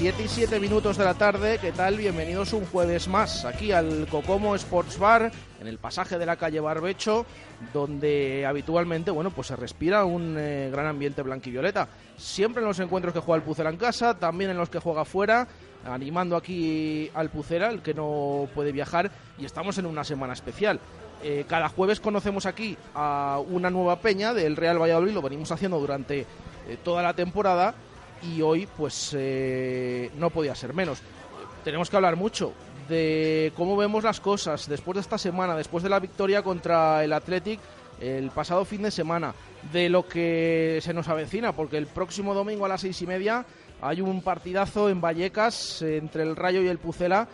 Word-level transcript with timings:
Siete 0.00 0.22
y 0.22 0.28
siete 0.28 0.58
minutos 0.58 0.96
de 0.96 1.04
la 1.04 1.12
tarde, 1.12 1.58
¿qué 1.60 1.72
tal? 1.72 1.98
Bienvenidos 1.98 2.54
un 2.54 2.64
jueves 2.64 3.06
más 3.06 3.44
aquí 3.44 3.70
al 3.70 4.06
Cocomo 4.10 4.54
Sports 4.54 4.98
Bar, 4.98 5.30
en 5.60 5.66
el 5.66 5.76
pasaje 5.76 6.16
de 6.16 6.24
la 6.24 6.36
calle 6.36 6.58
Barbecho, 6.58 7.26
donde 7.74 8.46
habitualmente, 8.46 9.10
bueno, 9.10 9.30
pues 9.30 9.48
se 9.48 9.56
respira 9.56 10.06
un 10.06 10.36
eh, 10.38 10.70
gran 10.72 10.86
ambiente 10.86 11.20
blanquivioleta. 11.20 11.86
Siempre 12.16 12.62
en 12.62 12.68
los 12.68 12.80
encuentros 12.80 13.12
que 13.12 13.20
juega 13.20 13.36
el 13.36 13.42
Pucera 13.42 13.68
en 13.68 13.76
casa, 13.76 14.18
también 14.18 14.50
en 14.50 14.56
los 14.56 14.70
que 14.70 14.78
juega 14.78 15.04
fuera, 15.04 15.46
animando 15.84 16.34
aquí 16.34 17.10
al 17.12 17.28
Pucera, 17.28 17.68
el 17.68 17.82
que 17.82 17.92
no 17.92 18.48
puede 18.54 18.72
viajar, 18.72 19.10
y 19.36 19.44
estamos 19.44 19.76
en 19.76 19.84
una 19.84 20.02
semana 20.02 20.32
especial. 20.32 20.80
Eh, 21.22 21.44
cada 21.46 21.68
jueves 21.68 22.00
conocemos 22.00 22.46
aquí 22.46 22.74
a 22.94 23.38
una 23.50 23.68
nueva 23.68 24.00
peña 24.00 24.32
del 24.32 24.56
Real 24.56 24.80
Valladolid, 24.80 25.12
lo 25.12 25.20
venimos 25.20 25.52
haciendo 25.52 25.78
durante 25.78 26.20
eh, 26.20 26.78
toda 26.82 27.02
la 27.02 27.12
temporada 27.12 27.74
y 28.22 28.42
hoy 28.42 28.68
pues 28.76 29.14
eh, 29.16 30.10
no 30.16 30.30
podía 30.30 30.54
ser 30.54 30.74
menos. 30.74 31.02
Tenemos 31.64 31.90
que 31.90 31.96
hablar 31.96 32.16
mucho 32.16 32.52
de 32.88 33.52
cómo 33.56 33.76
vemos 33.76 34.02
las 34.02 34.20
cosas 34.20 34.68
después 34.68 34.96
de 34.96 35.00
esta 35.00 35.18
semana, 35.18 35.56
después 35.56 35.82
de 35.82 35.90
la 35.90 36.00
victoria 36.00 36.42
contra 36.42 37.04
el 37.04 37.12
Athletic 37.12 37.60
el 38.00 38.30
pasado 38.30 38.64
fin 38.64 38.82
de 38.82 38.90
semana, 38.90 39.34
de 39.72 39.88
lo 39.90 40.08
que 40.08 40.80
se 40.82 40.94
nos 40.94 41.08
avecina, 41.08 41.52
porque 41.52 41.76
el 41.76 41.86
próximo 41.86 42.32
domingo 42.32 42.64
a 42.64 42.68
las 42.68 42.80
seis 42.80 43.00
y 43.02 43.06
media 43.06 43.44
hay 43.82 44.00
un 44.00 44.22
partidazo 44.22 44.88
en 44.88 45.00
Vallecas 45.00 45.82
entre 45.82 46.22
el 46.22 46.34
Rayo 46.34 46.62
y 46.62 46.68
el 46.68 46.78
Pucela 46.78 47.28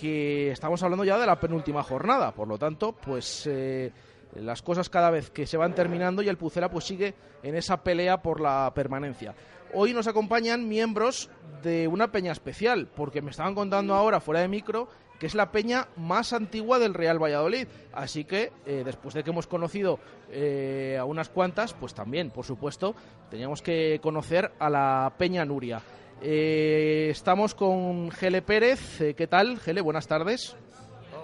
que 0.00 0.50
estamos 0.50 0.82
hablando 0.82 1.04
ya 1.04 1.18
de 1.18 1.26
la 1.26 1.40
penúltima 1.40 1.82
jornada, 1.82 2.32
por 2.32 2.48
lo 2.48 2.58
tanto, 2.58 2.92
pues 2.92 3.46
eh, 3.46 3.92
las 4.36 4.62
cosas 4.62 4.88
cada 4.88 5.10
vez 5.10 5.30
que 5.30 5.46
se 5.46 5.56
van 5.56 5.74
terminando 5.74 6.22
y 6.22 6.28
el 6.28 6.36
Pucela 6.36 6.70
pues 6.70 6.84
sigue 6.84 7.14
en 7.42 7.56
esa 7.56 7.82
pelea 7.82 8.22
por 8.22 8.40
la 8.40 8.72
permanencia. 8.74 9.34
Hoy 9.74 9.94
nos 9.94 10.06
acompañan 10.06 10.68
miembros 10.68 11.30
de 11.62 11.88
una 11.88 12.12
peña 12.12 12.32
especial, 12.32 12.88
porque 12.94 13.22
me 13.22 13.30
estaban 13.30 13.54
contando 13.54 13.94
ahora 13.94 14.20
fuera 14.20 14.40
de 14.40 14.48
micro 14.48 14.88
que 15.18 15.26
es 15.26 15.36
la 15.36 15.52
peña 15.52 15.86
más 15.96 16.32
antigua 16.32 16.80
del 16.80 16.94
Real 16.94 17.22
Valladolid. 17.22 17.68
Así 17.92 18.24
que, 18.24 18.50
eh, 18.66 18.82
después 18.84 19.14
de 19.14 19.22
que 19.22 19.30
hemos 19.30 19.46
conocido 19.46 20.00
eh, 20.32 20.96
a 20.98 21.04
unas 21.04 21.28
cuantas, 21.28 21.74
pues 21.74 21.94
también, 21.94 22.32
por 22.32 22.44
supuesto, 22.44 22.96
teníamos 23.30 23.62
que 23.62 24.00
conocer 24.02 24.50
a 24.58 24.68
la 24.68 25.12
peña 25.16 25.44
Nuria. 25.44 25.80
Eh, 26.20 27.08
estamos 27.10 27.54
con 27.54 28.10
Gele 28.10 28.42
Pérez. 28.42 29.00
Eh, 29.00 29.14
¿Qué 29.14 29.28
tal, 29.28 29.60
Gele? 29.60 29.80
Buenas 29.80 30.08
tardes. 30.08 30.56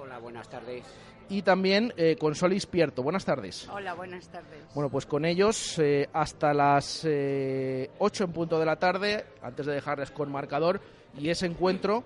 Hola, 0.00 0.19
buenas 0.19 0.48
tardes. 0.48 0.84
Y 1.31 1.43
también 1.43 1.93
eh, 1.97 2.17
con 2.19 2.34
Solis 2.34 2.67
Pierto. 2.67 3.03
Buenas 3.03 3.25
tardes. 3.25 3.69
Hola, 3.73 3.95
buenas 3.95 4.29
tardes. 4.29 4.65
Bueno, 4.75 4.89
pues 4.91 5.05
con 5.07 5.25
ellos 5.25 5.79
eh, 5.79 6.09
hasta 6.12 6.55
las 6.55 7.05
eh, 7.05 7.91
8 7.98 8.25
en 8.25 8.33
punto 8.33 8.59
de 8.59 8.65
la 8.65 8.77
tarde, 8.77 9.27
antes 9.43 9.67
de 9.67 9.75
dejarles 9.75 10.11
con 10.11 10.33
marcador, 10.33 10.81
y 11.19 11.29
ese 11.29 11.47
encuentro 11.47 12.05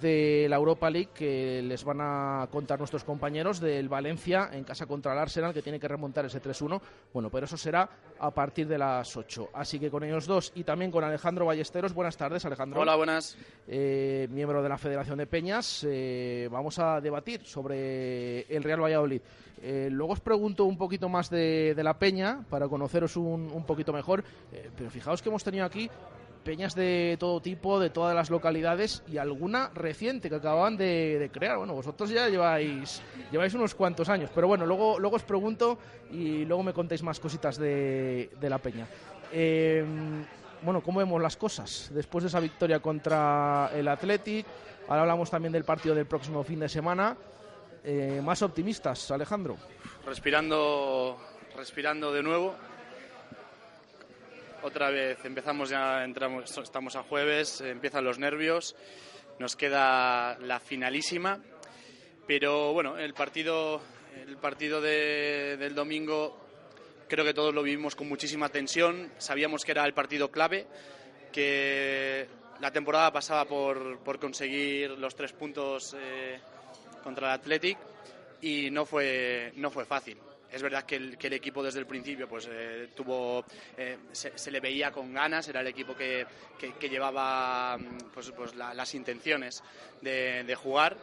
de 0.00 0.46
la 0.48 0.56
Europa 0.56 0.90
League 0.90 1.10
que 1.14 1.62
les 1.62 1.84
van 1.84 1.98
a 2.00 2.48
contar 2.50 2.78
nuestros 2.78 3.04
compañeros 3.04 3.60
del 3.60 3.88
Valencia 3.88 4.50
en 4.52 4.64
casa 4.64 4.86
contra 4.86 5.12
el 5.12 5.18
Arsenal 5.18 5.52
que 5.52 5.62
tiene 5.62 5.78
que 5.78 5.88
remontar 5.88 6.24
ese 6.24 6.42
3-1. 6.42 6.80
Bueno, 7.12 7.30
pero 7.30 7.46
eso 7.46 7.56
será 7.56 7.88
a 8.18 8.30
partir 8.30 8.66
de 8.66 8.78
las 8.78 9.16
8. 9.16 9.50
Así 9.52 9.78
que 9.78 9.90
con 9.90 10.04
ellos 10.04 10.26
dos 10.26 10.52
y 10.54 10.64
también 10.64 10.90
con 10.90 11.04
Alejandro 11.04 11.46
Ballesteros. 11.46 11.92
Buenas 11.92 12.16
tardes, 12.16 12.44
Alejandro. 12.44 12.80
Hola, 12.80 12.96
buenas. 12.96 13.36
Eh, 13.68 14.28
miembro 14.30 14.62
de 14.62 14.68
la 14.68 14.78
Federación 14.78 15.18
de 15.18 15.26
Peñas. 15.26 15.84
Eh, 15.88 16.48
vamos 16.50 16.78
a 16.78 17.00
debatir 17.00 17.44
sobre 17.44 18.42
el 18.42 18.62
Real 18.62 18.82
Valladolid. 18.82 19.20
Eh, 19.62 19.88
luego 19.90 20.12
os 20.12 20.20
pregunto 20.20 20.64
un 20.64 20.76
poquito 20.76 21.08
más 21.08 21.30
de, 21.30 21.74
de 21.74 21.82
la 21.82 21.98
Peña 21.98 22.44
para 22.50 22.68
conoceros 22.68 23.16
un, 23.16 23.50
un 23.52 23.64
poquito 23.64 23.92
mejor. 23.92 24.22
Eh, 24.52 24.70
pero 24.76 24.90
fijaos 24.90 25.22
que 25.22 25.28
hemos 25.28 25.44
tenido 25.44 25.64
aquí 25.64 25.90
peñas 26.46 26.76
de 26.76 27.16
todo 27.18 27.40
tipo, 27.40 27.80
de 27.80 27.90
todas 27.90 28.14
las 28.14 28.30
localidades 28.30 29.02
y 29.08 29.18
alguna 29.18 29.72
reciente 29.74 30.30
que 30.30 30.36
acababan 30.36 30.76
de, 30.76 31.18
de 31.18 31.28
crear. 31.28 31.58
Bueno, 31.58 31.74
vosotros 31.74 32.08
ya 32.08 32.28
lleváis, 32.28 33.02
lleváis 33.32 33.52
unos 33.54 33.74
cuantos 33.74 34.08
años, 34.08 34.30
pero 34.32 34.46
bueno, 34.46 34.64
luego, 34.64 35.00
luego 35.00 35.16
os 35.16 35.24
pregunto 35.24 35.76
y 36.12 36.44
luego 36.44 36.62
me 36.62 36.72
contéis 36.72 37.02
más 37.02 37.18
cositas 37.18 37.58
de, 37.58 38.30
de 38.40 38.48
la 38.48 38.58
peña. 38.58 38.86
Eh, 39.32 39.84
bueno, 40.62 40.82
¿cómo 40.82 41.00
vemos 41.00 41.20
las 41.20 41.36
cosas 41.36 41.90
después 41.92 42.22
de 42.22 42.28
esa 42.28 42.38
victoria 42.38 42.78
contra 42.78 43.72
el 43.74 43.88
Athletic? 43.88 44.46
Ahora 44.86 45.02
hablamos 45.02 45.28
también 45.28 45.52
del 45.52 45.64
partido 45.64 45.96
del 45.96 46.06
próximo 46.06 46.44
fin 46.44 46.60
de 46.60 46.68
semana. 46.68 47.16
Eh, 47.82 48.20
más 48.22 48.40
optimistas, 48.42 49.10
Alejandro. 49.10 49.56
Respirando, 50.06 51.18
respirando 51.56 52.12
de 52.12 52.22
nuevo. 52.22 52.54
Otra 54.62 54.90
vez 54.90 55.18
empezamos 55.24 55.68
ya, 55.70 56.02
entramos, 56.04 56.56
estamos 56.58 56.96
a 56.96 57.02
jueves, 57.02 57.60
empiezan 57.60 58.04
los 58.04 58.18
nervios, 58.18 58.74
nos 59.38 59.54
queda 59.54 60.36
la 60.40 60.58
finalísima, 60.60 61.40
pero 62.26 62.72
bueno, 62.72 62.98
el 62.98 63.14
partido, 63.14 63.80
el 64.26 64.36
partido 64.38 64.80
de- 64.80 65.56
del 65.58 65.74
domingo 65.74 66.38
creo 67.08 67.24
que 67.24 67.34
todos 67.34 67.54
lo 67.54 67.62
vivimos 67.62 67.94
con 67.94 68.08
muchísima 68.08 68.48
tensión, 68.48 69.12
sabíamos 69.18 69.64
que 69.64 69.70
era 69.72 69.84
el 69.84 69.94
partido 69.94 70.30
clave, 70.30 70.66
que 71.32 72.26
la 72.60 72.72
temporada 72.72 73.12
pasaba 73.12 73.44
por, 73.44 73.98
por 74.00 74.18
conseguir 74.18 74.90
los 74.92 75.14
tres 75.14 75.32
puntos 75.32 75.94
eh, 75.98 76.40
contra 77.04 77.28
el 77.28 77.40
Athletic 77.40 77.78
y 78.40 78.70
no 78.70 78.84
fue, 78.84 79.52
no 79.56 79.70
fue 79.70 79.84
fácil. 79.84 80.16
Es 80.52 80.62
verdad 80.62 80.84
que 80.84 80.96
el, 80.96 81.18
que 81.18 81.26
el 81.26 81.32
equipo 81.34 81.62
desde 81.62 81.80
el 81.80 81.86
principio 81.86 82.28
pues 82.28 82.48
eh, 82.50 82.88
tuvo 82.94 83.44
eh, 83.76 83.98
se, 84.12 84.50
le 84.50 84.60
veía 84.60 84.90
con 84.92 85.12
ganas, 85.12 85.48
era 85.48 85.60
el 85.60 85.66
equipo 85.66 85.94
que, 85.94 86.26
que- 86.58 86.88
llevaba 86.88 87.76
mm, 87.76 88.10
pues, 88.14 88.30
pues 88.30 88.54
la- 88.54 88.72
las 88.72 88.94
intenciones 88.94 89.62
de, 90.00 90.54
jugar 90.54 90.96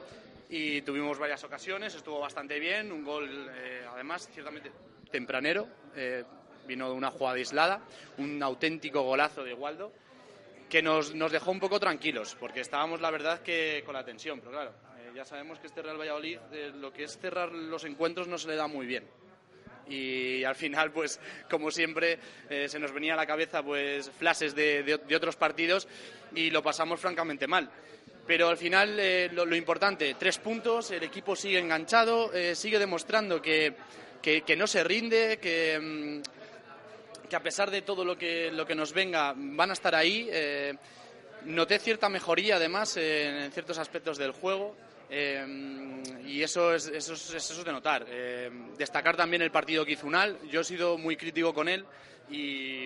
y 0.49 0.81
tuvimos 0.81 1.19
varias 1.19 1.43
ocasiones, 1.43 1.93
estuvo 1.93 2.19
bastante 2.19 2.57
bien, 2.59 2.91
un 2.91 3.03
gol 3.03 3.49
eh, 3.53 3.85
además 3.91 4.29
ciertamente 4.33 4.71
tempranero, 5.11 5.67
eh, 5.95 6.23
vino 6.65 6.89
de 6.89 6.95
una 6.95 7.11
jugada 7.11 7.35
aislada, 7.35 7.81
un 8.17 8.41
auténtico 8.41 9.01
golazo 9.01 9.43
de 9.43 9.53
Waldo 9.53 9.91
que 10.69 10.81
nos, 10.81 11.13
nos 11.13 11.31
dejó 11.31 11.51
un 11.51 11.59
poco 11.59 11.79
tranquilos, 11.79 12.35
porque 12.39 12.61
estábamos, 12.61 13.01
la 13.01 13.11
verdad, 13.11 13.41
que 13.41 13.83
con 13.85 13.93
la 13.93 14.03
tensión. 14.03 14.39
Pero 14.39 14.51
claro, 14.51 14.73
ya 15.13 15.23
sabemos 15.23 15.59
que 15.59 15.67
este 15.67 15.83
Real 15.83 15.99
Valladolid, 15.99 16.39
lo 16.79 16.91
que 16.91 17.03
es 17.03 17.17
cerrar 17.19 17.51
los 17.51 17.83
encuentros, 17.83 18.27
no 18.27 18.39
se 18.39 18.47
le 18.47 18.55
da 18.55 18.65
muy 18.67 18.87
bien. 18.87 19.03
Y 19.89 20.43
al 20.45 20.55
final, 20.55 20.91
pues, 20.91 21.19
como 21.49 21.69
siempre, 21.69 22.17
eh, 22.49 22.67
se 22.69 22.79
nos 22.79 22.93
venía 22.93 23.13
a 23.13 23.17
la 23.17 23.25
cabeza 23.27 23.61
pues 23.61 24.09
flashes 24.17 24.55
de, 24.55 24.83
de- 24.83 25.15
otros 25.15 25.35
partidos 25.35 25.87
y 26.33 26.49
lo 26.51 26.63
pasamos 26.63 26.99
francamente 26.99 27.47
mal. 27.47 27.69
Pero 28.25 28.47
al 28.47 28.57
final, 28.57 28.97
eh, 28.99 29.29
lo, 29.33 29.53
importante, 29.55 30.15
tres 30.17 30.37
puntos, 30.37 30.91
el 30.91 31.03
equipo 31.03 31.35
sigue 31.35 31.59
enganchado, 31.59 32.33
eh, 32.33 32.55
sigue 32.55 32.79
demostrando 32.79 33.41
que, 33.41 33.73
que- 34.21 34.43
que 34.43 34.55
no 34.55 34.67
se 34.67 34.83
rinde, 34.85 35.37
que, 35.39 35.77
mm, 35.81 37.27
que 37.29 37.35
a 37.35 37.43
pesar 37.43 37.69
de 37.69 37.81
todo 37.81 38.05
lo 38.05 38.17
que, 38.17 38.51
lo 38.51 38.65
que 38.65 38.75
nos 38.75 38.93
venga, 38.93 39.33
van 39.35 39.69
a 39.69 39.73
estar 39.73 39.93
ahí. 39.95 40.29
Noté 41.45 41.77
cierta 41.79 42.07
mejoría, 42.07 42.55
además, 42.55 42.95
en 42.95 43.51
ciertos 43.51 43.77
aspectos 43.77 44.17
del 44.17 44.31
juego. 44.31 44.77
Eh, 45.15 46.01
y 46.25 46.41
eso 46.41 46.73
es, 46.73 46.87
eso, 46.87 47.13
es, 47.13 47.33
eso 47.33 47.53
es 47.59 47.63
de 47.65 47.71
notar. 47.71 48.05
Eh, 48.09 48.49
destacar 48.77 49.15
también 49.15 49.41
el 49.43 49.51
partido 49.51 49.85
que 49.85 49.91
hizo 49.93 50.07
Unal. 50.07 50.37
Yo 50.49 50.61
he 50.61 50.63
sido 50.63 50.97
muy 50.97 51.15
crítico 51.15 51.53
con 51.53 51.67
él 51.69 51.85
y, 52.31 52.85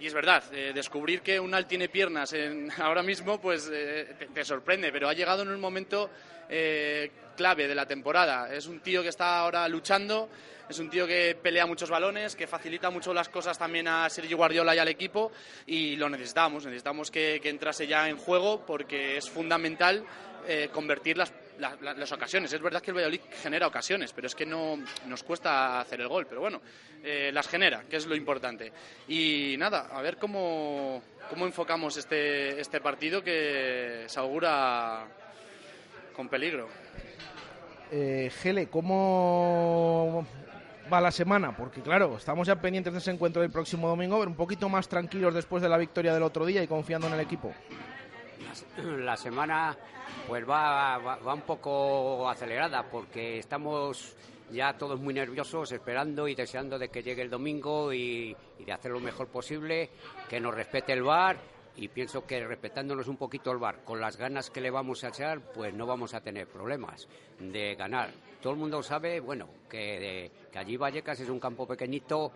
y 0.00 0.06
es 0.06 0.14
verdad, 0.14 0.44
eh, 0.52 0.70
descubrir 0.72 1.22
que 1.22 1.40
Unal 1.40 1.66
tiene 1.66 1.88
piernas 1.88 2.32
en- 2.32 2.70
ahora 2.80 3.02
mismo 3.02 3.40
pues 3.40 3.68
eh, 3.72 4.14
te, 4.18 4.26
te 4.26 4.44
sorprende, 4.44 4.92
pero 4.92 5.08
ha 5.08 5.14
llegado 5.14 5.42
en 5.42 5.48
un 5.48 5.60
momento 5.60 6.10
eh, 6.48 7.10
clave 7.36 7.66
de 7.66 7.74
la 7.74 7.86
temporada. 7.86 8.52
Es 8.54 8.66
un 8.66 8.80
tío 8.80 9.02
que 9.02 9.08
está 9.08 9.38
ahora 9.40 9.66
luchando, 9.68 10.28
es 10.68 10.78
un 10.78 10.88
tío 10.90 11.06
que 11.06 11.36
pelea 11.42 11.66
muchos 11.66 11.90
balones, 11.90 12.36
que 12.36 12.46
facilita 12.46 12.90
mucho 12.90 13.12
las 13.14 13.28
cosas 13.28 13.58
también 13.58 13.88
a 13.88 14.08
Sergio 14.10 14.36
Guardiola 14.36 14.74
y 14.74 14.78
al 14.78 14.88
equipo 14.88 15.32
y 15.66 15.96
lo 15.96 16.08
necesitamos, 16.08 16.64
necesitamos 16.66 17.10
que, 17.10 17.40
que 17.42 17.48
entrase 17.48 17.86
ya 17.86 18.08
en 18.08 18.16
juego 18.18 18.64
porque 18.66 19.16
es 19.16 19.28
fundamental 19.30 20.04
eh, 20.50 20.70
convertir 20.72 21.18
las, 21.18 21.30
las, 21.58 22.10
ocasiones. 22.10 22.50
Es 22.50 22.62
verdad 22.62 22.80
que 22.80 22.90
el 22.90 22.96
Valladolid 22.96 23.20
genera 23.42 23.66
ocasiones, 23.66 24.14
pero 24.14 24.28
es 24.28 24.34
que 24.34 24.46
no 24.46 24.78
nos 25.06 25.22
cuesta 25.22 25.78
hacer 25.78 26.00
el 26.00 26.08
gol. 26.08 26.26
Pero 26.26 26.40
bueno, 26.40 26.62
eh, 27.04 27.30
las 27.34 27.46
genera, 27.48 27.82
que 27.82 27.96
es 27.96 28.06
lo 28.06 28.16
importante. 28.16 28.72
Y 29.08 29.56
nada, 29.58 29.88
a 29.92 30.00
ver 30.00 30.16
cómo, 30.16 31.02
cómo 31.28 31.44
enfocamos 31.44 31.98
este, 31.98 32.58
este 32.58 32.80
partido 32.80 33.22
que 33.22 34.04
se 34.06 34.18
augura 34.18 35.06
con 36.16 36.30
peligro. 36.30 36.66
Eh, 37.90 38.32
Gele, 38.40 38.68
¿cómo 38.68 40.26
va 40.90 41.00
la 41.02 41.10
semana? 41.10 41.54
Porque 41.54 41.82
claro, 41.82 42.16
estamos 42.16 42.46
ya 42.46 42.56
pendientes 42.56 42.94
de 42.94 43.00
ese 43.00 43.10
encuentro 43.10 43.42
del 43.42 43.50
próximo 43.50 43.86
domingo, 43.86 44.18
pero 44.18 44.30
un 44.30 44.36
poquito 44.36 44.70
más 44.70 44.88
tranquilos 44.88 45.34
después 45.34 45.62
de 45.62 45.68
la 45.68 45.76
victoria 45.76 46.14
del 46.14 46.22
otro 46.22 46.46
día 46.46 46.62
y 46.62 46.66
confiando 46.66 47.06
en 47.06 47.12
el 47.12 47.20
equipo. 47.20 47.52
La 48.82 49.16
semana 49.16 49.76
pues 50.26 50.48
va, 50.48 50.98
va, 50.98 51.34
un 51.34 51.42
poco 51.42 52.28
acelerada 52.28 52.82
porque 52.84 53.38
estamos 53.38 54.16
ya 54.50 54.76
todos 54.76 54.98
muy 55.00 55.14
nerviosos 55.14 55.72
esperando 55.72 56.28
y 56.28 56.34
deseando 56.34 56.78
de 56.78 56.88
que 56.88 57.02
llegue 57.02 57.22
el 57.22 57.30
domingo 57.30 57.92
y, 57.92 58.36
de 58.58 58.72
hacer 58.72 58.90
lo 58.92 59.00
mejor 59.00 59.28
posible, 59.28 59.90
que 60.28 60.40
nos 60.40 60.54
respete 60.54 60.92
el 60.92 61.02
bar 61.02 61.36
y 61.76 61.88
pienso 61.88 62.26
que 62.26 62.44
respetándonos 62.44 63.06
un 63.06 63.16
poquito 63.16 63.52
el 63.52 63.58
bar, 63.58 63.84
con 63.84 64.00
las 64.00 64.16
ganas 64.16 64.50
que 64.50 64.60
le 64.60 64.70
vamos 64.70 65.04
a 65.04 65.08
echar, 65.08 65.40
pues 65.52 65.72
no 65.74 65.86
vamos 65.86 66.12
a 66.14 66.20
tener 66.20 66.48
problemas 66.48 67.06
de 67.38 67.76
ganar. 67.76 68.10
Todo 68.42 68.52
el 68.54 68.58
mundo 68.58 68.82
sabe, 68.82 69.20
bueno, 69.20 69.48
que, 69.68 70.30
que 70.50 70.58
allí 70.58 70.76
Vallecas 70.76 71.20
es 71.20 71.28
un 71.28 71.38
campo 71.38 71.66
pequeñito, 71.66 72.32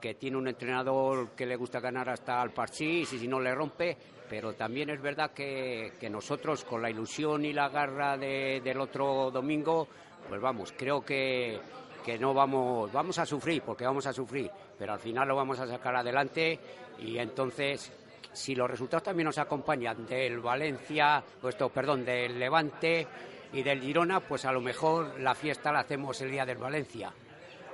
que 0.00 0.14
tiene 0.14 0.36
un 0.36 0.48
entrenador 0.48 1.30
que 1.30 1.46
le 1.46 1.56
gusta 1.56 1.80
ganar 1.80 2.08
hasta 2.08 2.40
al 2.40 2.50
parchís 2.50 3.12
y 3.12 3.18
si 3.18 3.28
no 3.28 3.40
le 3.40 3.54
rompe, 3.54 3.96
pero 4.28 4.54
también 4.54 4.90
es 4.90 5.00
verdad 5.00 5.32
que, 5.32 5.92
que 5.98 6.10
nosotros 6.10 6.64
con 6.64 6.82
la 6.82 6.90
ilusión 6.90 7.44
y 7.44 7.52
la 7.52 7.68
garra 7.68 8.16
del 8.16 8.80
otro 8.80 9.30
domingo, 9.30 9.88
pues 10.28 10.40
vamos, 10.40 10.72
creo 10.76 11.02
que, 11.04 11.58
que 12.04 12.18
no 12.18 12.34
vamos, 12.34 12.92
vamos 12.92 13.18
a 13.18 13.26
sufrir, 13.26 13.62
porque 13.62 13.84
vamos 13.84 14.06
a 14.06 14.12
sufrir, 14.12 14.50
pero 14.78 14.92
al 14.92 15.00
final 15.00 15.28
lo 15.28 15.36
vamos 15.36 15.58
a 15.58 15.66
sacar 15.66 15.96
adelante 15.96 16.58
y 16.98 17.18
entonces 17.18 17.92
si 18.32 18.54
los 18.54 18.70
resultados 18.70 19.04
también 19.04 19.26
nos 19.26 19.38
acompañan 19.38 20.06
del 20.06 20.38
Valencia, 20.40 21.22
puesto, 21.40 21.70
perdón, 21.70 22.04
del 22.04 22.38
Levante 22.38 23.06
y 23.52 23.62
del 23.62 23.80
Girona, 23.80 24.20
pues 24.20 24.44
a 24.44 24.52
lo 24.52 24.60
mejor 24.60 25.18
la 25.20 25.34
fiesta 25.34 25.72
la 25.72 25.80
hacemos 25.80 26.20
el 26.20 26.30
día 26.30 26.44
del 26.44 26.58
Valencia 26.58 27.12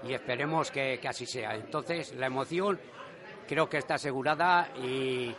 y 0.07 0.15
esperemos 0.15 0.71
que, 0.71 1.01
así 1.07 1.27
sea. 1.27 1.55
Entonces, 1.55 2.15
la 2.15 2.27
emoción 2.27 2.79
creo 3.49 3.69
que 3.69 3.79
está 3.79 3.95
asegurada 3.95 4.69
y, 4.83 5.35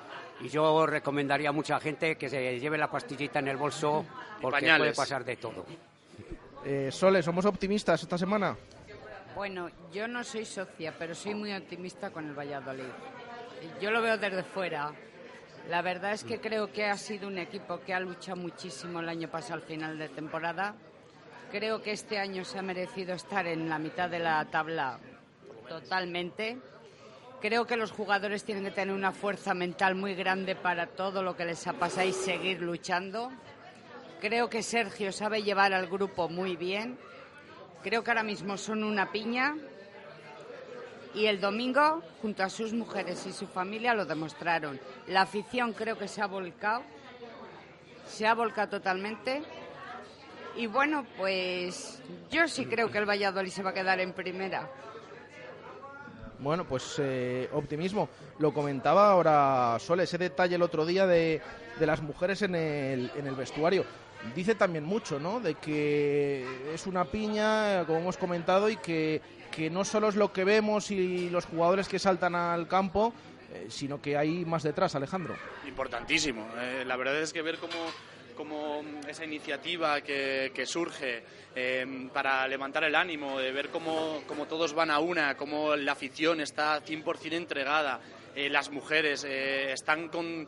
yo 0.51 0.85
recomendaría 0.85 1.47
a 1.47 1.53
mucha 1.53 1.79
gente 1.79 2.17
que 2.17 2.27
se 2.27 2.59
lleve 2.59 2.77
la 2.77 2.91
pastillita 2.91 3.39
en 3.39 3.47
el 3.47 3.55
bolso 3.55 4.05
porque 4.41 4.67
puede 4.77 4.93
pasar 4.93 5.23
de 5.23 5.37
todo. 5.37 5.65
Eh, 6.65 6.89
Sole, 6.91 7.23
¿somos 7.23 7.45
optimistas 7.45 8.03
esta 8.03 8.17
semana? 8.17 8.53
Bueno, 9.33 9.69
yo 9.93 10.09
no 10.09 10.25
soy 10.25 10.43
socia, 10.43 10.93
pero 10.97 11.15
soy 11.15 11.35
muy 11.35 11.53
optimista 11.53 12.09
con 12.09 12.27
el 12.27 12.37
Valladolid. 12.37 12.83
Yo 13.79 13.91
lo 13.91 14.01
veo 14.01 14.17
desde 14.17 14.43
fuera. 14.43 14.91
La 15.69 15.81
verdad 15.81 16.11
es 16.11 16.23
que 16.23 16.39
creo 16.39 16.71
que 16.71 16.85
ha 16.85 16.97
sido 16.97 17.27
un 17.27 17.37
equipo 17.37 17.79
que 17.79 17.93
ha 17.93 17.99
luchado 17.99 18.37
muchísimo 18.37 18.99
el 18.99 19.09
año 19.09 19.29
pasado 19.29 19.55
al 19.55 19.61
final 19.61 19.97
de 19.97 20.09
temporada. 20.09 20.75
Creo 21.55 21.81
que 21.81 21.93
este 21.93 22.19
año 22.19 22.43
se 22.43 22.59
ha 22.59 22.61
merecido 22.61 23.13
estar 23.13 23.47
en 23.47 23.69
la 23.69 23.79
mitad 23.79 24.09
de 24.09 24.19
la 24.19 24.43
tabla 24.43 24.99
totalmente. 25.69 26.57
Creo 27.39 27.65
que 27.65 27.77
los 27.77 27.93
jugadores 27.93 28.43
tienen 28.43 28.65
que 28.65 28.71
tener 28.71 28.93
una 28.93 29.13
fuerza 29.13 29.53
mental 29.53 29.95
muy 29.95 30.15
grande 30.15 30.57
para 30.57 30.85
todo 30.85 31.23
lo 31.23 31.37
que 31.37 31.45
les 31.45 31.65
ha 31.65 31.71
pasado 31.71 32.09
y 32.09 32.11
seguir 32.11 32.61
luchando. 32.61 33.31
Creo 34.19 34.49
que 34.49 34.61
Sergio 34.61 35.13
sabe 35.13 35.43
llevar 35.43 35.71
al 35.71 35.87
grupo 35.87 36.27
muy 36.27 36.57
bien. 36.57 36.97
Creo 37.83 38.03
que 38.03 38.11
ahora 38.11 38.23
mismo 38.23 38.57
son 38.57 38.83
una 38.83 39.13
piña 39.13 39.55
y 41.13 41.27
el 41.27 41.39
domingo, 41.39 42.03
junto 42.21 42.43
a 42.43 42.49
sus 42.49 42.73
mujeres 42.73 43.25
y 43.27 43.31
su 43.31 43.47
familia, 43.47 43.93
lo 43.93 44.05
demostraron. 44.05 44.77
La 45.07 45.21
afición 45.21 45.71
creo 45.71 45.97
que 45.97 46.09
se 46.09 46.21
ha 46.21 46.27
volcado, 46.27 46.83
se 48.05 48.27
ha 48.27 48.33
volcado 48.33 48.71
totalmente. 48.71 49.41
Y 50.55 50.67
bueno, 50.67 51.05
pues 51.17 52.01
yo 52.29 52.47
sí 52.47 52.65
creo 52.65 52.89
que 52.89 52.97
el 52.97 53.09
Valladolid 53.09 53.51
se 53.51 53.63
va 53.63 53.71
a 53.71 53.73
quedar 53.73 53.99
en 53.99 54.13
primera. 54.13 54.69
Bueno, 56.39 56.65
pues 56.65 56.95
eh, 56.99 57.49
optimismo. 57.53 58.09
Lo 58.39 58.53
comentaba 58.53 59.09
ahora 59.11 59.77
Sol, 59.79 59.99
ese 60.01 60.17
detalle 60.17 60.55
el 60.55 60.61
otro 60.61 60.85
día 60.85 61.07
de, 61.07 61.41
de 61.79 61.85
las 61.85 62.01
mujeres 62.01 62.41
en 62.41 62.55
el, 62.55 63.11
en 63.15 63.27
el 63.27 63.35
vestuario 63.35 63.85
dice 64.33 64.55
también 64.55 64.83
mucho, 64.83 65.19
¿no? 65.19 65.39
De 65.39 65.53
que 65.53 66.73
es 66.73 66.87
una 66.87 67.05
piña, 67.05 67.85
como 67.85 67.99
hemos 67.99 68.17
comentado, 68.17 68.71
y 68.71 68.77
que 68.77 69.21
que 69.55 69.69
no 69.69 69.85
solo 69.85 70.09
es 70.09 70.15
lo 70.15 70.33
que 70.33 70.43
vemos 70.43 70.91
y 70.91 71.29
los 71.29 71.45
jugadores 71.45 71.87
que 71.87 71.97
saltan 71.97 72.35
al 72.35 72.67
campo, 72.67 73.13
eh, 73.53 73.67
sino 73.69 74.01
que 74.01 74.17
hay 74.17 74.43
más 74.43 74.63
detrás, 74.63 74.95
Alejandro. 74.95 75.35
Importantísimo. 75.65 76.45
Eh, 76.57 76.83
la 76.85 76.97
verdad 76.97 77.21
es 77.21 77.31
que 77.31 77.41
ver 77.41 77.57
cómo, 77.57 77.73
cómo 78.35 78.83
esa 79.07 79.25
iniciativa 79.25 80.01
que, 80.01 80.63
surge 80.65 81.23
eh, 81.55 82.09
para 82.13 82.47
levantar 82.47 82.83
el 82.83 82.95
ánimo, 82.95 83.39
de 83.39 83.51
ver 83.51 83.69
cómo, 83.69 84.21
cómo, 84.27 84.45
todos 84.45 84.73
van 84.73 84.91
a 84.91 84.99
una, 84.99 85.35
cómo 85.37 85.75
la 85.75 85.93
afición 85.93 86.41
está 86.41 86.83
100% 86.83 87.33
entregada, 87.33 87.99
las 88.35 88.69
mujeres 88.69 89.23
están 89.23 90.09
con 90.09 90.47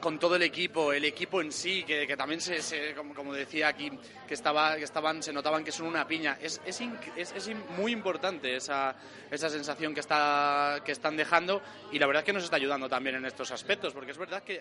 con 0.00 0.18
todo 0.18 0.36
el 0.36 0.42
equipo, 0.42 0.92
el 0.92 1.04
equipo 1.04 1.40
en 1.40 1.52
sí, 1.52 1.84
que, 1.84 2.16
también 2.16 2.40
se, 2.40 2.94
como, 2.94 3.32
decía 3.32 3.68
aquí, 3.68 3.90
que 4.26 4.34
estaba, 4.34 4.76
que 4.76 4.84
estaban, 4.84 5.22
se 5.22 5.32
notaban 5.32 5.62
que 5.62 5.72
son 5.72 5.86
una 5.86 6.06
piña. 6.06 6.38
Es, 6.40 6.60
es, 6.64 6.80
es, 7.16 7.50
muy 7.76 7.92
importante 7.92 8.56
esa, 8.56 8.96
esa 9.30 9.48
sensación 9.48 9.94
que 9.94 10.00
está, 10.00 10.80
que 10.84 10.92
están 10.92 11.16
dejando 11.16 11.62
y 11.92 11.98
la 11.98 12.06
verdad 12.06 12.22
es 12.22 12.26
que 12.26 12.32
nos 12.32 12.44
está 12.44 12.56
ayudando 12.56 12.88
también 12.88 13.16
en 13.16 13.26
estos 13.26 13.50
aspectos, 13.50 13.92
porque 13.92 14.12
es 14.12 14.18
verdad 14.18 14.42
que 14.42 14.60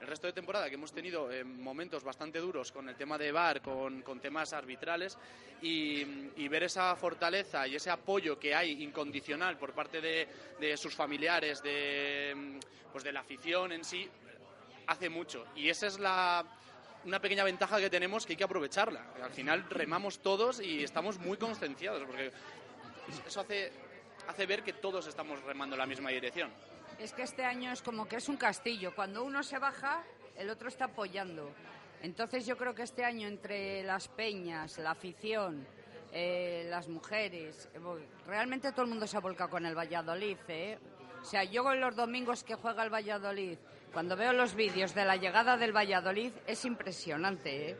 el 0.00 0.06
resto 0.06 0.26
de 0.26 0.32
temporada 0.32 0.68
que 0.68 0.74
hemos 0.74 0.92
tenido 0.92 1.30
eh, 1.30 1.44
momentos 1.44 2.02
bastante 2.02 2.38
duros 2.38 2.72
con 2.72 2.88
el 2.88 2.96
tema 2.96 3.18
de 3.18 3.32
VAR, 3.32 3.60
con, 3.60 4.02
con 4.02 4.20
temas 4.20 4.52
arbitrales 4.52 5.18
y, 5.62 6.02
y, 6.36 6.48
ver 6.48 6.64
esa 6.64 6.94
fortaleza 6.96 7.66
y 7.66 7.76
ese 7.76 7.90
apoyo 7.90 8.38
que 8.38 8.54
hay 8.54 8.82
incondicional 8.82 9.56
por 9.56 9.72
parte 9.72 10.00
de, 10.00 10.28
de 10.60 10.76
sus 10.76 10.94
familiares, 10.94 11.62
de, 11.62 12.58
pues 12.92 13.02
de 13.02 13.12
la 13.12 13.20
afición 13.20 13.72
en 13.72 13.84
sí, 13.84 14.08
hace 14.86 15.08
mucho. 15.08 15.44
Y 15.56 15.68
esa 15.68 15.86
es 15.86 15.98
la, 15.98 16.44
una 17.04 17.20
pequeña 17.20 17.44
ventaja 17.44 17.78
que 17.78 17.90
tenemos 17.90 18.26
que 18.26 18.32
hay 18.32 18.36
que 18.36 18.44
aprovecharla. 18.44 19.04
Al 19.22 19.30
final 19.30 19.68
remamos 19.68 20.20
todos 20.20 20.60
y 20.60 20.82
estamos 20.82 21.18
muy 21.18 21.36
concienciados, 21.36 22.02
porque 22.04 22.32
eso 23.26 23.40
hace, 23.40 23.72
hace 24.28 24.46
ver 24.46 24.62
que 24.62 24.72
todos 24.72 25.06
estamos 25.06 25.42
remando 25.42 25.74
en 25.74 25.80
la 25.80 25.86
misma 25.86 26.10
dirección. 26.10 26.50
Es 26.98 27.12
que 27.12 27.22
este 27.22 27.44
año 27.44 27.72
es 27.72 27.82
como 27.82 28.06
que 28.06 28.16
es 28.16 28.28
un 28.28 28.36
castillo. 28.36 28.94
Cuando 28.94 29.24
uno 29.24 29.42
se 29.42 29.58
baja, 29.58 30.02
el 30.36 30.48
otro 30.50 30.68
está 30.68 30.86
apoyando. 30.86 31.50
Entonces 32.02 32.46
yo 32.46 32.56
creo 32.56 32.74
que 32.74 32.82
este 32.82 33.04
año 33.04 33.26
entre 33.26 33.82
las 33.82 34.08
peñas, 34.08 34.78
la 34.78 34.92
afición, 34.92 35.66
eh, 36.12 36.66
las 36.68 36.88
mujeres, 36.88 37.68
eh, 37.74 37.80
realmente 38.26 38.70
todo 38.72 38.82
el 38.82 38.88
mundo 38.88 39.06
se 39.06 39.16
ha 39.16 39.20
volcado 39.20 39.50
con 39.50 39.66
el 39.66 39.76
Valladolid. 39.76 40.36
¿eh? 40.48 40.78
O 41.20 41.24
sea, 41.24 41.44
yo 41.44 41.74
los 41.74 41.96
domingos 41.96 42.44
que 42.44 42.54
juega 42.54 42.84
el 42.84 42.92
Valladolid 42.92 43.58
cuando 43.94 44.16
veo 44.16 44.32
los 44.32 44.56
vídeos 44.56 44.92
de 44.92 45.04
la 45.04 45.16
llegada 45.16 45.56
del 45.56 45.74
Valladolid 45.74 46.32
es 46.48 46.64
impresionante, 46.64 47.70
¿eh? 47.70 47.76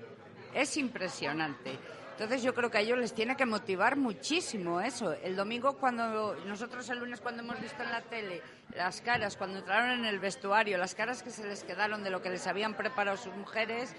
es 0.54 0.76
impresionante. 0.76 1.76
Entonces 2.12 2.44
yo 2.44 2.54
creo 2.54 2.70
que 2.70 2.78
a 2.78 2.80
ellos 2.80 2.98
les 2.98 3.12
tiene 3.12 3.36
que 3.36 3.44
motivar 3.44 3.96
muchísimo 3.96 4.80
eso. 4.80 5.12
El 5.12 5.34
domingo 5.34 5.76
cuando 5.76 6.36
nosotros 6.46 6.88
el 6.88 7.00
lunes 7.00 7.20
cuando 7.20 7.42
hemos 7.42 7.60
visto 7.60 7.82
en 7.82 7.90
la 7.90 8.00
tele 8.02 8.40
las 8.76 9.00
caras 9.00 9.36
cuando 9.36 9.58
entraron 9.58 9.90
en 9.98 10.04
el 10.04 10.20
vestuario, 10.20 10.78
las 10.78 10.94
caras 10.94 11.24
que 11.24 11.30
se 11.30 11.44
les 11.44 11.64
quedaron 11.64 12.04
de 12.04 12.10
lo 12.10 12.22
que 12.22 12.30
les 12.30 12.46
habían 12.46 12.74
preparado 12.74 13.16
sus 13.16 13.34
mujeres, 13.34 13.92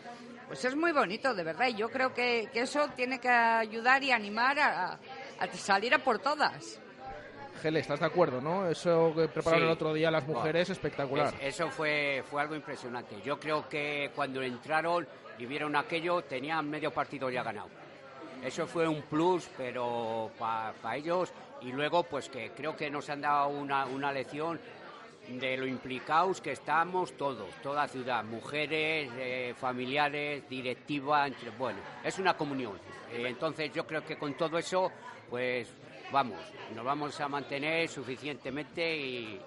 pues 0.48 0.63
es 0.63 0.75
muy 0.75 0.93
bonito, 0.93 1.34
de 1.34 1.43
verdad. 1.43 1.67
Y 1.67 1.75
yo 1.75 1.89
creo 1.89 2.13
que, 2.13 2.50
eso 2.53 2.88
tiene 2.95 3.19
que 3.19 3.27
ayudar 3.27 4.01
y 4.05 4.12
animar 4.12 4.57
a, 4.60 5.00
a 5.39 5.48
salir 5.53 5.93
a 5.93 6.00
por 6.00 6.19
todas. 6.19 6.79
¿Estás 7.74 8.00
de 8.00 8.05
acuerdo, 8.05 8.41
no? 8.41 8.67
Eso 8.69 9.13
que 9.15 9.27
prepararon 9.27 9.67
el 9.67 9.74
otro 9.74 9.93
día 9.93 10.12
las 10.12 10.27
mujeres, 10.27 10.69
espectacular. 10.69 11.34
eso 11.41 11.69
fue, 11.69 12.24
fue 12.29 12.41
algo 12.41 12.55
impresionante. 12.55 13.15
Yo 13.24 13.39
creo 13.39 13.67
que 13.67 14.12
cuando 14.15 14.41
entraron 14.41 15.07
y 15.39 15.45
vieron 15.45 15.75
aquello, 15.75 16.22
tenían 16.22 16.69
medio 16.69 16.91
partido 16.91 17.29
ya 17.29 17.43
ganado. 17.43 17.69
Eso 18.43 18.67
fue 18.67 18.88
un 18.88 19.01
plus, 19.03 19.50
pero 19.57 20.29
para 20.38 20.95
ellos. 20.95 21.31
Y 21.62 21.72
luego, 21.72 22.03
pues 22.03 22.29
que 22.29 22.51
creo 22.51 22.75
que 22.75 22.91
nos 22.91 23.10
han 23.10 23.22
dado 23.22 23.48
una, 23.48 23.86
una 23.86 24.12
lección 24.12 24.60
de 25.27 25.57
lo 25.57 25.65
implicados 25.65 26.41
que 26.41 26.51
estamos 26.51 27.17
todos, 27.17 27.50
toda 27.63 27.88
ciudad, 27.88 28.24
mujeres, 28.24 29.10
eh, 29.17 29.55
familiares, 29.57 30.48
directiva, 30.48 31.25
entre, 31.25 31.50
bueno, 31.51 31.79
es 32.03 32.19
una 32.19 32.36
comunión. 32.36 32.74
Eh, 33.12 33.24
entonces 33.27 33.72
yo 33.74 33.88
creo 33.88 34.05
que 34.05 34.17
con 34.17 34.36
todo 34.36 34.57
eso, 34.57 34.91
pues 35.29 35.67
vamos, 36.12 36.40
nos 36.74 36.86
vamos 36.86 37.20
a 37.20 37.28
mantener 37.28 37.88
suficientemente 37.90 38.96
y, 38.96 39.42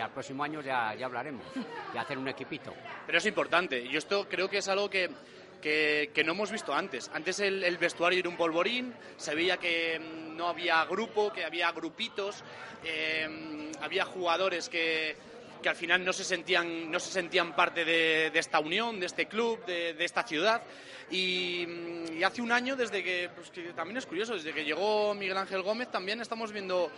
al 0.00 0.10
próximo 0.10 0.44
año 0.44 0.60
ya, 0.60 0.94
ya 0.94 1.06
hablaremos 1.06 1.44
de 1.92 1.98
hacer 1.98 2.18
un 2.18 2.28
equipito. 2.28 2.74
Pero 3.06 3.18
es 3.18 3.26
importante, 3.26 3.80
y 3.80 3.96
esto 3.96 4.28
creo 4.28 4.48
que 4.48 4.58
es 4.58 4.68
algo 4.68 4.88
que, 4.88 5.10
que, 5.60 6.22
no 6.24 6.32
hemos 6.32 6.50
visto 6.50 6.74
antes. 6.74 7.10
Antes 7.14 7.40
el, 7.40 7.76
vestuario 7.78 8.18
era 8.18 8.28
un 8.28 8.36
polvorín, 8.36 8.94
se 9.16 9.34
veía 9.34 9.56
que 9.56 9.98
mm, 9.98 10.36
no 10.36 10.48
había 10.48 10.84
grupo, 10.84 11.32
que 11.32 11.44
había 11.44 11.70
grupitos, 11.72 12.42
eh, 12.84 13.70
había 13.80 14.04
jugadores 14.04 14.68
que, 14.68 15.16
que 15.60 15.68
al 15.68 15.76
final 15.76 16.04
no 16.04 16.12
se 16.12 16.24
sentían, 16.24 16.90
no 16.90 16.98
se 16.98 17.10
sentían 17.10 17.54
parte 17.54 17.84
de, 17.84 18.30
esta 18.34 18.60
unión, 18.60 18.98
de 18.98 19.06
este 19.06 19.26
club, 19.26 19.64
de, 19.64 20.04
esta 20.04 20.22
ciudad. 20.22 20.62
Mm, 21.10 21.14
y, 21.14 22.22
hace 22.24 22.42
un 22.42 22.52
año, 22.52 22.76
desde 22.76 23.02
que, 23.02 23.30
pues 23.34 23.50
que 23.50 23.72
también 23.72 23.96
es 23.96 24.06
curioso, 24.06 24.34
desde 24.34 24.52
que 24.52 24.64
llegó 24.64 25.14
Miguel 25.14 25.36
Ángel 25.36 25.62
Gómez, 25.62 25.90
también 25.90 26.20
estamos 26.20 26.52
viendo 26.52 26.90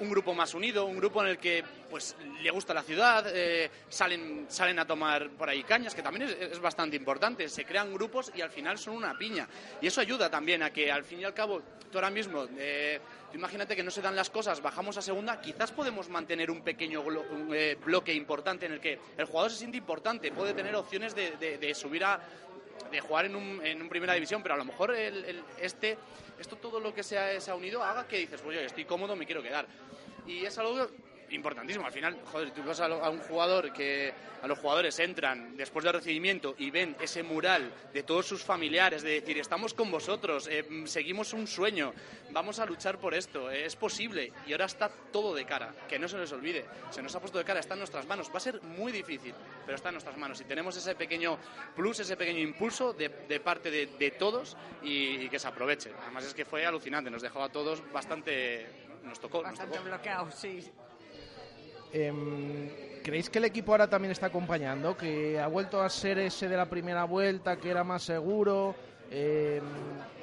un 0.00 0.10
grupo 0.10 0.34
más 0.34 0.54
unido, 0.54 0.84
un 0.84 0.96
grupo 0.96 1.22
en 1.22 1.30
el 1.30 1.38
que 1.38 1.64
pues 1.90 2.16
le 2.42 2.50
gusta 2.50 2.74
la 2.74 2.82
ciudad, 2.82 3.24
eh, 3.32 3.70
salen, 3.88 4.46
salen 4.48 4.78
a 4.78 4.86
tomar 4.86 5.30
por 5.30 5.48
ahí 5.48 5.62
cañas, 5.62 5.94
que 5.94 6.02
también 6.02 6.28
es, 6.28 6.58
bastante 6.60 6.96
importante. 6.96 7.48
Se 7.48 7.64
crean 7.64 7.92
grupos 7.92 8.30
y 8.34 8.40
al 8.40 8.50
final 8.50 8.78
son 8.78 8.96
una 8.96 9.16
piña. 9.16 9.48
Y 9.80 9.86
eso 9.86 10.00
ayuda 10.00 10.30
también 10.30 10.62
a 10.62 10.70
que 10.70 10.90
al 10.92 11.04
fin 11.04 11.20
y 11.20 11.24
al 11.24 11.34
cabo, 11.34 11.62
tú 11.90 11.98
ahora 11.98 12.10
mismo, 12.10 12.46
eh, 12.58 13.00
imagínate 13.34 13.74
que 13.74 13.82
no 13.82 13.90
se 13.90 14.02
dan 14.02 14.16
las 14.16 14.30
cosas, 14.30 14.60
bajamos 14.60 14.96
a 14.96 15.02
segunda, 15.02 15.40
quizás 15.40 15.72
podemos 15.72 16.08
mantener 16.08 16.50
un 16.50 16.62
pequeño 16.62 17.02
eh, 17.52 17.76
bloque 17.84 18.12
importante 18.12 18.66
en 18.66 18.72
el 18.72 18.80
que 18.80 18.98
el 19.16 19.24
jugador 19.26 19.50
se 19.50 19.58
siente 19.58 19.76
importante, 19.76 20.30
puede 20.32 20.54
tener 20.54 20.74
opciones 20.74 21.14
de, 21.14 21.74
subir 21.74 22.04
a 22.04 22.20
de 22.90 23.00
jugar 23.00 23.26
en 23.26 23.36
un, 23.36 23.64
en 23.64 23.82
un 23.82 23.88
primera 23.88 24.14
división, 24.14 24.42
pero 24.42 24.54
a 24.54 24.58
lo 24.58 24.64
mejor 24.64 24.94
el, 24.94 25.42
este, 25.60 25.98
esto 26.38 26.56
todo 26.56 26.80
lo 26.80 26.94
que 26.94 27.02
se 27.02 27.18
ha, 27.18 27.54
unido 27.54 27.82
haga 27.82 28.06
que 28.06 28.18
dices, 28.18 28.40
pues 28.40 28.56
yo 28.56 28.62
estoy 28.62 28.84
cómodo, 28.84 29.16
me 29.16 29.26
quiero 29.26 29.42
quedar. 29.42 29.66
Y 30.26 30.44
es 30.44 30.58
algo 30.58 30.88
importantísimo. 31.30 31.86
Al 31.86 31.92
final, 31.92 32.18
joder, 32.24 32.50
tú 32.52 32.62
vas 32.64 32.80
a, 32.80 32.88
un 33.10 33.20
jugador 33.20 33.72
que 33.72 34.12
a 34.42 34.46
los 34.46 34.58
jugadores 34.58 34.98
entran 34.98 35.56
después 35.56 35.84
del 35.84 35.94
recibimiento 35.94 36.54
y 36.58 36.70
ven 36.70 36.96
ese 37.00 37.22
mural 37.22 37.72
de 37.92 38.02
todos 38.02 38.26
sus 38.26 38.42
familiares, 38.42 39.02
de 39.02 39.20
decir, 39.20 39.38
estamos 39.38 39.74
con 39.74 39.90
vosotros, 39.90 40.48
eh, 40.48 40.64
seguimos 40.84 41.32
un 41.32 41.46
sueño, 41.46 41.92
vamos 42.30 42.58
a 42.58 42.66
luchar 42.66 42.98
por 42.98 43.14
esto, 43.14 43.50
eh, 43.50 43.64
es 43.66 43.76
posible. 43.76 44.32
Y 44.46 44.52
ahora 44.52 44.66
está 44.66 44.88
todo 44.88 45.34
de 45.34 45.44
cara, 45.44 45.74
que 45.88 45.98
no 45.98 46.08
se 46.08 46.16
nos 46.16 46.32
olvide. 46.32 46.64
Se 46.90 47.02
nos 47.02 47.14
ha 47.14 47.20
puesto 47.20 47.38
de 47.38 47.44
cara, 47.44 47.60
está 47.60 47.74
en 47.74 47.80
nuestras 47.80 48.06
manos. 48.06 48.30
Va 48.30 48.36
a 48.36 48.40
ser 48.40 48.62
muy 48.62 48.92
difícil, 48.92 49.34
pero 49.64 49.76
está 49.76 49.88
en 49.88 49.94
nuestras 49.94 50.16
manos. 50.16 50.40
Y 50.40 50.44
tenemos 50.44 50.76
ese 50.76 50.94
pequeño 50.94 51.38
plus, 51.74 52.00
ese 52.00 52.16
pequeño 52.16 52.40
impulso 52.40 52.92
de, 52.92 53.10
parte 53.40 53.70
de, 53.70 54.10
todos 54.18 54.56
y, 54.82 55.28
que 55.28 55.38
se 55.38 55.48
aproveche. 55.48 55.92
Además 56.02 56.24
es 56.24 56.34
que 56.34 56.44
fue 56.44 56.64
alucinante, 56.64 57.10
nos 57.10 57.22
dejó 57.22 57.42
a 57.42 57.48
todos 57.48 57.82
bastante... 57.92 58.86
Nos 59.04 59.20
tocó. 59.20 59.42
Bastante 59.42 59.78
bloqueados, 59.78 60.34
sí. 60.34 60.70
Em, 61.92 62.68
¿Creéis 63.02 63.30
que 63.30 63.38
el 63.38 63.46
equipo 63.46 63.72
ahora 63.72 63.88
también 63.88 64.12
está 64.12 64.26
acompañando? 64.26 64.96
¿Que 64.96 65.40
ha 65.40 65.46
vuelto 65.46 65.80
a 65.80 65.88
ser 65.88 66.18
ese 66.18 66.48
de 66.48 66.56
la 66.56 66.66
primera 66.66 67.04
vuelta, 67.04 67.56
que 67.56 67.70
era 67.70 67.82
más 67.82 68.02
seguro? 68.02 68.74
Em, 69.10 69.62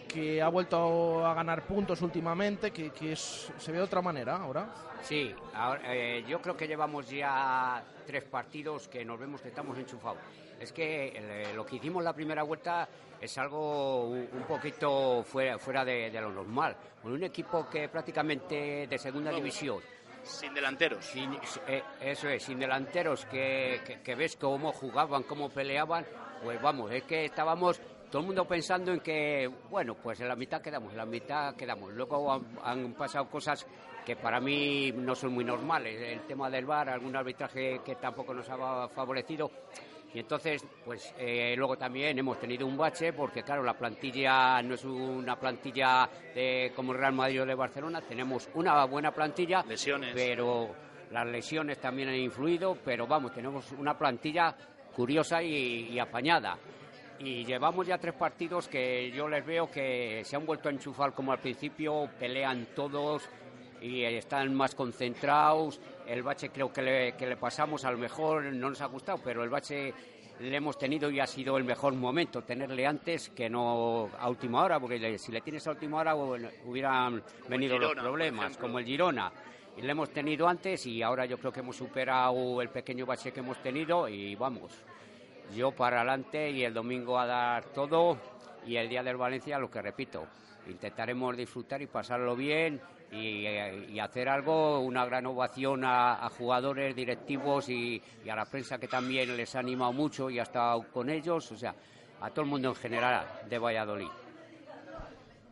¿Que 0.08 0.42
ha 0.42 0.50
vuelto 0.50 1.26
a 1.26 1.34
ganar 1.34 1.66
puntos 1.66 2.02
últimamente? 2.02 2.72
¿Que, 2.72 3.16
se 3.16 3.72
ve 3.72 3.80
de 3.80 3.84
otra 3.84 4.02
manera 4.02 4.36
ahora? 4.36 4.70
Sí, 5.02 5.34
eh, 5.84 6.24
yo 6.28 6.40
creo 6.42 6.56
que 6.56 6.68
llevamos 6.68 7.10
ya 7.10 7.84
tres 8.06 8.24
partidos 8.24 8.88
que 8.88 9.04
nos 9.04 9.20
vemos 9.20 9.42
que 9.42 9.50
estamos 9.50 9.78
enchufados. 9.78 10.20
Es 10.60 10.72
que 10.72 11.12
eh, 11.16 11.54
lo 11.56 11.66
que 11.66 11.78
hicimos 11.78 12.04
la 12.04 12.14
primera 12.14 12.44
vuelta 12.44 12.88
es 13.20 13.38
algo 13.38 14.10
un 14.10 14.46
poquito 14.48 15.24
fuera, 15.24 15.58
fuera 15.58 15.84
de, 15.84 16.12
lo 16.12 16.32
normal. 16.32 16.78
Con 17.02 17.12
un 17.12 17.24
equipo 17.24 17.68
que 17.68 17.90
prácticamente 17.90 18.88
de 18.88 18.98
segunda 18.98 19.32
división 19.32 19.80
sin 20.26 20.54
delanteros. 20.54 21.14
Eh, 21.68 21.84
eso 22.02 22.28
es, 22.30 22.44
sin 22.44 22.60
delanteros, 22.60 23.26
que, 23.26 24.16
ves 24.18 24.36
cómo 24.36 24.72
jugaban, 24.72 25.24
cómo 25.24 25.50
peleaban, 25.50 26.06
pues 26.44 26.62
vamos, 26.62 26.92
es 26.92 27.04
que 27.04 27.26
estábamos 27.26 27.80
todo 28.10 28.22
el 28.22 28.28
mundo 28.28 28.46
pensando 28.46 28.92
en 28.92 29.00
que, 29.00 29.50
bueno, 29.70 29.96
pues 29.96 30.20
en 30.22 30.28
la 30.28 30.36
mitad 30.36 30.62
quedamos, 30.62 30.92
en 30.92 30.98
la 30.98 31.06
mitad 31.06 31.56
quedamos. 31.56 31.94
Luego 31.94 32.42
han, 32.64 32.94
pasado 32.94 33.30
cosas 33.30 33.66
que 34.06 34.16
para 34.16 34.40
mí 34.40 34.92
no 34.92 35.16
son 35.16 35.34
muy 35.34 35.44
normales. 35.44 36.00
El 36.02 36.22
tema 36.28 36.50
del 36.50 36.66
bar, 36.66 36.90
algún 36.90 37.16
arbitraje 37.16 37.82
que 37.84 37.96
tampoco 37.96 38.34
nos 38.34 38.50
ha 38.50 38.88
favorecido. 38.90 39.52
Y 40.16 40.20
entonces, 40.20 40.66
pues 40.86 41.14
eh, 41.20 41.56
luego 41.58 41.76
también 41.78 42.18
hemos 42.18 42.40
tenido 42.40 42.66
un 42.66 42.78
bache 42.78 43.12
porque, 43.12 43.44
claro, 43.44 43.62
la 43.64 43.74
plantilla 43.74 44.62
no 44.62 44.76
es 44.76 44.86
una 44.86 45.38
plantilla 45.38 46.10
de, 46.34 46.72
como 46.74 46.94
el 46.94 47.00
Real 47.00 47.12
Madrid 47.12 47.42
o 47.42 47.46
de 47.46 47.54
Barcelona. 47.54 48.00
Tenemos 48.00 48.50
una 48.54 48.86
buena 48.86 49.12
plantilla, 49.12 49.62
lesiones. 49.68 50.14
pero 50.16 50.74
las 51.12 51.28
lesiones 51.28 51.82
también 51.82 52.08
han 52.08 52.16
influido. 52.16 52.78
Pero 52.86 53.06
vamos, 53.06 53.34
tenemos 53.34 53.70
una 53.74 53.98
plantilla 53.98 54.56
curiosa 54.96 55.44
y, 55.44 56.00
apañada. 56.00 56.58
Y 57.20 57.44
llevamos 57.44 57.86
ya 57.86 57.98
tres 57.98 58.14
partidos 58.14 58.70
que 58.70 59.12
yo 59.12 59.28
les 59.28 59.46
veo 59.46 59.70
que 59.70 60.22
se 60.24 60.38
han 60.38 60.46
vuelto 60.46 60.70
a 60.70 60.72
enchufar 60.72 61.12
como 61.12 61.34
al 61.34 61.40
principio, 61.40 62.10
pelean 62.18 62.68
todos 62.74 63.30
y 63.82 64.04
están 64.04 64.54
más 64.54 64.76
concentrados. 64.76 65.80
El 66.08 66.24
bache 66.24 66.50
creo 66.50 66.72
que 66.72 66.82
le, 66.82 67.12
que 67.14 67.28
le 67.28 67.38
pasamos, 67.38 67.86
a 67.86 67.92
lo 67.92 67.98
mejor 67.98 68.44
no 68.44 68.70
nos 68.70 68.82
ha 68.82 68.86
gustado, 68.86 69.20
pero 69.24 69.44
el 69.44 69.50
bache 69.50 69.94
le 70.40 70.56
hemos 70.56 70.78
tenido 70.78 71.10
y 71.10 71.20
ha 71.20 71.28
sido 71.28 71.58
el 71.58 71.64
mejor 71.64 71.94
momento 71.94 72.44
tenerle 72.44 72.86
antes 72.86 73.30
que 73.30 73.50
no 73.50 74.10
a 74.20 74.30
última 74.30 74.64
hora, 74.64 74.80
porque 74.80 75.18
si 75.18 75.32
le 75.32 75.42
tienes 75.42 75.66
a 75.68 75.72
última 75.72 75.98
hora 75.98 76.16
hubieran 76.16 77.24
venido 77.48 77.78
los 77.78 77.94
problemas, 77.94 78.58
como 78.58 78.80
el 78.80 78.86
Girona. 78.86 79.32
Y 79.78 79.82
le 79.82 79.92
hemos 79.92 80.10
tenido 80.10 80.48
antes 80.48 80.86
y 80.86 81.02
ahora 81.02 81.26
yo 81.26 81.38
creo 81.38 81.52
que 81.52 81.60
hemos 81.60 81.76
superado 81.76 82.62
el 82.62 82.70
pequeño 82.70 83.06
bache 83.06 83.32
que 83.32 83.42
hemos 83.42 83.62
tenido 83.62 84.08
y 84.08 84.34
vamos, 84.36 84.72
yo 85.54 85.72
para 85.72 85.98
adelante 85.98 86.50
y 86.50 86.64
el 86.64 86.74
domingo 86.74 87.20
a 87.20 87.26
dar 87.26 87.66
todo 87.66 88.18
y 88.66 88.78
el 88.78 88.88
día 88.88 89.04
del 89.04 89.18
Valencia 89.18 89.60
lo 89.60 89.70
que 89.70 89.82
repito, 89.82 90.26
intentaremos 90.68 91.36
disfrutar 91.36 91.82
y 91.82 91.88
pasarlo 91.88 92.38
bien 92.38 92.82
y, 93.16 94.00
hacer 94.00 94.30
algo, 94.30 94.80
una 94.80 95.06
gran 95.06 95.26
ovación 95.26 95.84
a, 95.86 96.30
jugadores, 96.38 96.96
directivos 96.96 97.70
y, 97.70 98.02
a 98.30 98.36
la 98.36 98.46
prensa 98.46 98.78
que 98.78 98.88
también 98.88 99.36
les 99.36 99.56
ha 99.56 99.60
animado 99.60 99.94
mucho 99.94 100.30
y 100.30 100.40
ha 100.40 100.44
estado 100.44 100.84
con 100.92 101.10
ellos, 101.10 101.52
o 101.52 101.58
sea, 101.58 101.74
a 102.22 102.30
todo 102.30 102.42
el 102.42 102.48
mundo 102.48 102.70
en 102.70 102.76
general 102.76 103.26
de 103.50 103.60
Valladolid. 103.60 104.10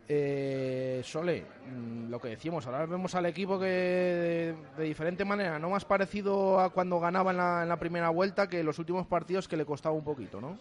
Eh, 0.08 1.01
Sole, 1.03 1.46
mm, 1.65 2.10
lo 2.10 2.20
que 2.20 2.27
decíamos, 2.29 2.65
ahora 2.67 2.86
vemos 2.86 3.15
al 3.15 3.25
equipo 3.25 3.58
que 3.58 4.53
de, 4.77 4.84
diferente 4.84 5.24
manera, 5.24 5.58
no 5.58 5.70
más 5.70 5.86
parecido 5.86 6.60
a 6.60 6.72
cuando 6.72 7.00
ganaba 7.00 7.32
en 7.32 7.38
la, 7.38 7.63
en 7.63 7.70
la 7.70 7.77
primera 7.77 8.10
vuelta 8.10 8.48
que 8.48 8.63
los 8.63 8.77
últimos 8.79 9.08
partidos 9.08 9.48
que 9.48 9.55
le 9.55 9.65
costaba 9.65 9.96
un 9.96 10.03
poquito, 10.03 10.41
¿no? 10.41 10.58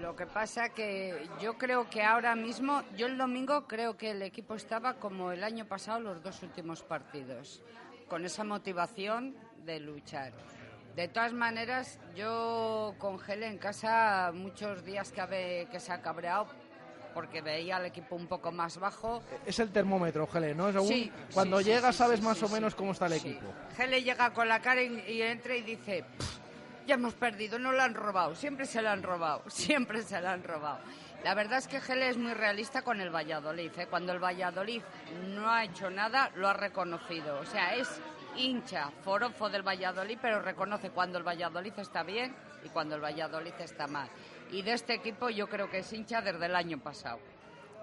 Lo 0.00 0.14
que 0.14 0.26
pasa 0.26 0.68
que 0.70 1.28
yo 1.40 1.56
creo 1.56 1.88
que 1.88 2.02
ahora 2.02 2.34
mismo, 2.34 2.82
yo 2.96 3.06
el 3.06 3.16
domingo 3.16 3.66
creo 3.66 3.96
que 3.96 4.10
el 4.10 4.22
equipo 4.22 4.54
estaba 4.54 4.94
como 4.94 5.32
el 5.32 5.42
año 5.42 5.66
pasado 5.66 6.00
los 6.00 6.22
dos 6.22 6.42
últimos 6.42 6.82
partidos, 6.82 7.62
con 8.08 8.24
esa 8.24 8.44
motivación 8.44 9.34
de 9.64 9.80
luchar. 9.80 10.32
De 10.94 11.08
todas 11.08 11.32
maneras, 11.32 11.98
yo 12.14 12.94
congelé 12.98 13.46
en 13.48 13.58
casa 13.58 14.32
muchos 14.34 14.84
días 14.84 15.12
que, 15.12 15.68
que 15.70 15.80
se 15.80 15.92
ha 15.92 16.00
cabreado 16.00 16.46
porque 17.16 17.40
veía 17.40 17.78
al 17.78 17.86
equipo 17.86 18.14
un 18.14 18.26
poco 18.26 18.52
más 18.52 18.78
bajo. 18.78 19.22
Es 19.46 19.58
el 19.58 19.70
termómetro, 19.72 20.26
Gele, 20.26 20.54
¿no? 20.54 20.70
sí, 20.82 21.10
cuando 21.32 21.62
llega 21.62 21.90
sabes 21.90 22.20
más 22.20 22.42
o 22.42 22.48
menos 22.50 22.74
cómo 22.74 22.92
está 22.92 23.06
el 23.06 23.14
equipo. 23.14 23.46
Gele 23.74 24.02
llega 24.02 24.34
con 24.34 24.46
la 24.46 24.60
cara 24.60 24.82
y, 24.82 25.22
entra 25.22 25.56
y 25.56 25.62
dice, 25.62 26.04
ya 26.86 26.94
hemos 26.94 27.14
perdido, 27.14 27.58
no 27.58 27.72
lo 27.72 27.82
han 27.82 27.94
robado, 27.94 28.34
siempre 28.34 28.66
se 28.66 28.80
lo 28.80 28.90
han 28.90 29.02
robado, 29.02 29.42
siempre 29.48 30.02
se 30.02 30.20
lo 30.20 30.28
han 30.28 30.42
robado. 30.42 30.78
La 31.24 31.34
verdad 31.34 31.58
es 31.58 31.66
que 31.66 31.80
Gele 31.80 32.08
es 32.08 32.16
muy 32.16 32.34
realista 32.34 32.82
con 32.82 33.00
el 33.00 33.10
Valladolid. 33.10 33.72
¿eh? 33.78 33.86
Cuando 33.90 34.12
el 34.12 34.22
Valladolid 34.22 34.82
no 35.28 35.50
ha 35.50 35.64
hecho 35.64 35.90
nada, 35.90 36.30
lo 36.36 36.46
ha 36.46 36.52
reconocido. 36.52 37.40
O 37.40 37.44
sea, 37.44 37.74
es 37.74 38.00
hincha, 38.36 38.90
forofo 39.02 39.48
del 39.48 39.66
Valladolid, 39.66 40.18
pero 40.22 40.40
reconoce 40.40 40.90
cuando 40.90 41.18
el 41.18 41.26
Valladolid 41.26 41.72
está 41.78 42.04
bien 42.04 42.34
y 42.64 42.68
cuando 42.68 42.94
el 42.94 43.02
Valladolid 43.02 43.54
está 43.58 43.88
mal. 43.88 44.08
Y 44.52 44.62
de 44.62 44.74
este 44.74 44.94
equipo 44.94 45.28
yo 45.28 45.48
creo 45.48 45.68
que 45.68 45.78
es 45.78 45.92
hincha 45.92 46.20
desde 46.20 46.46
el 46.46 46.54
año 46.54 46.78
pasado. 46.78 47.18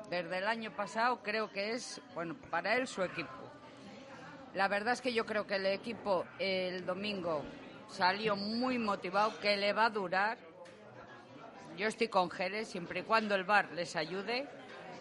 Desde 0.10 0.38
el 0.38 0.48
año 0.48 0.72
pasado 0.72 1.22
creo 1.22 1.51
que 1.51 1.72
es, 1.72 2.01
bueno, 2.13 2.36
para 2.50 2.75
él 2.77 2.88
su 2.88 3.03
equipo. 3.03 3.31
La 4.53 4.67
verdad 4.67 4.93
es 4.93 5.01
que 5.01 5.13
yo 5.13 5.25
creo 5.25 5.48
que 5.48 5.55
el 5.55 5.65
equipo 5.65 6.25
el 6.39 6.86
domingo 6.86 7.43
salió 7.93 8.35
muy 8.35 8.79
motivado, 8.79 9.39
que 9.39 9.55
le 9.55 9.71
va 9.71 9.85
a 9.85 9.89
durar. 9.89 10.38
Yo 11.77 11.88
estoy 11.88 12.07
con 12.07 12.29
Jerez 12.29 12.67
siempre 12.67 13.01
y 13.01 13.03
cuando 13.03 13.35
el 13.35 13.43
bar 13.43 13.71
les 13.71 13.95
ayude, 13.95 14.47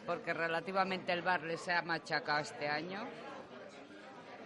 porque 0.06 0.32
relativamente 0.32 1.12
el 1.12 1.22
bar 1.22 1.42
les 1.42 1.68
ha 1.68 1.82
machacado 1.82 2.40
este 2.40 2.68
año. 2.68 3.06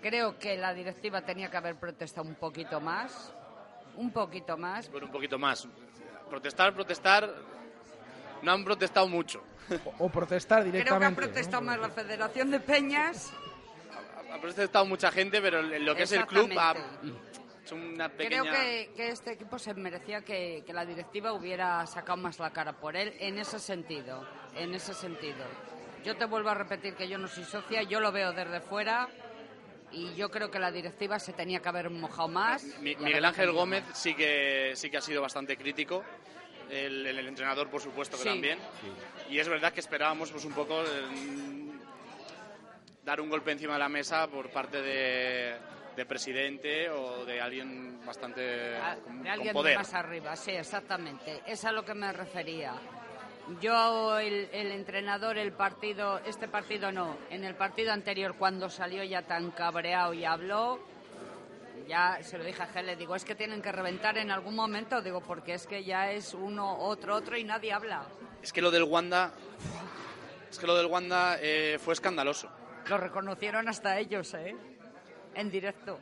Creo 0.00 0.38
que 0.38 0.56
la 0.56 0.74
directiva 0.74 1.22
tenía 1.22 1.50
que 1.50 1.56
haber 1.56 1.76
protestado 1.76 2.26
un 2.26 2.36
poquito 2.36 2.80
más, 2.80 3.32
un 3.96 4.10
poquito 4.12 4.56
más. 4.56 4.90
Bueno, 4.90 5.06
un 5.06 5.12
poquito 5.12 5.38
más. 5.38 5.66
Protestar, 6.30 6.74
protestar, 6.74 7.32
no 8.42 8.52
han 8.52 8.64
protestado 8.64 9.08
mucho. 9.08 9.42
O, 9.98 10.08
protestar 10.08 10.62
directamente. 10.62 10.84
Creo 10.84 11.00
que 11.00 11.06
ha 11.06 11.16
protestado 11.16 11.62
más 11.62 11.78
la 11.78 11.90
Federación 11.90 12.50
de 12.52 12.60
Peñas. 12.60 13.32
Ha, 14.32 14.40
protestado 14.40 14.84
mucha 14.84 15.10
gente, 15.10 15.40
pero 15.40 15.62
lo 15.62 15.94
que 15.96 16.04
es 16.04 16.12
el 16.12 16.26
club 16.26 16.50
una 17.73 18.08
pequeña... 18.08 18.42
Creo 18.42 18.52
que, 18.52 18.90
que 18.96 19.08
este 19.08 19.32
equipo 19.32 19.58
se 19.58 19.75
merecía 19.75 20.23
que, 20.23 20.62
que 20.66 20.73
la 20.73 20.85
directiva 20.85 21.32
hubiera 21.32 21.87
sacado 21.87 22.16
más 22.18 22.38
la 22.38 22.52
cara 22.52 22.73
por 22.75 22.96
él 22.96 23.14
en 23.18 23.38
ese 23.38 23.58
sentido, 23.58 24.26
en 24.54 24.75
ese 24.75 24.94
sentido. 24.94 25.44
Yo 26.04 26.16
te 26.16 26.25
vuelvo 26.26 26.50
a 26.50 26.54
repetir 26.54 26.94
que 26.94 27.08
yo 27.08 27.18
no 27.18 27.26
soy 27.28 27.44
socia, 27.44 27.82
yo 27.82 27.99
lo 28.00 28.12
veo 28.12 28.32
desde 28.32 28.61
fuera 28.61 29.08
y 29.92 30.14
yo 30.14 30.30
creo 30.30 30.50
que 30.50 30.58
la 30.58 30.70
directiva 30.70 31.18
se 31.18 31.32
tenía 31.32 31.61
que 31.61 31.68
haber 31.68 31.90
mojado 31.90 32.28
más. 32.28 32.64
Mi- 32.80 32.94
Miguel 32.96 33.25
Ángel 33.25 33.50
Gómez 33.52 33.85
más. 33.88 33.99
sí 33.99 34.14
que, 34.14 34.73
sí 34.76 34.90
que 34.90 34.96
ha 34.99 35.00
sido 35.00 35.23
bastante 35.23 35.56
crítico. 35.56 36.04
El, 36.70 37.06
el- 37.06 37.18
el 37.18 37.28
entrenador, 37.28 37.68
por 37.70 37.80
supuesto, 37.80 38.16
que 38.16 38.25
Sí. 38.25 38.28
también. 38.28 38.58
Y 39.30 39.38
es 39.38 39.49
verdad 39.49 39.73
que 39.73 39.80
esperábamos 39.80 40.30
pues, 40.32 40.44
un 40.44 40.52
poco 40.52 40.82
eh, 40.82 41.73
dar 43.04 43.20
un 43.20 43.30
golpe 43.30 43.52
encima 43.52 43.75
de 43.75 43.78
la 43.78 43.88
mesa 43.88 44.26
por 44.28 44.50
parte 44.50 44.82
de, 44.82 45.56
de 45.96 46.04
presidente 46.06 46.90
o 46.90 47.24
de 47.24 47.40
alguien 47.40 47.98
bastante 48.04 48.76
A- 48.76 48.96
con, 48.96 49.14
de 49.18 49.22
con 49.22 49.26
alguien 49.28 49.52
poder. 49.52 49.78
más 49.78 49.94
arriba, 49.94 50.36
sí, 50.36 50.50
exactamente. 50.52 51.42
Es 51.46 51.64
a 51.64 51.72
lo 51.72 51.84
que 51.84 51.94
me 51.94 52.12
refería. 52.12 52.74
Yo, 53.60 54.18
el, 54.18 54.48
el 54.52 54.72
entrenador, 54.72 55.38
el 55.38 55.52
partido, 55.52 56.18
este 56.26 56.48
partido 56.48 56.90
no, 56.92 57.16
en 57.30 57.44
el 57.44 57.54
partido 57.54 57.92
anterior 57.92 58.34
cuando 58.36 58.68
salió 58.68 59.02
ya 59.04 59.22
tan 59.22 59.52
cabreado 59.52 60.12
y 60.12 60.24
habló, 60.24 60.80
ya 61.86 62.18
se 62.22 62.36
lo 62.38 62.44
dije 62.44 62.60
a 62.62 62.66
Gel, 62.66 62.86
le 62.86 62.96
digo, 62.96 63.14
es 63.14 63.24
que 63.24 63.36
tienen 63.36 63.62
que 63.62 63.70
reventar 63.70 64.18
en 64.18 64.32
algún 64.32 64.56
momento, 64.56 65.00
digo, 65.00 65.20
porque 65.20 65.54
es 65.54 65.66
que 65.68 65.84
ya 65.84 66.10
es 66.10 66.34
uno, 66.34 66.76
otro, 66.78 67.14
otro 67.14 67.36
y 67.38 67.44
nadie 67.44 67.72
habla. 67.72 68.04
Es 68.42 68.52
que 68.52 68.60
lo 68.60 68.72
del 68.72 68.82
Wanda, 68.82 69.32
es 70.50 70.58
que 70.58 70.66
lo 70.66 70.74
del 70.76 70.86
Wanda 70.86 71.38
eh, 71.40 71.78
fue 71.80 71.94
escandaloso. 71.94 72.50
Lo 72.88 72.98
reconocieron 72.98 73.68
hasta 73.68 73.98
ellos, 73.98 74.34
¿eh? 74.34 74.56
En 75.36 75.50
directo. 75.50 75.98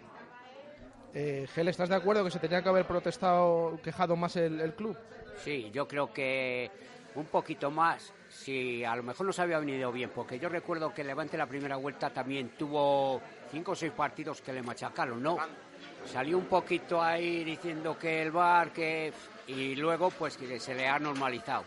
Eh, 1.12 1.46
Gel, 1.52 1.68
¿estás 1.68 1.88
de 1.88 1.96
acuerdo 1.96 2.24
que 2.24 2.30
se 2.30 2.38
tenía 2.38 2.62
que 2.62 2.68
haber 2.68 2.86
protestado, 2.86 3.78
quejado 3.82 4.16
más 4.16 4.36
el, 4.36 4.60
el 4.60 4.74
club? 4.74 4.96
Sí, 5.44 5.70
yo 5.72 5.86
creo 5.86 6.12
que 6.12 6.70
un 7.16 7.26
poquito 7.26 7.70
más, 7.70 8.12
si 8.28 8.84
a 8.84 8.94
lo 8.96 9.02
mejor 9.02 9.26
nos 9.26 9.38
había 9.38 9.58
venido 9.58 9.92
bien, 9.92 10.10
porque 10.14 10.38
yo 10.38 10.48
recuerdo 10.48 10.92
que 10.92 11.04
Levante 11.04 11.36
la 11.36 11.46
primera 11.46 11.76
vuelta 11.76 12.10
también 12.10 12.50
tuvo 12.58 13.20
cinco 13.50 13.72
o 13.72 13.74
seis 13.76 13.92
partidos 13.92 14.40
que 14.40 14.52
le 14.52 14.62
machacaron, 14.62 15.22
¿no? 15.22 15.36
Salió 16.04 16.38
un 16.38 16.46
poquito 16.46 17.02
ahí 17.02 17.44
diciendo 17.44 17.98
que 17.98 18.22
el 18.22 18.32
bar, 18.32 18.72
que... 18.72 19.12
y 19.46 19.76
luego 19.76 20.10
pues 20.10 20.36
que 20.36 20.58
se 20.58 20.74
le 20.74 20.88
ha 20.88 20.98
normalizado. 20.98 21.64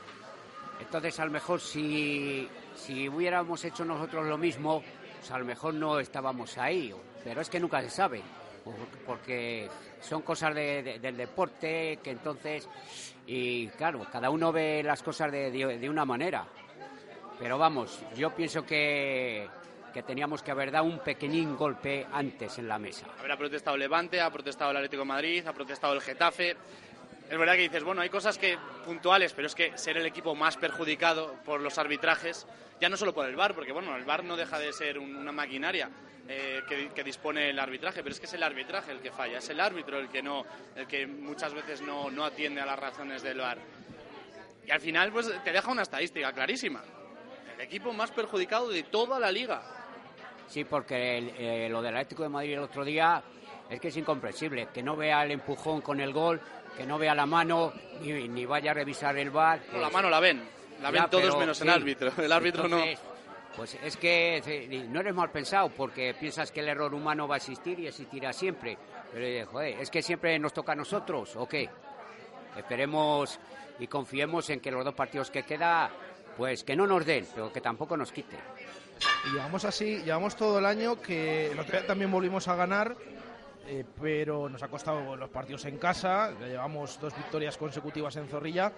Entonces 0.79 1.19
a 1.19 1.25
lo 1.25 1.31
mejor 1.31 1.59
si, 1.59 2.49
si 2.75 3.09
hubiéramos 3.09 3.63
hecho 3.65 3.83
nosotros 3.85 4.25
lo 4.25 4.37
mismo, 4.37 4.83
pues 5.19 5.31
a 5.31 5.39
lo 5.39 5.45
mejor 5.45 5.73
no 5.73 5.99
estábamos 5.99 6.57
ahí, 6.57 6.93
pero 7.27 7.41
es 7.41 7.49
que 7.49 7.59
nunca 7.59 7.81
se 7.81 7.89
sabe, 7.89 8.21
por- 8.63 8.73
porque 9.05 9.67
son 9.99 10.21
cosas 10.21 10.55
de- 10.55 10.81
de- 10.81 10.99
del 10.99 11.17
deporte 11.17 11.99
que 12.01 12.11
entonces, 12.11 12.69
y 13.25 13.67
claro, 13.69 14.05
cada 14.09 14.29
uno 14.29 14.53
ve 14.53 14.81
las 14.81 15.03
cosas 15.03 15.29
de, 15.29 15.51
de- 15.51 15.89
una 15.89 16.05
manera, 16.05 16.45
pero 17.37 17.57
vamos, 17.57 17.99
yo 18.15 18.33
pienso 18.33 18.65
que, 18.65 19.45
que 19.93 20.03
teníamos 20.03 20.41
que 20.41 20.51
haber 20.51 20.71
dado 20.71 20.85
un 20.85 20.99
pequeñín 20.99 21.57
golpe 21.57 22.07
antes 22.13 22.57
en 22.59 22.69
la 22.69 22.79
mesa. 22.79 23.07
Habrá 23.19 23.35
protestado 23.37 23.75
Levante, 23.75 24.21
ha 24.21 24.31
protestado 24.31 24.71
el 24.71 24.77
Atlético 24.77 25.03
Madrid, 25.03 25.45
ha 25.45 25.51
protestado 25.53 25.93
el 25.93 26.01
Getafe. 26.01 26.55
Es 27.29 27.37
verdad 27.37 27.55
que 27.55 27.61
dices, 27.63 27.83
bueno, 27.83 28.01
hay 28.01 28.09
cosas 28.09 28.37
que 28.37 28.57
puntuales, 28.85 29.33
pero 29.33 29.47
es 29.47 29.55
que 29.55 29.77
ser 29.77 29.97
el 29.97 30.05
equipo 30.05 30.33
más 30.33 30.55
perjudicado 30.57 31.33
por 31.43 31.59
los 31.59 31.77
arbitrajes, 31.77 32.47
ya 32.79 32.87
no 32.87 32.95
solo 32.95 33.13
por 33.13 33.25
el 33.27 33.35
VAR, 33.35 33.53
porque 33.53 33.73
bueno, 33.73 33.95
el 33.97 34.05
VAR 34.05 34.23
no 34.23 34.37
deja 34.37 34.57
de 34.59 34.71
ser 34.71 34.97
un- 34.97 35.15
una 35.15 35.31
maquinaria 35.33 35.89
eh, 36.29 36.61
que, 36.93 37.03
dispone 37.05 37.49
el 37.51 37.59
arbitraje, 37.59 38.03
pero 38.03 38.13
es 38.13 38.19
que 38.19 38.25
es 38.25 38.33
el 38.33 38.43
arbitraje 38.43 38.91
el 38.91 38.99
que 38.99 39.11
falla, 39.11 39.37
es 39.37 39.49
el 39.49 39.59
árbitro 39.61 39.97
el 39.97 40.09
que 40.09 40.21
no, 40.21 40.45
el 40.75 40.85
que 40.85 41.07
muchas 41.07 41.53
veces 41.53 41.81
no, 41.81 42.09
no 42.11 42.25
atiende 42.25 42.59
a 42.61 42.65
las 42.65 42.77
razones 42.77 43.21
del 43.23 43.37
VAR. 43.39 43.57
Y 44.65 44.71
al 44.71 44.81
final, 44.81 45.11
pues 45.11 45.31
te 45.43 45.51
deja 45.53 45.71
una 45.71 45.83
estadística 45.83 46.31
clarísima. 46.33 46.83
El 47.55 47.61
equipo 47.61 47.93
más 47.93 48.11
perjudicado 48.11 48.67
de 48.69 48.83
toda 48.83 49.19
la 49.19 49.31
liga. 49.31 49.63
Sí, 50.47 50.65
porque 50.65 51.17
eh, 51.37 51.69
lo 51.69 51.81
del 51.81 51.95
Atlético 51.95 52.23
de 52.23 52.29
Madrid 52.29 52.53
el 52.53 52.59
otro 52.59 52.83
día 52.83 53.23
es 53.69 53.79
que 53.79 53.87
es 53.87 53.95
incomprensible. 53.97 54.67
Que 54.73 54.83
no 54.83 54.95
vea 54.97 55.23
el 55.23 55.31
empujón 55.31 55.79
con 55.81 56.01
el 56.01 56.11
gol, 56.11 56.41
que 56.77 56.85
no 56.85 56.97
vea 56.99 57.15
la 57.15 57.25
mano, 57.25 57.73
ni, 58.01 58.27
ni 58.27 58.45
vaya 58.45 58.71
a 58.71 58.73
revisar 58.75 59.17
el 59.17 59.31
bar. 59.31 59.59
No, 59.73 59.79
la 59.79 59.89
mano 59.89 60.09
la 60.09 60.19
ven, 60.19 60.41
la 60.81 60.91
ven 60.91 61.01
Ya, 61.03 61.09
todos 61.09 61.23
pero 61.25 61.39
menos 61.39 61.59
el 61.61 61.67
sí. 61.67 61.73
árbitro. 61.73 62.11
El 62.17 62.31
árbitro 62.31 62.65
Entonces, 62.65 62.99
Pues 63.55 63.77
es 63.83 63.97
que 63.97 64.37
eh, 64.45 64.85
no 64.89 64.99
eres 64.99 65.15
mal 65.15 65.31
pensado 65.31 65.69
porque 65.69 66.13
piensas 66.19 66.51
que 66.51 66.59
el 66.59 66.69
error 66.69 66.93
humano 66.93 67.27
va 67.27 67.35
a 67.35 67.37
existir 67.37 67.79
y 67.79 67.87
existirá 67.87 68.31
siempre. 68.31 68.77
Pero 69.11 69.25
eh, 69.25 69.45
joder, 69.45 69.79
es 69.79 69.89
que 69.89 70.01
siempre 70.03 70.37
nos 70.37 70.53
toca 70.53 70.73
a 70.73 70.75
nosotros, 70.75 71.35
¿o 71.35 71.47
qué? 71.47 71.67
Esperemos 72.55 73.39
y 73.79 73.87
confiemos 73.87 74.49
en 74.49 74.59
que 74.59 74.71
los 74.71 74.83
dos 74.85 74.93
partidos 74.93 75.31
que 75.31 75.43
queda, 75.43 75.89
pues 76.35 76.63
que 76.63 76.75
no 76.75 76.85
nos 76.87 77.05
den, 77.05 77.27
pero 77.33 77.51
que 77.51 77.61
tampoco 77.61 77.95
nos 77.97 78.11
quiten. 78.11 78.39
Y 79.27 79.33
llevamos 79.33 79.65
así, 79.65 80.01
llevamos 80.03 80.35
todo 80.35 80.59
el 80.59 80.65
año 80.65 80.99
que 81.01 81.51
el 81.51 81.59
otro 81.59 81.77
día 81.77 81.85
también 81.87 82.09
volvimos 82.11 82.47
a 82.47 82.55
ganar, 82.55 82.95
eh, 83.67 83.83
pero 84.01 84.49
nos 84.49 84.63
ha 84.63 84.67
costado 84.69 85.15
los 85.15 85.29
partidos 85.29 85.65
en 85.65 85.77
casa, 85.77 86.31
llevamos 86.39 86.99
dos 86.99 87.15
victorias 87.15 87.57
consecutivas 87.57 88.15
en 88.15 88.27
Zorrilla, 88.27 88.71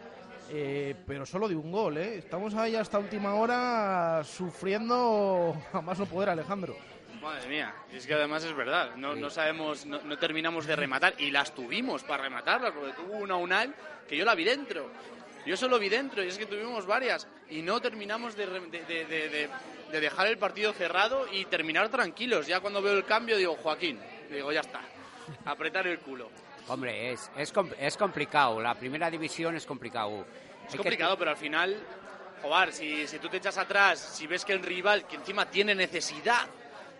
eh, 0.51 0.95
pero 1.05 1.25
solo 1.25 1.47
de 1.47 1.55
un 1.55 1.71
gol, 1.71 1.97
¿eh? 1.97 2.17
Estamos 2.17 2.55
ahí 2.55 2.75
hasta 2.75 2.97
última 2.99 3.35
hora 3.35 4.21
sufriendo 4.23 5.55
a 5.73 5.81
más 5.81 5.99
no 5.99 6.05
poder, 6.05 6.29
Alejandro. 6.29 6.75
Madre 7.21 7.47
mía, 7.49 7.73
es 7.91 8.07
que 8.07 8.13
además 8.13 8.43
es 8.45 8.55
verdad, 8.55 8.95
no, 8.95 9.13
no 9.13 9.29
sabemos, 9.29 9.85
no, 9.85 10.01
no 10.01 10.17
terminamos 10.17 10.65
de 10.65 10.75
rematar 10.75 11.13
y 11.17 11.31
las 11.31 11.53
tuvimos 11.53 12.03
para 12.03 12.23
rematarlas, 12.23 12.71
porque 12.71 12.93
tuvo 12.93 13.17
una 13.17 13.35
Unal 13.35 13.75
que 14.07 14.15
yo 14.17 14.23
la 14.25 14.35
vi 14.35 14.45
dentro. 14.45 14.89
Yo 15.45 15.55
solo 15.57 15.77
vi 15.79 15.89
dentro 15.89 16.23
y 16.23 16.27
es 16.27 16.37
que 16.37 16.45
tuvimos 16.45 16.85
varias 16.85 17.27
y 17.49 17.61
no 17.61 17.81
terminamos 17.81 18.35
de- 18.35 18.47
de 19.91 19.99
dejar 19.99 20.27
el 20.27 20.37
partido 20.37 20.71
cerrado 20.73 21.25
y 21.31 21.45
terminar 21.45 21.89
tranquilos. 21.89 22.47
Ya 22.47 22.59
cuando 22.59 22.81
veo 22.81 22.93
el 22.93 23.05
cambio 23.05 23.35
digo, 23.37 23.55
Joaquín, 23.55 23.99
digo, 24.35 24.51
ya 24.51 24.61
está, 24.61 24.81
apretar 25.45 25.87
el 25.87 25.99
culo. 25.99 26.29
Hombre, 26.67 27.11
es, 27.13 27.31
es, 27.35 27.51
es 27.79 27.97
complicado. 27.97 28.61
La 28.61 28.75
primera 28.75 29.09
división 29.09 29.55
es 29.55 29.65
complicado. 29.65 30.21
Es 30.21 30.65
Hay 30.65 30.71
que- 30.71 30.77
complicado, 30.77 31.17
pero 31.17 31.31
al 31.31 31.37
final, 31.37 31.75
joder, 32.41 32.71
si, 32.73 33.07
si 33.07 33.17
tú 33.19 33.27
te 33.29 33.37
echas 33.37 33.57
atrás, 33.57 33.99
si 33.99 34.27
ves 34.27 34.45
que 34.45 34.53
el 34.53 34.61
rival, 34.61 35.07
que 35.07 35.15
encima 35.15 35.49
tiene 35.49 35.73
necesidad, 35.73 36.47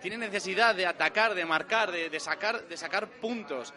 tiene 0.02 0.18
necesidad 0.18 0.74
de 0.74 0.86
atacar, 0.88 1.36
de 1.36 1.46
marcar, 1.46 1.92
de, 1.92 2.10
de 2.10 2.20
sacar, 2.20 2.63
de 2.68 2.78
sacar 2.78 3.08
puntos. 3.08 3.74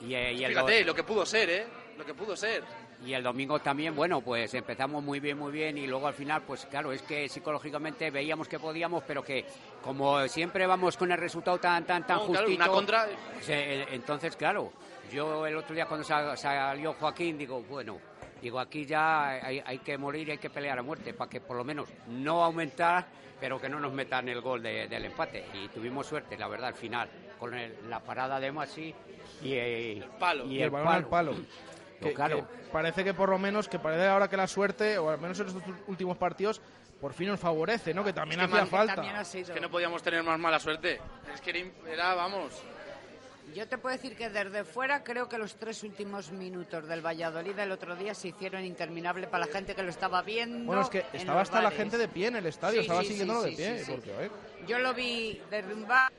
Y, 0.00 0.14
eh, 0.14 0.32
y 0.32 0.44
el, 0.44 0.52
Fíjate 0.52 0.84
lo 0.84 0.94
que 0.94 1.04
pudo 1.04 1.24
ser, 1.26 1.50
¿eh? 1.50 1.66
Lo 1.96 2.04
que 2.04 2.14
pudo 2.14 2.36
ser. 2.36 2.64
Y 3.04 3.14
el 3.14 3.22
domingo 3.22 3.58
también, 3.58 3.94
bueno, 3.96 4.20
pues 4.20 4.54
empezamos 4.54 5.02
muy 5.02 5.18
bien, 5.20 5.38
muy 5.38 5.50
bien 5.52 5.76
y 5.78 5.86
luego 5.86 6.06
al 6.06 6.14
final, 6.14 6.42
pues 6.42 6.66
claro, 6.66 6.92
es 6.92 7.02
que 7.02 7.28
psicológicamente 7.28 8.10
veíamos 8.10 8.48
que 8.48 8.58
podíamos, 8.58 9.02
pero 9.04 9.22
que 9.24 9.44
como 9.82 10.26
siempre 10.28 10.66
vamos 10.66 10.96
con 10.96 11.10
el 11.10 11.18
resultado 11.18 11.58
tan, 11.58 11.84
tan, 11.84 12.06
tan 12.06 12.18
No, 12.18 12.26
claro, 12.26 12.46
justito... 12.46 12.62
una 12.64 12.72
contra- 12.72 13.08
pues, 13.34 13.48
eh, 13.48 13.86
entonces, 13.90 14.36
claro, 14.36 14.72
yo 15.12 15.46
el 15.46 15.56
otro 15.56 15.74
día 15.74 15.86
cuando 15.86 16.04
sa- 16.04 16.36
salió 16.36 16.92
Joaquín, 16.94 17.36
digo, 17.38 17.62
bueno, 17.68 17.98
digo, 18.40 18.60
aquí 18.60 18.86
ya 18.86 19.30
hay, 19.30 19.60
hay 19.64 19.78
que 19.78 19.98
morir, 19.98 20.30
hay 20.30 20.38
que 20.38 20.50
pelear 20.50 20.78
a 20.78 20.82
muerte, 20.82 21.12
para 21.14 21.28
que 21.28 21.40
por 21.40 21.56
lo 21.56 21.64
menos 21.64 21.88
no 22.08 22.44
aumentar, 22.44 23.06
pero 23.40 23.60
que 23.60 23.68
no 23.68 23.80
nos 23.80 23.92
metan 23.92 24.28
el 24.28 24.40
gol 24.40 24.62
de- 24.62 24.86
del 24.86 25.06
empate. 25.06 25.44
Y 25.54 25.66
tuvimos 25.68 26.06
suerte, 26.06 26.36
la 26.38 26.46
verdad, 26.46 26.68
al 26.68 26.74
final, 26.74 27.08
con 27.40 27.52
el- 27.54 27.74
la 27.90 27.98
parada 27.98 28.38
de 28.38 28.52
Masi 28.52 28.94
y, 29.42 29.52
eh, 29.54 30.04
Palo. 30.20 30.46
Y 30.46 30.62
el 30.62 30.70
balón 30.70 30.88
al 30.88 31.06
palo. 31.08 31.34
Que- 32.08 32.14
claro. 32.14 32.46
que 32.48 32.70
parece 32.70 33.04
que 33.04 33.14
por 33.14 33.28
lo 33.28 33.38
menos, 33.38 33.68
que 33.68 33.78
parece 33.78 34.06
ahora 34.06 34.28
que 34.28 34.36
la 34.36 34.46
suerte, 34.46 34.98
o 34.98 35.10
al 35.10 35.18
menos 35.20 35.38
en 35.40 35.46
estos 35.48 35.62
últimos 35.86 36.16
partidos, 36.16 36.60
por 37.00 37.12
fin 37.14 37.28
nos 37.28 37.40
favorece, 37.40 37.92
¿no? 37.94 38.04
Que 38.04 38.12
también 38.12 38.40
Es 38.40 38.48
que 38.48 38.54
hacía 38.54 38.66
falta. 38.66 38.94
También 38.96 39.16
ha 39.16 39.24
sido. 39.24 39.48
Es 39.48 39.50
que 39.50 39.60
no 39.60 39.70
podíamos 39.70 40.02
tener 40.02 40.22
más 40.22 40.38
mala 40.38 40.58
suerte. 40.60 41.00
Es 41.34 41.40
que 41.40 41.72
era, 41.88 42.14
vamos, 42.14 42.52
Yo 43.54 43.68
te 43.68 43.76
puedo 43.76 43.94
decir 43.94 44.16
que 44.16 44.30
desde 44.30 44.64
fuera 44.64 45.02
creo 45.04 45.28
que 45.28 45.36
los 45.36 45.56
tres 45.56 45.82
últimos 45.82 46.30
minutos 46.30 46.86
del 46.86 47.04
Valladolid 47.04 47.54
del 47.54 47.72
otro 47.72 47.96
día 47.96 48.14
se 48.14 48.28
hicieron 48.28 48.64
interminables 48.64 49.26
para 49.28 49.44
la 49.46 49.52
gente 49.52 49.74
que 49.74 49.82
lo 49.82 49.90
estaba 49.90 50.22
viendo. 50.22 50.64
Bueno, 50.64 50.80
es 50.82 50.88
que 50.88 51.04
estaba 51.12 51.40
hasta 51.42 51.60
la 51.60 51.70
gente 51.72 51.98
de 51.98 52.08
pie 52.08 52.28
en 52.28 52.36
el 52.36 52.46
estadio, 52.46 52.76
Sí, 52.80 52.86
estaba 52.86 53.02
sí, 53.02 53.08
siguiéndolo 53.08 53.42
sí, 53.42 53.50
de 53.50 53.56
pie. 53.56 53.78
sí, 53.80 53.84
sí. 53.84 53.90
porque, 53.92 54.14
a 54.14 54.16
ver, 54.16 54.30
Yo 54.66 54.78
lo 54.78 54.94
vi 54.94 55.42
derrumbar. 55.50 56.10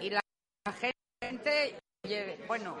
Y 0.00 0.10
la 0.10 0.20
gente, 0.72 1.78
bueno, 2.46 2.80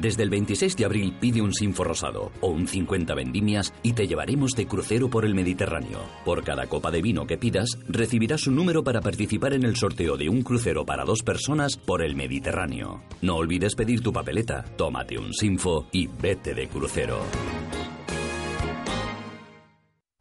Desde 0.00 0.22
el 0.22 0.30
26 0.30 0.76
de 0.76 0.84
abril 0.84 1.16
pide 1.20 1.42
un 1.42 1.52
Sinfo 1.52 1.82
rosado 1.82 2.30
o 2.40 2.48
un 2.48 2.68
50 2.68 3.14
vendimias 3.14 3.74
y 3.82 3.94
te 3.94 4.06
llevaremos 4.06 4.52
de 4.52 4.66
crucero 4.66 5.10
por 5.10 5.24
el 5.24 5.34
Mediterráneo. 5.34 5.98
Por 6.24 6.44
cada 6.44 6.68
copa 6.68 6.92
de 6.92 7.02
vino 7.02 7.26
que 7.26 7.36
pidas, 7.36 7.76
recibirás 7.88 8.46
un 8.46 8.54
número 8.54 8.84
para 8.84 9.00
participar 9.00 9.54
en 9.54 9.64
el 9.64 9.74
sorteo 9.74 10.16
de 10.16 10.28
un 10.28 10.42
crucero 10.42 10.86
para 10.86 11.04
dos 11.04 11.22
personas 11.22 11.76
por 11.76 12.02
el 12.02 12.14
Mediterráneo. 12.14 13.02
No 13.22 13.36
olvides 13.36 13.74
pedir 13.74 14.00
tu 14.00 14.12
papeleta, 14.12 14.64
tómate 14.76 15.18
un 15.18 15.34
Sinfo 15.34 15.88
y 15.90 16.06
vete 16.06 16.54
de 16.54 16.68
crucero. 16.68 17.18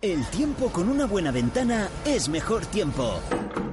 El 0.01 0.25
tiempo 0.27 0.69
con 0.69 0.89
una 0.89 1.05
buena 1.05 1.31
ventana 1.31 1.89
es 2.05 2.29
mejor 2.29 2.65
tiempo. 2.65 3.19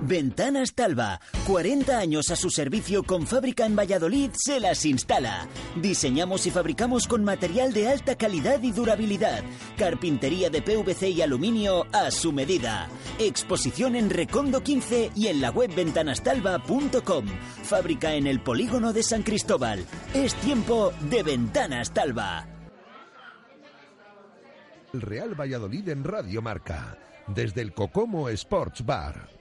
Ventanas 0.06 0.74
Talva, 0.74 1.18
40 1.46 1.98
años 1.98 2.30
a 2.30 2.36
su 2.36 2.50
servicio 2.50 3.04
con 3.04 3.26
fábrica 3.26 3.64
en 3.64 3.74
Valladolid, 3.74 4.32
se 4.34 4.60
las 4.60 4.84
instala. 4.84 5.48
Diseñamos 5.80 6.44
y 6.46 6.50
fabricamos 6.50 7.08
con 7.08 7.24
material 7.24 7.72
de 7.72 7.88
alta 7.88 8.14
calidad 8.14 8.62
y 8.62 8.70
durabilidad. 8.70 9.42
Carpintería 9.78 10.50
de 10.50 10.60
PVC 10.60 11.08
y 11.08 11.22
aluminio 11.22 11.86
a 11.90 12.10
su 12.10 12.32
medida. 12.32 12.88
Exposición 13.18 13.96
en 13.96 14.10
Recondo 14.10 14.62
15 14.62 15.12
y 15.16 15.28
en 15.28 15.40
la 15.40 15.50
web 15.50 15.74
ventanastalva.com. 15.74 17.26
Fábrica 17.62 18.14
en 18.14 18.26
el 18.26 18.40
polígono 18.40 18.92
de 18.92 19.02
San 19.02 19.22
Cristóbal. 19.22 19.86
Es 20.12 20.34
tiempo 20.34 20.92
de 21.08 21.22
Ventanas 21.22 21.94
Talva. 21.94 22.46
Real 24.92 25.34
Valladolid 25.34 25.88
en 25.88 26.04
Radio 26.04 26.42
Marca, 26.42 26.98
desde 27.26 27.62
el 27.62 27.72
Cocomo 27.72 28.28
Sports 28.28 28.84
Bar. 28.84 29.33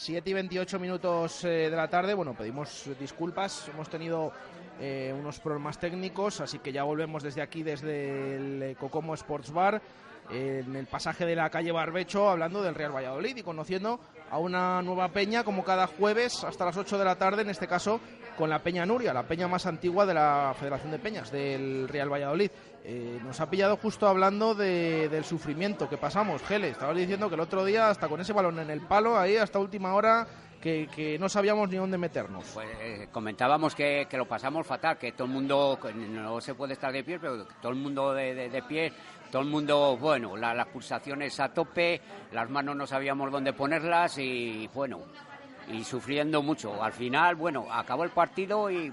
7 0.00 0.30
y 0.30 0.32
28 0.32 0.78
minutos 0.78 1.44
eh, 1.44 1.68
de 1.68 1.76
la 1.76 1.86
tarde. 1.86 2.14
Bueno, 2.14 2.32
pedimos 2.32 2.88
disculpas. 2.98 3.68
Hemos 3.68 3.90
tenido 3.90 4.32
eh, 4.80 5.14
unos 5.14 5.40
problemas 5.40 5.78
técnicos, 5.78 6.40
así 6.40 6.58
que 6.58 6.72
ya 6.72 6.84
volvemos 6.84 7.22
desde 7.22 7.42
aquí, 7.42 7.62
desde 7.62 8.36
el 8.36 8.62
eh, 8.62 8.76
Cocomo 8.80 9.12
Sports 9.12 9.52
Bar, 9.52 9.82
en 10.30 10.74
el 10.74 10.86
pasaje 10.86 11.26
de 11.26 11.36
la 11.36 11.50
calle 11.50 11.70
Barbecho, 11.70 12.30
hablando 12.30 12.62
del 12.62 12.74
Real 12.74 12.94
Valladolid 12.94 13.36
y 13.36 13.42
conociendo 13.42 14.00
a 14.30 14.38
una 14.38 14.80
nueva 14.80 15.08
peña, 15.08 15.44
como 15.44 15.64
cada 15.64 15.86
jueves, 15.86 16.44
hasta 16.44 16.64
las 16.64 16.76
8 16.76 16.96
de 16.96 17.04
la 17.04 17.16
tarde, 17.16 17.42
en 17.42 17.50
este 17.50 17.66
caso 17.66 18.00
con 18.40 18.48
la 18.48 18.62
Peña 18.62 18.86
Nuria, 18.86 19.12
la 19.12 19.24
peña 19.24 19.46
más 19.48 19.66
antigua 19.66 20.06
de 20.06 20.14
la 20.14 20.54
Federación 20.58 20.90
de 20.92 20.98
Peñas 20.98 21.30
del 21.30 21.86
Real 21.86 22.10
Valladolid. 22.10 22.50
Eh, 22.82 23.20
nos 23.22 23.38
ha 23.38 23.50
pillado 23.50 23.76
justo 23.76 24.08
hablando 24.08 24.54
del 24.54 25.24
sufrimiento 25.24 25.90
que 25.90 25.98
pasamos. 25.98 26.42
Gele, 26.44 26.70
estabas 26.70 26.96
diciendo 26.96 27.28
que 27.28 27.34
el 27.34 27.42
otro 27.42 27.66
día, 27.66 27.90
hasta 27.90 28.08
con 28.08 28.18
ese 28.18 28.32
balón 28.32 28.58
en 28.58 28.70
el 28.70 28.80
palo, 28.80 29.18
ahí 29.18 29.36
hasta 29.36 29.58
última 29.58 29.92
hora, 29.92 30.26
que, 30.58 31.18
no 31.20 31.28
sabíamos 31.28 31.68
ni 31.68 31.76
dónde 31.76 31.98
meternos. 31.98 32.46
Pues 32.54 32.66
eh, 32.80 33.08
comentábamos 33.12 33.74
que, 33.74 34.08
lo 34.12 34.26
pasamos 34.26 34.66
fatal, 34.66 34.96
que 34.96 35.12
todo 35.12 35.26
el 35.26 35.34
mundo, 35.34 35.78
no 35.94 36.40
se 36.40 36.54
puede 36.54 36.72
estar 36.72 36.90
de 36.94 37.04
pie, 37.04 37.18
pero 37.20 37.44
todo 37.44 37.72
el 37.72 37.78
mundo 37.78 38.14
de, 38.14 38.64
pie, 38.66 38.90
todo 39.30 39.42
el 39.42 39.48
mundo, 39.48 39.98
bueno, 39.98 40.34
las 40.38 40.66
pulsaciones 40.68 41.38
a 41.40 41.50
tope, 41.50 42.00
las 42.32 42.48
manos 42.48 42.74
no 42.74 42.86
sabíamos 42.86 43.30
dónde 43.30 43.52
ponerlas 43.52 44.16
y 44.16 44.66
bueno, 44.68 45.00
y 45.72 45.84
sufriendo 45.84 46.42
mucho. 46.42 46.82
Al 46.82 46.92
final, 46.92 47.36
bueno, 47.36 47.66
acabó 47.70 48.04
el 48.04 48.10
partido 48.10 48.70
y, 48.70 48.92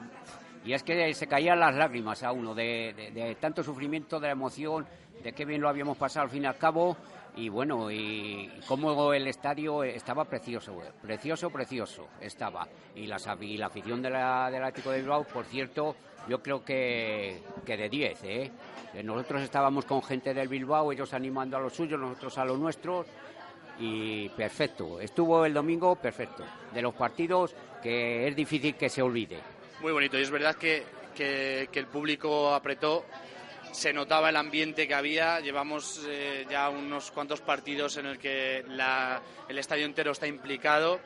y 0.66 0.74
es 0.74 0.84
que 0.84 1.13
se 1.13 1.28
caían 1.28 1.60
las 1.60 1.76
lágrimas 1.76 2.24
a 2.24 2.32
uno 2.32 2.54
de, 2.54 3.38
tanto 3.40 3.63
sufrimiento, 3.63 4.20
de 4.20 4.28
la 4.28 4.34
emoción, 4.34 4.86
de 5.24 5.34
qué 5.34 5.46
bien 5.46 5.62
lo 5.62 5.70
habíamos 5.70 5.98
pasado 5.98 6.26
al 6.26 6.30
fin 6.30 6.44
y 6.44 6.48
al 6.48 6.58
cabo. 6.58 6.98
Y 7.36 7.50
bueno, 7.50 7.92
y 7.92 8.50
cómo 8.68 9.13
el 9.13 9.28
estadio 9.28 9.84
estaba 9.84 10.26
precioso, 10.26 10.82
precioso, 11.02 11.52
precioso 11.52 12.08
estaba. 12.20 12.68
Y 12.96 13.06
la, 13.06 13.18
y 13.42 13.58
la 13.58 13.68
afición 13.68 14.02
de 14.02 14.10
la, 14.10 14.50
del 14.50 14.63
Atlético 14.63 14.90
de 14.90 15.02
Bilbao, 15.02 15.24
por 15.24 15.46
cierto, 15.46 15.96
yo 16.28 16.42
creo 16.42 16.66
que, 16.66 17.44
que 17.63 17.78
de 17.78 17.90
10, 17.90 18.24
¿eh? 18.24 18.52
Nosotros 19.04 19.44
estábamos 19.44 19.86
con 19.86 20.02
gente 20.02 20.34
del 20.34 20.48
Bilbao, 20.48 20.92
ellos 20.92 21.13
animando 21.13 21.58
a 21.58 21.60
los 21.60 21.74
suyos, 21.74 22.00
nosotros 22.00 22.38
a 22.40 22.46
los 22.46 22.58
nuestros 22.58 23.06
y 23.80 24.30
perfecto. 24.30 25.00
Estuvo 25.00 25.46
el 25.46 25.54
domingo 25.54 25.96
perfecto. 25.96 26.44
De 26.74 26.82
los 26.82 26.94
partidos 26.94 27.56
que 27.82 28.28
es 28.28 28.36
difícil 28.36 28.76
que 28.76 28.90
se 28.90 29.02
olvide. 29.02 29.40
Muy 29.82 29.92
bonito 29.92 30.18
y 30.18 30.22
es 30.24 30.32
verdad 30.32 30.56
que, 30.56 30.84
que, 31.16 31.70
el 31.74 31.88
público 31.88 32.54
apretó. 32.54 33.06
Se 33.72 33.94
notaba 33.94 34.30
el 34.30 34.36
ambiente 34.36 34.88
que 34.88 34.96
había. 34.96 35.40
Llevamos 35.40 36.04
eh, 36.08 36.46
ya 36.50 36.70
unos 36.70 37.12
cuantos 37.12 37.42
partidos 37.42 37.98
en 37.98 38.08
el 38.08 38.18
que 38.18 38.63
el 39.48 39.58
estadio 39.58 39.86
entero 39.86 40.12
está 40.12 40.28
implicado 40.28 41.00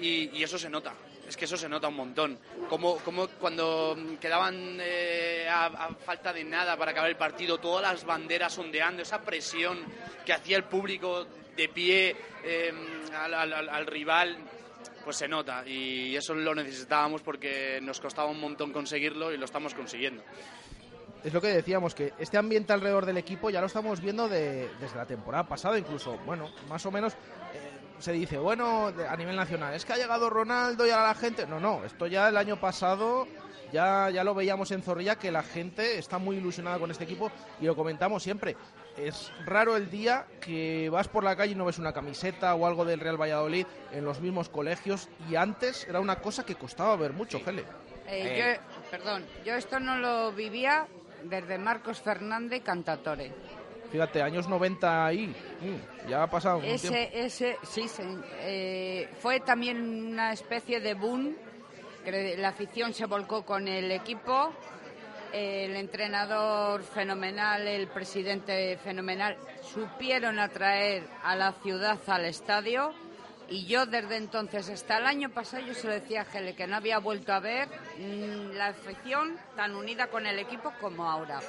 y, 0.00 0.42
eso 0.42 0.58
se 0.58 0.68
nota. 0.68 0.92
Es 1.26 1.36
que 1.36 1.46
eso 1.46 1.56
se 1.56 1.68
nota 1.68 1.88
un 1.88 1.96
montón. 1.96 2.38
Como, 2.68 2.98
como 2.98 3.26
cuando 3.28 3.96
quedaban 4.20 4.78
eh, 4.80 5.48
a, 5.50 5.88
falta 6.04 6.32
de 6.32 6.44
nada 6.44 6.76
para 6.76 6.92
acabar 6.92 7.10
el 7.10 7.16
partido, 7.16 7.58
todas 7.58 7.82
las 7.82 8.04
banderas 8.04 8.56
ondeando, 8.58 9.02
esa 9.02 9.22
presión 9.22 9.78
que 10.24 10.32
hacía 10.32 10.56
el 10.56 10.64
público 10.64 11.26
de 11.56 11.68
pie 11.68 12.16
em, 12.44 12.76
al, 13.14 13.86
rival, 13.86 14.36
pues 15.04 15.16
se 15.16 15.28
nota 15.28 15.66
y 15.66 16.14
eso 16.14 16.34
lo 16.34 16.54
necesitábamos 16.54 17.22
porque 17.22 17.80
nos 17.82 18.00
costaba 18.00 18.30
un 18.30 18.40
montón 18.40 18.72
conseguirlo 18.72 19.32
y 19.32 19.38
lo 19.38 19.44
estamos 19.44 19.74
consiguiendo. 19.74 20.22
Es 21.24 21.32
lo 21.32 21.40
que 21.40 21.48
decíamos, 21.48 21.94
que 21.94 22.12
este 22.18 22.36
ambiente 22.36 22.72
alrededor 22.72 23.04
del 23.04 23.16
equipo 23.16 23.50
ya 23.50 23.60
lo 23.60 23.66
estamos 23.66 24.00
viendo 24.00 24.28
desde 24.28 24.68
la 24.94 25.06
temporada 25.06 25.48
pasada, 25.48 25.78
incluso, 25.78 26.16
bueno, 26.24 26.50
más 26.68 26.84
o 26.86 26.92
menos 26.92 27.14
eh, 27.14 27.16
se 27.98 28.12
dice, 28.12 28.38
bueno, 28.38 28.92
a 29.08 29.16
nivel 29.16 29.34
nacional, 29.34 29.74
es 29.74 29.84
que 29.84 29.94
ha 29.94 29.96
llegado 29.96 30.30
Ronaldo 30.30 30.86
y 30.86 30.90
ahora 30.90 31.08
la 31.08 31.14
gente. 31.14 31.46
No, 31.46 31.58
no, 31.58 31.84
esto 31.84 32.06
ya 32.06 32.28
el 32.28 32.36
año 32.36 32.60
pasado 32.60 33.26
ya, 33.72 34.08
ya 34.10 34.22
lo 34.22 34.34
veíamos 34.34 34.70
en 34.70 34.82
Zorrilla 34.82 35.16
que 35.16 35.32
la 35.32 35.42
gente 35.42 35.98
está 35.98 36.18
muy 36.18 36.36
ilusionada 36.36 36.78
con 36.78 36.90
este 36.90 37.04
equipo 37.04 37.32
y 37.60 37.64
lo 37.64 37.74
comentamos 37.74 38.22
siempre 38.22 38.56
es 38.96 39.32
raro 39.44 39.76
el 39.76 39.90
día 39.90 40.26
que 40.40 40.88
vas 40.90 41.08
por 41.08 41.24
la 41.24 41.36
calle 41.36 41.52
y 41.52 41.54
no 41.54 41.64
ves 41.64 41.78
una 41.78 41.92
camiseta 41.92 42.54
o 42.54 42.66
algo 42.66 42.84
del 42.84 43.00
Real 43.00 43.20
Valladolid 43.20 43.66
en 43.92 44.04
los 44.04 44.20
mismos 44.20 44.48
colegios 44.48 45.08
y 45.30 45.36
antes 45.36 45.86
era 45.88 46.00
una 46.00 46.16
cosa 46.16 46.44
que 46.44 46.54
costaba 46.54 46.96
ver 46.96 47.12
mucho, 47.12 47.40
Gele. 47.40 47.64
Eh, 48.08 48.56
yo, 48.60 48.90
perdón, 48.90 49.24
yo 49.44 49.54
esto 49.54 49.80
no 49.80 49.98
lo 49.98 50.32
vivía 50.32 50.86
desde 51.24 51.58
Marcos 51.58 52.00
Fernández 52.00 52.62
Cantatore. 52.62 53.32
Fíjate, 53.90 54.22
años 54.22 54.48
90 54.48 55.06
ahí, 55.06 55.28
mm, 55.28 56.08
ya 56.08 56.22
ha 56.22 56.30
pasado 56.30 56.60
ese, 56.62 56.88
tiempo. 56.88 57.08
Ese, 57.14 57.56
sí, 57.62 57.86
eh, 58.40 59.08
fue 59.20 59.40
también 59.40 60.10
una 60.12 60.32
especie 60.32 60.80
de 60.80 60.94
boom, 60.94 61.36
que 62.04 62.36
la 62.36 62.48
afición 62.48 62.92
se 62.94 63.06
volcó 63.06 63.44
con 63.44 63.68
el 63.68 63.90
equipo 63.92 64.52
el 65.36 65.76
entrenador 65.76 66.82
fenomenal, 66.82 67.66
el 67.66 67.88
presidente 67.88 68.78
fenomenal, 68.78 69.36
supieron 69.62 70.38
atraer 70.38 71.06
a 71.22 71.36
la 71.36 71.52
ciudad 71.52 71.98
al 72.06 72.24
estadio 72.24 72.94
y 73.48 73.66
yo 73.66 73.84
desde 73.84 74.16
entonces 74.16 74.68
hasta 74.70 74.98
el 74.98 75.06
año 75.06 75.30
pasado 75.30 75.64
yo 75.66 75.74
se 75.74 75.86
lo 75.86 75.92
decía 75.92 76.22
a 76.22 76.24
Gele 76.24 76.54
que 76.54 76.66
no 76.66 76.76
había 76.76 76.98
vuelto 76.98 77.32
a 77.32 77.40
ver 77.40 77.68
mm, 77.98 78.56
la 78.56 78.68
afición 78.68 79.36
tan 79.54 79.74
unida 79.74 80.06
con 80.06 80.26
el 80.26 80.38
equipo 80.38 80.72
como 80.80 81.08
ahora, 81.08 81.40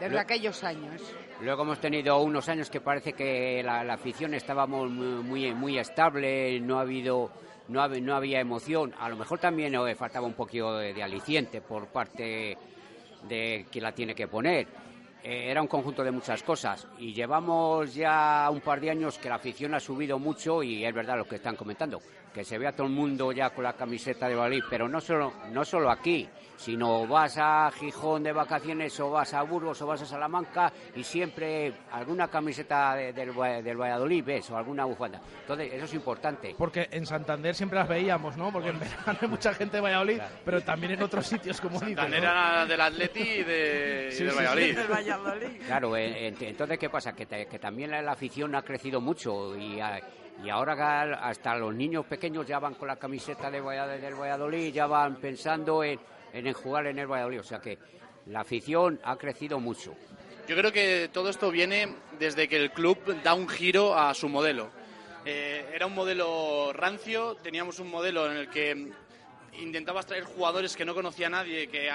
desde 0.00 0.18
aquellos 0.18 0.64
años. 0.64 1.02
Luego 1.42 1.62
hemos 1.62 1.78
tenido 1.78 2.18
unos 2.20 2.48
años 2.48 2.70
que 2.70 2.80
parece 2.80 3.12
que 3.12 3.62
la, 3.62 3.80
afición 3.92 4.32
estaba 4.32 4.66
muy, 4.66 5.52
muy, 5.54 5.78
estable, 5.78 6.58
no 6.60 6.78
ha 6.78 6.82
habido... 6.82 7.30
No, 7.68 7.86
no 7.86 8.16
había 8.16 8.40
emoción, 8.40 8.92
a 8.98 9.08
lo 9.08 9.14
mejor 9.14 9.38
también 9.38 9.72
eh, 9.76 9.94
faltaba 9.94 10.26
un 10.26 10.32
poquito 10.32 10.76
de 10.76 11.00
aliciente 11.04 11.60
por 11.60 11.86
parte 11.86 12.58
de 13.28 13.66
quien 13.70 13.84
la 13.84 13.92
tiene 13.92 14.14
que 14.14 14.28
poner. 14.28 14.66
eh, 15.22 15.50
era 15.50 15.60
un 15.60 15.68
conjunto 15.68 16.02
de 16.02 16.10
muchas 16.10 16.42
cosas 16.42 16.86
y 16.98 17.12
llevamos 17.12 17.94
ya 17.94 18.48
un 18.50 18.60
par 18.60 18.80
de 18.80 18.90
años 18.90 19.18
que 19.18 19.28
la 19.28 19.34
afición 19.34 19.74
ha 19.74 19.80
subido 19.80 20.18
mucho 20.18 20.62
y 20.62 20.84
es 20.84 20.94
verdad 20.94 21.18
lo 21.18 21.28
que 21.28 21.36
están 21.36 21.56
comentando, 21.56 22.00
que 22.32 22.42
se 22.44 22.56
ve 22.56 22.66
a 22.66 22.72
todo 22.72 22.86
el 22.86 22.92
mundo 22.94 23.30
ya 23.32 23.50
con 23.50 23.64
la 23.64 23.74
camiseta 23.74 24.28
de 24.28 24.34
Valladolid, 24.34 24.64
pero 24.70 24.88
no 24.88 25.00
solo, 25.00 25.32
no 25.52 25.64
solo 25.64 25.90
aquí, 25.90 26.26
sino 26.60 27.06
vas 27.06 27.38
a 27.38 27.70
Gijón 27.70 28.22
de 28.22 28.32
vacaciones 28.32 29.00
o 29.00 29.10
vas 29.10 29.32
a 29.32 29.42
Burgos 29.42 29.80
o 29.80 29.86
vas 29.86 30.02
a 30.02 30.04
Salamanca 30.04 30.70
y 30.94 31.02
siempre 31.02 31.72
alguna 31.90 32.28
camiseta 32.28 32.94
del, 32.96 33.14
del 33.14 33.76
Valladolid 33.76 34.22
ves 34.22 34.50
o 34.50 34.58
alguna 34.58 34.84
bufanda. 34.84 35.22
Entonces, 35.40 35.72
eso 35.72 35.86
es 35.86 35.94
importante. 35.94 36.54
Porque 36.58 36.86
en 36.90 37.06
Santander 37.06 37.54
siempre 37.54 37.78
las 37.78 37.88
veíamos, 37.88 38.36
¿no? 38.36 38.52
Porque 38.52 38.68
en 38.68 38.78
verano 38.78 39.18
hay 39.22 39.28
mucha 39.28 39.54
gente 39.54 39.78
de 39.78 39.80
Valladolid, 39.80 40.20
pero 40.44 40.60
también 40.60 40.92
en 40.92 41.02
otros 41.02 41.26
sitios, 41.26 41.58
como 41.62 41.78
Santander 41.78 42.22
era 42.22 42.66
del 42.66 42.80
Atleti 42.80 43.20
y, 43.20 43.42
de, 43.42 44.14
del 44.18 44.36
Valladolid. 44.36 45.62
Claro, 45.66 45.96
eh, 45.96 46.28
entonces, 46.28 46.78
¿qué 46.78 46.90
pasa? 46.90 47.14
Que, 47.14 47.26
que 47.26 47.58
también 47.58 47.90
la, 47.90 48.12
afición 48.12 48.54
ha 48.54 48.62
crecido 48.62 49.00
mucho 49.00 49.56
y... 49.56 49.80
y 50.44 50.50
ahora 50.50 51.20
hasta 51.22 51.56
los 51.56 51.74
niños 51.74 52.04
pequeños 52.04 52.46
ya 52.46 52.58
van 52.58 52.74
con 52.74 52.88
la 52.88 52.96
camiseta 52.96 53.50
de 53.50 53.60
Valladolid, 53.60 54.02
del 54.02 54.14
Valladolid, 54.14 54.72
ya 54.72 54.86
van 54.86 55.16
pensando 55.16 55.82
en, 55.84 55.98
en 56.32 56.52
jugar 56.52 56.86
en 56.86 56.98
el 56.98 57.06
Valladolid. 57.06 57.40
O 57.40 57.44
sea 57.44 57.60
que 57.60 57.78
la 58.26 58.40
afición 58.40 59.00
ha 59.04 59.16
crecido 59.16 59.60
mucho. 59.60 59.94
Yo 60.48 60.56
creo 60.56 60.72
que 60.72 61.08
todo 61.12 61.30
esto 61.30 61.50
viene 61.50 61.94
desde 62.18 62.48
que 62.48 62.56
el 62.56 62.72
club 62.72 62.98
da 63.22 63.34
un 63.34 63.48
giro 63.48 63.96
a 63.96 64.12
su 64.14 64.28
modelo. 64.28 64.70
Eh, 65.24 65.70
era 65.74 65.86
un 65.86 65.94
modelo 65.94 66.72
rancio, 66.72 67.36
teníamos 67.36 67.78
un 67.78 67.90
modelo 67.90 68.30
en 68.30 68.36
el 68.36 68.48
que 68.48 68.90
intentabas 69.58 70.06
traer 70.06 70.24
jugadores 70.24 70.76
que 70.76 70.84
no 70.84 70.94
conocía 70.94 71.28
nadie, 71.28 71.68
que 71.68 71.90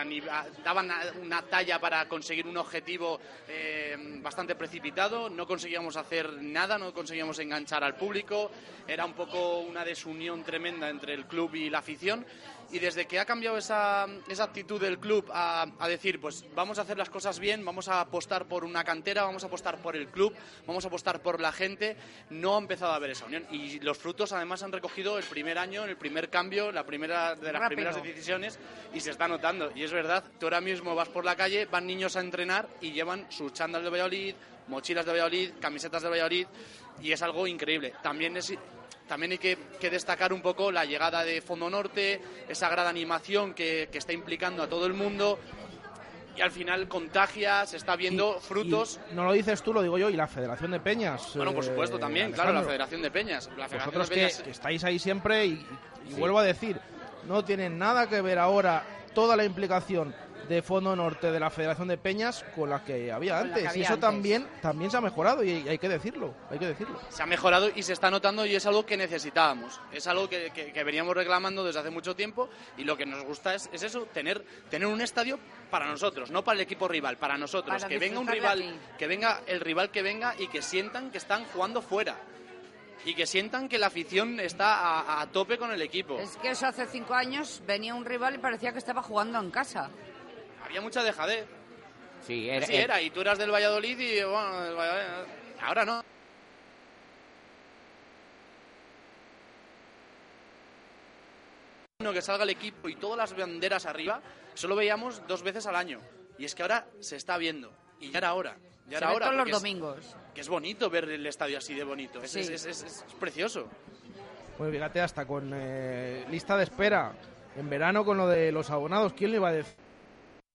daban 0.64 0.92
una 1.22 1.42
talla 1.42 1.80
para 1.80 2.08
conseguir 2.08 2.48
un 2.48 2.58
objetivo 2.58 3.20
eh, 3.48 3.96
bastante 4.22 4.56
precipitado, 4.56 5.30
no 5.30 5.48
conseguíamos 5.48 5.96
hacer 5.98 6.42
nada, 6.42 6.78
no 6.78 6.94
conseguíamos 6.94 7.40
enganchar 7.40 7.84
al 7.84 7.96
público, 7.96 8.52
era 8.88 9.06
un 9.06 9.14
poco 9.14 9.60
una 9.60 9.84
desunión 9.84 10.44
tremenda 10.44 10.90
entre 10.90 11.14
el 11.14 11.26
club 11.26 11.56
y 11.56 11.70
la 11.70 11.80
afición 11.80 12.26
y 12.72 12.80
desde 12.80 13.06
que 13.06 13.20
ha 13.20 13.26
cambiado 13.26 13.58
esa, 13.58 14.08
esa 14.28 14.44
actitud 14.44 14.82
del 14.82 15.00
club 15.00 15.30
a, 15.34 15.68
decir, 15.88 16.20
pues 16.20 16.46
vamos 16.56 16.80
a 16.80 16.82
hacer 16.82 16.98
las 16.98 17.10
cosas 17.10 17.40
bien, 17.40 17.64
vamos 17.64 17.88
a 17.88 18.02
apostar 18.02 18.48
por 18.48 18.66
una 18.66 18.84
cantera, 18.84 19.24
vamos 19.24 19.44
a 19.44 19.48
apostar 19.48 19.78
por 19.78 19.96
el 19.96 20.08
club, 20.08 20.34
vamos 20.66 20.84
a 20.84 20.88
apostar 20.88 21.22
por 21.22 21.40
la 21.40 21.52
gente, 21.52 21.96
no 22.30 22.56
ha 22.56 22.60
empezado 22.60 22.92
a 22.92 22.96
haber 22.96 23.12
esa 23.12 23.26
unión. 23.26 23.46
Y 23.52 23.80
los 23.80 23.98
frutos 23.98 24.32
además 24.34 24.64
han 24.64 24.72
recogido 24.72 25.18
el 25.18 25.24
primer 25.24 25.58
año, 25.58 25.86
el 25.86 25.98
primer 25.98 26.30
cambio, 26.30 26.72
la 26.72 26.86
primera 26.86 27.36
de 27.36 27.52
las 27.52 27.68
primeras 27.68 28.02
decisiones 28.02 28.60
y 28.94 29.00
se 29.00 29.12
está 29.12 29.28
notando. 29.28 29.72
Y 29.76 29.84
es 29.84 29.92
verdad, 29.92 30.24
tú 30.40 30.48
ahora 30.48 30.62
mismo 30.62 30.96
vas 30.96 31.10
por 31.10 31.26
la 31.26 31.36
calle, 31.36 31.66
van 31.66 31.86
niños 31.86 32.16
a 32.16 32.22
entrenar 32.22 32.68
y 32.82 32.92
llevan 32.92 33.32
sus 33.32 33.54
chándal 33.54 33.84
de 33.84 33.90
Valladolid, 33.90 34.36
mochilas 34.68 35.06
de 35.06 35.12
Valladolid, 35.12 35.52
camisetas 35.60 36.04
de 36.04 36.10
Valladolid 36.10 36.48
y 37.02 37.12
es 37.12 37.22
algo 37.22 37.48
increíble. 37.48 37.94
También 38.02 38.38
es 38.38 38.54
también 39.08 39.34
hay 39.34 39.38
que, 39.38 39.58
destacar 39.90 40.34
un 40.34 40.42
poco 40.42 40.72
la 40.72 40.86
llegada 40.86 41.24
de 41.24 41.42
Fondo 41.42 41.70
Norte, 41.70 42.22
esa 42.48 42.70
gran 42.70 42.88
animación 42.88 43.54
que, 43.54 43.90
está 43.94 44.14
implicando 44.14 44.64
a 44.64 44.68
todo 44.68 44.86
el 44.86 44.94
mundo 44.94 45.40
y 46.36 46.42
al 46.42 46.52
final 46.52 46.88
contagia, 46.90 47.66
se 47.66 47.78
está 47.78 47.96
viendo 47.96 48.40
frutos. 48.42 49.00
no 49.14 49.24
lo 49.24 49.32
dices 49.32 49.62
tú, 49.62 49.74
lo 49.74 49.82
digo 49.82 49.98
yo, 49.98 50.10
y 50.10 50.18
la 50.18 50.28
Federación 50.28 50.72
de 50.72 50.82
Peñas. 50.82 51.32
Bueno, 51.36 51.54
por 51.54 51.64
supuesto, 51.64 51.98
también, 51.98 52.34
claro, 52.34 52.52
la 52.52 52.64
Federación 52.64 53.02
de 53.02 53.10
Peñas. 53.10 53.50
La 53.58 53.68
Vosotros 53.68 54.10
Que, 54.10 54.26
estáis 54.26 54.84
ahí 54.84 55.00
siempre 55.00 55.46
y, 55.46 55.66
vuelvo 56.18 56.40
a 56.40 56.44
decir, 56.44 56.80
no 57.26 57.46
tienen 57.46 57.78
nada 57.78 58.10
que 58.10 58.22
ver 58.22 58.38
ahora 58.38 58.84
toda 59.14 59.38
la 59.38 59.46
implicación 59.46 60.14
de 60.48 60.62
Fondo 60.62 60.96
Norte 60.96 61.32
de 61.32 61.40
la 61.40 61.50
Federación 61.50 61.88
de 61.88 61.98
Peñas 61.98 62.46
con 62.56 62.70
la 62.70 62.84
que 62.84 63.12
había 63.12 63.40
antes. 63.40 63.76
y 63.76 63.82
eso 63.82 63.98
también 63.98 64.48
también 64.62 64.92
se 64.92 64.98
ha 64.98 65.02
mejorado 65.02 65.44
y 65.44 65.68
hay 65.68 65.78
que 65.78 65.90
decirlo, 65.90 66.34
hay 66.50 66.60
que 66.60 66.68
decirlo. 66.68 67.00
Se 67.10 67.24
ha 67.24 67.26
mejorado 67.26 67.70
y 67.76 67.84
se 67.84 67.94
está 67.94 68.12
notando 68.12 68.46
y 68.46 68.56
es 68.56 68.66
algo 68.66 68.86
que 68.86 68.98
necesitábamos. 68.98 69.80
Es 69.92 70.08
algo 70.08 70.30
que, 70.30 70.52
que, 70.52 70.84
veníamos 70.84 71.16
reclamando 71.16 71.64
desde 71.64 71.80
hace 71.80 71.90
mucho 71.90 72.16
tiempo 72.16 72.50
y 72.78 72.84
lo 72.84 72.96
que 72.96 73.06
nos 73.06 73.24
gusta 73.24 73.56
es, 73.56 73.70
es, 73.74 73.84
eso, 73.84 74.06
tener, 74.14 74.44
tener 74.70 74.88
un 74.88 75.02
estadio 75.02 75.40
para 75.70 75.88
nosotros, 75.88 76.32
no 76.32 76.44
para 76.44 76.56
el 76.56 76.62
equipo 76.62 76.88
rival, 76.88 77.18
para 77.18 77.38
nosotros. 77.38 77.84
que 77.86 77.98
venga 77.98 78.20
un 78.20 78.28
rival, 78.28 78.80
que 78.98 79.08
venga 79.08 79.42
el 79.48 79.60
rival 79.60 79.90
que 79.90 80.02
venga 80.02 80.36
y 80.38 80.48
que 80.48 80.62
sientan 80.62 81.12
que 81.12 81.18
están 81.18 81.46
jugando 81.46 81.82
fuera 81.82 82.18
y 83.06 83.14
que 83.14 83.28
sientan 83.28 83.70
que 83.70 83.78
la 83.78 83.88
afición 83.88 84.40
está 84.40 85.22
a, 85.22 85.28
tope 85.28 85.58
con 85.58 85.72
el 85.72 85.82
equipo. 85.82 86.18
Es 86.20 86.38
que 86.38 86.50
eso 86.50 86.66
hace 86.66 86.88
cinco 86.88 87.14
años 87.14 87.62
venía 87.68 87.94
un 87.94 88.04
rival 88.04 88.36
y 88.36 88.38
parecía 88.40 88.72
que 88.72 88.80
estaba 88.80 89.04
jugando 89.04 89.40
en 89.40 89.52
casa 89.52 89.90
había 90.66 90.82
mucha 90.82 91.04
dejadez. 91.04 91.46
Sí, 92.26 92.50
era, 92.50 92.66
sí, 92.66 92.76
era. 92.76 93.02
Y 93.02 93.12
tú 93.12 93.22
eras 93.22 93.38
del 93.38 93.52
Valladolid 93.52 94.00
y 94.00 94.24
bueno, 94.24 94.82
ahora 95.62 95.86
no. 95.86 96.04
que 102.14 102.22
salga 102.22 102.44
el 102.44 102.50
equipo 102.50 102.88
y 102.88 102.96
todas 102.96 103.18
las 103.18 103.36
banderas 103.36 103.86
arriba, 103.86 104.22
solo 104.54 104.76
veíamos 104.76 105.24
dos 105.28 105.44
veces 105.44 105.66
al 105.66 105.76
año. 105.76 106.00
Y 106.38 106.46
es 106.46 106.54
que 106.54 106.62
ahora 106.62 106.88
se 107.00 107.16
está 107.16 107.38
viendo. 107.38 107.72
Y 108.00 108.12
ya 108.12 108.20
era 108.20 108.34
hora. 108.34 108.58
Ya 108.88 108.98
era 108.98 109.12
hora. 109.14 109.32
todos 109.32 109.48
los 109.48 109.62
domingos. 109.62 110.16
que 110.34 110.42
es 110.42 110.50
bonito 110.50 110.90
ver 110.90 111.10
el 111.10 111.26
estadio 111.26 111.58
así 111.58 111.74
de 111.74 111.84
bonito. 111.84 112.22
Es, 112.22 112.36
es, 112.36 113.06
precioso. 113.20 113.68
Pues 114.58 114.72
fíjate, 114.72 115.02
hasta 115.02 115.26
con 115.26 115.52
eh, 115.54 116.26
lista 116.30 116.56
de 116.58 116.64
espera. 116.64 117.14
En 117.56 117.70
verano 117.70 118.04
con 118.04 118.18
lo 118.18 118.28
de 118.28 118.52
los 118.52 118.70
abonados, 118.70 119.14
¿quién 119.14 119.32
le 119.32 119.38
iba 119.38 119.50
a 119.50 119.54
decir? 119.54 119.85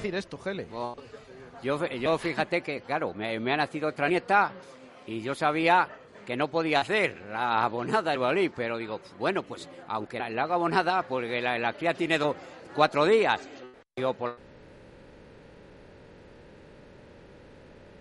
Decir 0.00 0.14
esto, 0.14 0.38
Gele? 0.38 0.66
Yo, 1.62 1.86
yo 1.86 2.16
fíjate 2.16 2.62
que, 2.62 2.80
claro, 2.80 3.12
me, 3.12 3.36
ha 3.36 3.56
nacido 3.56 3.88
otra 3.88 4.08
nieta 4.08 4.50
y 5.06 5.20
yo 5.20 5.34
sabía 5.34 5.86
que 6.24 6.36
no 6.36 6.48
podía 6.48 6.80
hacer 6.80 7.20
la 7.30 7.64
abonada 7.64 8.12
del 8.12 8.50
pero 8.50 8.78
digo, 8.78 9.00
bueno, 9.18 9.42
pues 9.42 9.68
aunque 9.88 10.18
la, 10.18 10.42
haga 10.42 10.54
abonada, 10.54 11.02
porque 11.02 11.42
la, 11.42 11.58
la 11.58 11.74
cría 11.74 11.92
tiene 11.92 12.18
cuatro 12.74 13.04
días, 13.04 13.46
digo, 13.94 14.14
por 14.14 14.38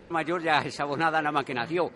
mayor 0.07 0.41
ya 0.41 0.61
es 0.61 0.79
abonada 0.79 1.21
nada 1.21 1.31
más 1.31 1.43
que 1.43 1.53
nació. 1.53 1.91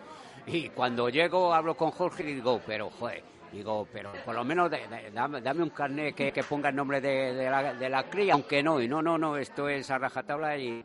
Y 0.46 0.68
cuando 0.68 1.08
llego 1.08 1.54
hablo 1.54 1.74
con 1.74 1.90
Jorge 1.90 2.24
y 2.24 2.34
digo, 2.34 2.60
pero 2.66 2.90
joder, 2.90 3.22
Digo, 3.54 3.86
pero 3.92 4.10
por 4.24 4.34
lo 4.34 4.44
menos 4.44 4.68
dame, 5.12 5.62
un 5.62 5.70
carnet 5.70 6.12
que, 6.14 6.42
ponga 6.42 6.70
el 6.70 6.74
nombre 6.74 7.00
de, 7.00 7.48
la, 7.88 8.02
cría, 8.10 8.32
aunque 8.32 8.64
no, 8.64 8.80
y 8.80 8.88
no, 8.88 9.00
no, 9.00 9.16
no, 9.16 9.36
esto 9.36 9.68
es 9.68 9.88
a 9.92 9.98
rajatabla 9.98 10.58
y, 10.58 10.82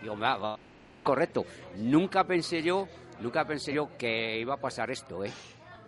digo, 0.00 0.18
va, 0.18 0.56
correcto. 1.02 1.44
Nunca 1.76 2.24
pensé 2.24 2.62
yo, 2.62 2.88
nunca 3.20 3.44
pensé 3.44 3.74
yo 3.74 3.90
que 3.98 4.40
iba 4.40 4.54
a 4.54 4.56
pasar 4.56 4.90
esto, 4.90 5.24
¿eh? 5.24 5.30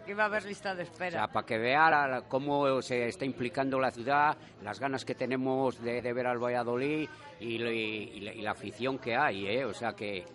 Que 0.04 0.10
iba 0.10 0.24
a 0.24 0.26
haber 0.26 0.44
lista 0.44 0.74
de 0.74 0.82
espera. 0.82 1.08
O 1.08 1.12
sea, 1.12 1.28
para 1.28 1.46
que 1.46 1.56
vea 1.56 2.22
cómo 2.28 2.82
se 2.82 3.08
está 3.08 3.24
implicando 3.24 3.80
la 3.80 3.90
ciudad, 3.90 4.36
las 4.62 4.78
ganas 4.78 5.06
que 5.06 5.14
tenemos 5.14 5.80
de, 5.82 6.00
ver 6.12 6.26
al 6.26 6.38
Valladolid 6.38 7.08
y, 7.40 7.58
la, 8.42 8.50
afición 8.50 8.98
que 8.98 9.16
hay, 9.16 9.46
¿eh? 9.46 9.64
O 9.64 9.72
sea 9.72 9.94
que, 9.94 10.26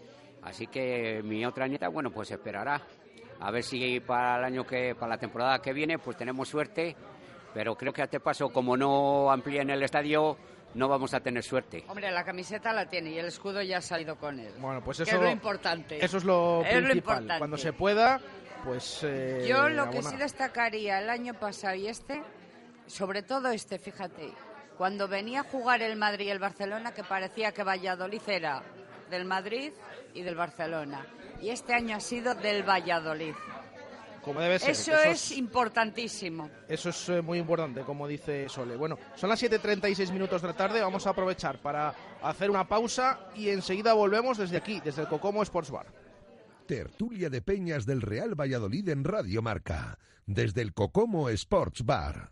así 0.41 0.65
que 0.65 1.21
mi 1.23 1.45
otra 1.45 1.67
nieta, 1.67 1.87
bueno, 1.89 2.09
pues 2.09 2.31
esperará 2.31 2.81
a 3.39 3.51
ver 3.51 3.63
si 3.63 3.99
para 3.99 4.37
el 4.39 4.45
año 4.45 4.65
que, 4.65 4.95
para 4.95 5.15
la 5.15 5.17
temporada 5.17 5.59
que 5.59 5.73
viene, 5.73 5.99
pues 5.99 6.17
tenemos 6.17 6.47
suerte. 6.47 6.95
Pero 7.53 7.75
creo 7.75 7.93
que 7.93 8.01
a 8.01 8.05
este 8.05 8.19
paso, 8.19 8.49
como 8.49 8.75
no 8.75 9.31
amplíen 9.31 9.69
el 9.69 9.83
estadio, 9.83 10.37
no 10.73 10.87
vamos 10.87 11.13
a 11.13 11.19
tener 11.19 11.43
suerte. 11.43 11.83
Hombre, 11.87 12.11
la 12.11 12.23
camiseta 12.23 12.73
la 12.73 12.87
tiene 12.87 13.11
y 13.11 13.19
el 13.19 13.27
escudo 13.27 13.61
ya 13.61 13.77
ha 13.77 13.81
salido 13.81 14.15
con 14.17 14.39
él. 14.39 14.53
Bueno, 14.59 14.81
pues 14.83 14.99
eso 15.01 15.15
es 15.15 15.21
lo 15.21 15.29
importante. 15.29 16.03
Eso 16.03 16.17
es 16.17 16.23
lo 16.23 16.63
principal. 16.67 17.27
Cuando 17.37 17.57
se 17.57 17.73
pueda, 17.73 18.19
pues. 18.63 19.01
Eh, 19.03 19.45
Yo 19.47 19.69
lo 19.69 19.89
que 19.89 20.01
sí 20.01 20.15
destacaría 20.15 20.99
el 20.99 21.09
año 21.09 21.35
pasado 21.35 21.75
y 21.75 21.87
este, 21.87 22.23
sobre 22.87 23.21
todo 23.21 23.49
este, 23.49 23.77
fíjate, 23.77 24.31
cuando 24.77 25.07
venía 25.07 25.41
a 25.41 25.43
jugar 25.43 25.81
el 25.81 25.95
Madrid 25.95 26.27
y 26.27 26.29
el 26.29 26.39
Barcelona, 26.39 26.93
que 26.93 27.03
parecía 27.03 27.51
que 27.51 27.63
Valladolid 27.63 28.21
era 28.27 28.63
del 29.09 29.25
Madrid 29.25 29.71
y 30.13 30.21
del 30.21 30.35
Barcelona 30.35 31.05
y 31.43 31.49
este 31.49 31.73
año 31.73 31.97
ha 31.97 31.99
sido 31.99 32.33
del 32.35 32.63
Valladolid. 32.63 33.33
Como 34.23 34.39
debe 34.39 34.57
ser. 34.57 34.71
Eso, 34.71 34.97
es, 34.97 35.33
importantísimo. 35.33 36.49
Eso 36.69 36.89
es 36.89 37.09
eh, 37.09 37.21
muy 37.21 37.39
importante, 37.39 37.81
como 37.81 38.07
dice 38.07 38.47
Sole. 38.47 38.77
Bueno, 38.77 38.97
son 39.15 39.29
las 39.29 39.43
7.36 39.43 40.13
minutos 40.13 40.41
de 40.41 40.47
la 40.47 40.53
tarde. 40.53 40.79
Vamos 40.81 41.05
a 41.05 41.09
aprovechar 41.09 41.61
para 41.61 41.93
hacer 42.21 42.49
una 42.49 42.65
pausa 42.65 43.27
y 43.35 43.49
enseguida 43.49 43.93
volvemos 43.93 44.37
desde 44.37 44.55
aquí, 44.55 44.79
desde 44.79 45.01
el 45.01 45.09
Cocomo 45.09 45.43
Sports 45.43 45.71
Bar. 45.71 45.87
Tertulia 46.65 47.29
de 47.29 47.41
Peñas 47.41 47.85
del 47.85 48.01
Real 48.01 48.39
Valladolid 48.39 48.87
en 48.87 49.03
Radio 49.03 49.41
Marca, 49.41 49.99
desde 50.25 50.61
el 50.61 50.73
Cocomo 50.73 51.27
Sports 51.27 51.83
Bar. 51.83 52.31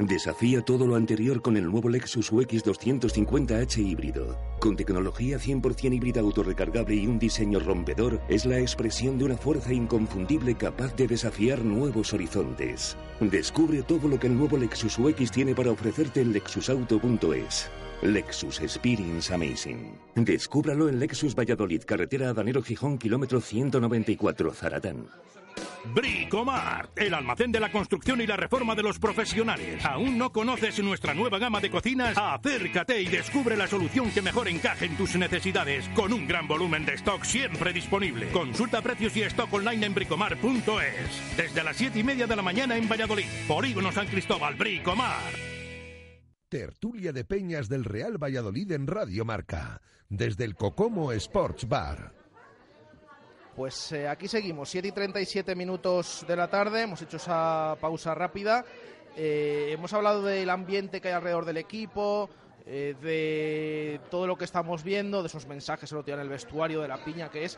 Desafía 0.00 0.60
todo 0.60 0.88
lo 0.88 0.96
anterior 0.96 1.40
con 1.40 1.56
el 1.56 1.70
nuevo 1.70 1.88
Lexus 1.88 2.32
UX 2.32 2.64
250h 2.64 3.78
híbrido. 3.78 4.36
Con 4.58 4.74
tecnología 4.74 5.38
100% 5.38 5.94
híbrida 5.94 6.20
autorrecargable 6.20 6.96
y 6.96 7.06
un 7.06 7.20
diseño 7.20 7.60
rompedor, 7.60 8.20
es 8.28 8.44
la 8.44 8.58
expresión 8.58 9.18
de 9.18 9.26
una 9.26 9.36
fuerza 9.36 9.72
inconfundible 9.72 10.56
capaz 10.56 10.96
de 10.96 11.06
desafiar 11.06 11.64
nuevos 11.64 12.12
horizontes. 12.12 12.96
Descubre 13.20 13.84
todo 13.84 14.08
lo 14.08 14.18
que 14.18 14.26
el 14.26 14.36
nuevo 14.36 14.56
Lexus 14.56 14.98
UX 14.98 15.30
tiene 15.30 15.54
para 15.54 15.70
ofrecerte 15.70 16.22
en 16.22 16.32
lexusauto.es. 16.32 17.70
Lexus 18.02 18.60
Experience 18.62 19.32
Amazing. 19.32 19.96
Descúbralo 20.16 20.88
en 20.88 20.98
Lexus 20.98 21.36
Valladolid, 21.36 21.84
carretera 21.84 22.30
Adanero 22.30 22.64
Gijón, 22.64 22.98
kilómetro 22.98 23.40
194, 23.40 24.52
Zaratán. 24.54 25.06
Bricomart, 25.94 26.98
el 26.98 27.14
almacén 27.14 27.52
de 27.52 27.60
la 27.60 27.70
construcción 27.70 28.20
y 28.20 28.26
la 28.26 28.36
reforma 28.36 28.74
de 28.74 28.82
los 28.82 28.98
profesionales. 28.98 29.84
¿Aún 29.84 30.18
no 30.18 30.32
conoces 30.32 30.82
nuestra 30.82 31.14
nueva 31.14 31.38
gama 31.38 31.60
de 31.60 31.70
cocinas? 31.70 32.16
Acércate 32.16 33.00
y 33.00 33.06
descubre 33.06 33.56
la 33.56 33.68
solución 33.68 34.10
que 34.10 34.22
mejor 34.22 34.48
encaje 34.48 34.86
en 34.86 34.96
tus 34.96 35.14
necesidades, 35.16 35.88
con 35.90 36.12
un 36.12 36.26
gran 36.26 36.48
volumen 36.48 36.84
de 36.84 36.94
stock 36.94 37.22
siempre 37.24 37.72
disponible. 37.72 38.30
Consulta 38.32 38.82
precios 38.82 39.16
y 39.16 39.22
stock 39.22 39.52
online 39.52 39.86
en 39.86 39.94
bricomart.es. 39.94 41.36
Desde 41.36 41.62
las 41.62 41.76
7 41.76 41.98
y 41.98 42.02
media 42.02 42.26
de 42.26 42.36
la 42.36 42.42
mañana 42.42 42.76
en 42.76 42.88
Valladolid. 42.88 43.26
Polígono 43.46 43.92
San 43.92 44.06
Cristóbal, 44.06 44.54
Bricomart. 44.54 45.36
Tertulia 46.48 47.12
de 47.12 47.24
Peñas 47.24 47.68
del 47.68 47.84
Real 47.84 48.22
Valladolid 48.22 48.70
en 48.72 48.86
Radio 48.86 49.24
Marca, 49.24 49.80
desde 50.08 50.44
el 50.44 50.54
Cocomo 50.54 51.12
Sports 51.12 51.68
Bar. 51.68 52.23
Pues 53.56 53.92
eh, 53.92 54.08
aquí 54.08 54.26
seguimos, 54.26 54.68
7 54.68 54.88
y 54.88 54.92
37 54.92 55.54
minutos 55.54 56.24
de 56.26 56.34
la 56.34 56.48
tarde, 56.48 56.82
hemos 56.82 57.00
hecho 57.02 57.18
esa 57.18 57.76
pausa 57.80 58.12
rápida. 58.12 58.64
Eh, 59.16 59.68
hemos 59.70 59.92
hablado 59.92 60.22
del 60.22 60.50
ambiente 60.50 61.00
que 61.00 61.06
hay 61.06 61.14
alrededor 61.14 61.44
del 61.44 61.58
equipo, 61.58 62.28
eh, 62.66 62.96
de 63.00 64.00
todo 64.10 64.26
lo 64.26 64.36
que 64.36 64.44
estamos 64.44 64.82
viendo, 64.82 65.22
de 65.22 65.28
esos 65.28 65.46
mensajes 65.46 65.88
que 65.88 65.94
lo 65.94 66.04
en 66.04 66.18
el 66.18 66.28
vestuario, 66.28 66.80
de 66.80 66.88
la 66.88 67.04
piña 67.04 67.30
que 67.30 67.44
es. 67.44 67.56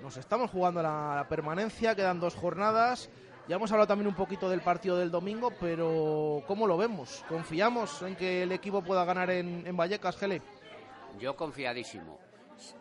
Nos 0.00 0.16
estamos 0.16 0.48
jugando 0.48 0.80
la, 0.80 1.16
la 1.16 1.28
permanencia, 1.28 1.96
quedan 1.96 2.20
dos 2.20 2.36
jornadas. 2.36 3.10
Ya 3.48 3.56
hemos 3.56 3.72
hablado 3.72 3.88
también 3.88 4.06
un 4.06 4.14
poquito 4.14 4.48
del 4.48 4.60
partido 4.60 4.96
del 4.96 5.10
domingo, 5.10 5.50
pero 5.58 6.44
¿cómo 6.46 6.68
lo 6.68 6.76
vemos? 6.76 7.24
¿Confiamos 7.28 8.00
en 8.02 8.14
que 8.14 8.44
el 8.44 8.52
equipo 8.52 8.80
pueda 8.82 9.04
ganar 9.04 9.28
en, 9.30 9.66
en 9.66 9.76
Vallecas, 9.76 10.16
Gele? 10.16 10.40
Yo 11.18 11.34
confiadísimo. 11.34 12.20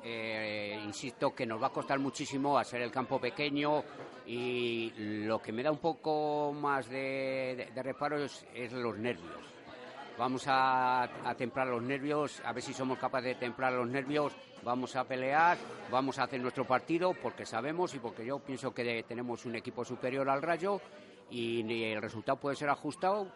Eh, 0.03 0.79
insisto 0.83 1.33
que 1.33 1.45
nos 1.45 1.61
va 1.61 1.67
a 1.67 1.71
costar 1.71 1.99
muchísimo 1.99 2.57
hacer 2.57 2.81
el 2.81 2.91
campo 2.91 3.19
pequeño 3.19 3.83
y 4.25 4.91
lo 5.25 5.41
que 5.41 5.51
me 5.51 5.63
da 5.63 5.71
un 5.71 5.79
poco 5.79 6.53
más 6.53 6.89
de, 6.89 7.71
reparo 7.75 8.23
es, 8.23 8.45
los 8.71 8.97
nervios. 8.97 9.43
Vamos 10.17 10.43
a, 10.47 11.03
a, 11.03 11.35
templar 11.35 11.67
los 11.67 11.81
nervios, 11.81 12.41
a 12.45 12.51
ver 12.51 12.61
si 12.61 12.73
somos 12.73 12.99
capaces 12.99 13.33
de 13.33 13.35
templar 13.35 13.73
los 13.73 13.87
nervios, 13.87 14.33
vamos 14.63 14.95
a 14.95 15.03
pelear, 15.03 15.57
vamos 15.89 16.19
a 16.19 16.23
hacer 16.23 16.39
nuestro 16.39 16.65
partido 16.65 17.13
porque 17.13 17.45
sabemos 17.45 17.95
y 17.95 17.99
porque 17.99 18.25
yo 18.25 18.39
pienso 18.39 18.73
que 18.73 19.03
tenemos 19.07 19.45
un 19.45 19.55
equipo 19.55 19.83
superior 19.83 20.29
al 20.29 20.41
Rayo 20.41 20.79
y 21.31 21.83
el 21.83 22.01
resultado 22.01 22.39
puede 22.39 22.55
ser 22.55 22.69
ajustado, 22.69 23.27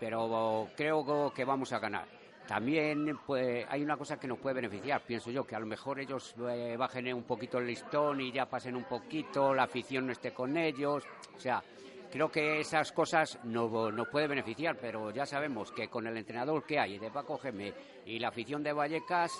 pero 0.00 0.68
creo 0.74 1.32
que 1.32 1.44
vamos 1.44 1.72
a 1.72 1.78
ganar. 1.78 2.19
También 2.50 3.16
pues, 3.24 3.64
hay 3.68 3.80
una 3.80 3.96
cosa 3.96 4.18
que 4.18 4.26
nos 4.26 4.36
puede 4.40 4.56
beneficiar, 4.56 5.02
pienso 5.02 5.30
yo, 5.30 5.46
que 5.46 5.54
a 5.54 5.60
lo 5.60 5.66
mejor 5.66 6.00
ellos 6.00 6.34
eh, 6.50 6.74
bajen 6.76 7.14
un 7.14 7.22
poquito 7.22 7.58
el 7.58 7.66
listón 7.68 8.20
y 8.20 8.32
ya 8.32 8.46
pasen 8.46 8.74
un 8.74 8.82
poquito, 8.82 9.54
la 9.54 9.62
afición 9.62 10.06
no 10.06 10.10
esté 10.10 10.32
con 10.32 10.56
ellos. 10.56 11.04
O 11.36 11.38
sea, 11.38 11.62
creo 12.10 12.28
que 12.28 12.58
esas 12.58 12.90
cosas 12.90 13.38
nos, 13.44 13.94
nos 13.94 14.08
puede 14.08 14.26
beneficiar, 14.26 14.76
pero 14.80 15.12
ya 15.12 15.26
sabemos 15.26 15.70
que 15.70 15.86
con 15.86 16.08
el 16.08 16.16
entrenador 16.16 16.64
que 16.64 16.80
hay 16.80 16.98
de 16.98 17.12
Paco 17.12 17.38
Geme 17.38 17.72
y 18.04 18.18
la 18.18 18.30
afición 18.30 18.64
de 18.64 18.72
Vallecas, 18.72 19.30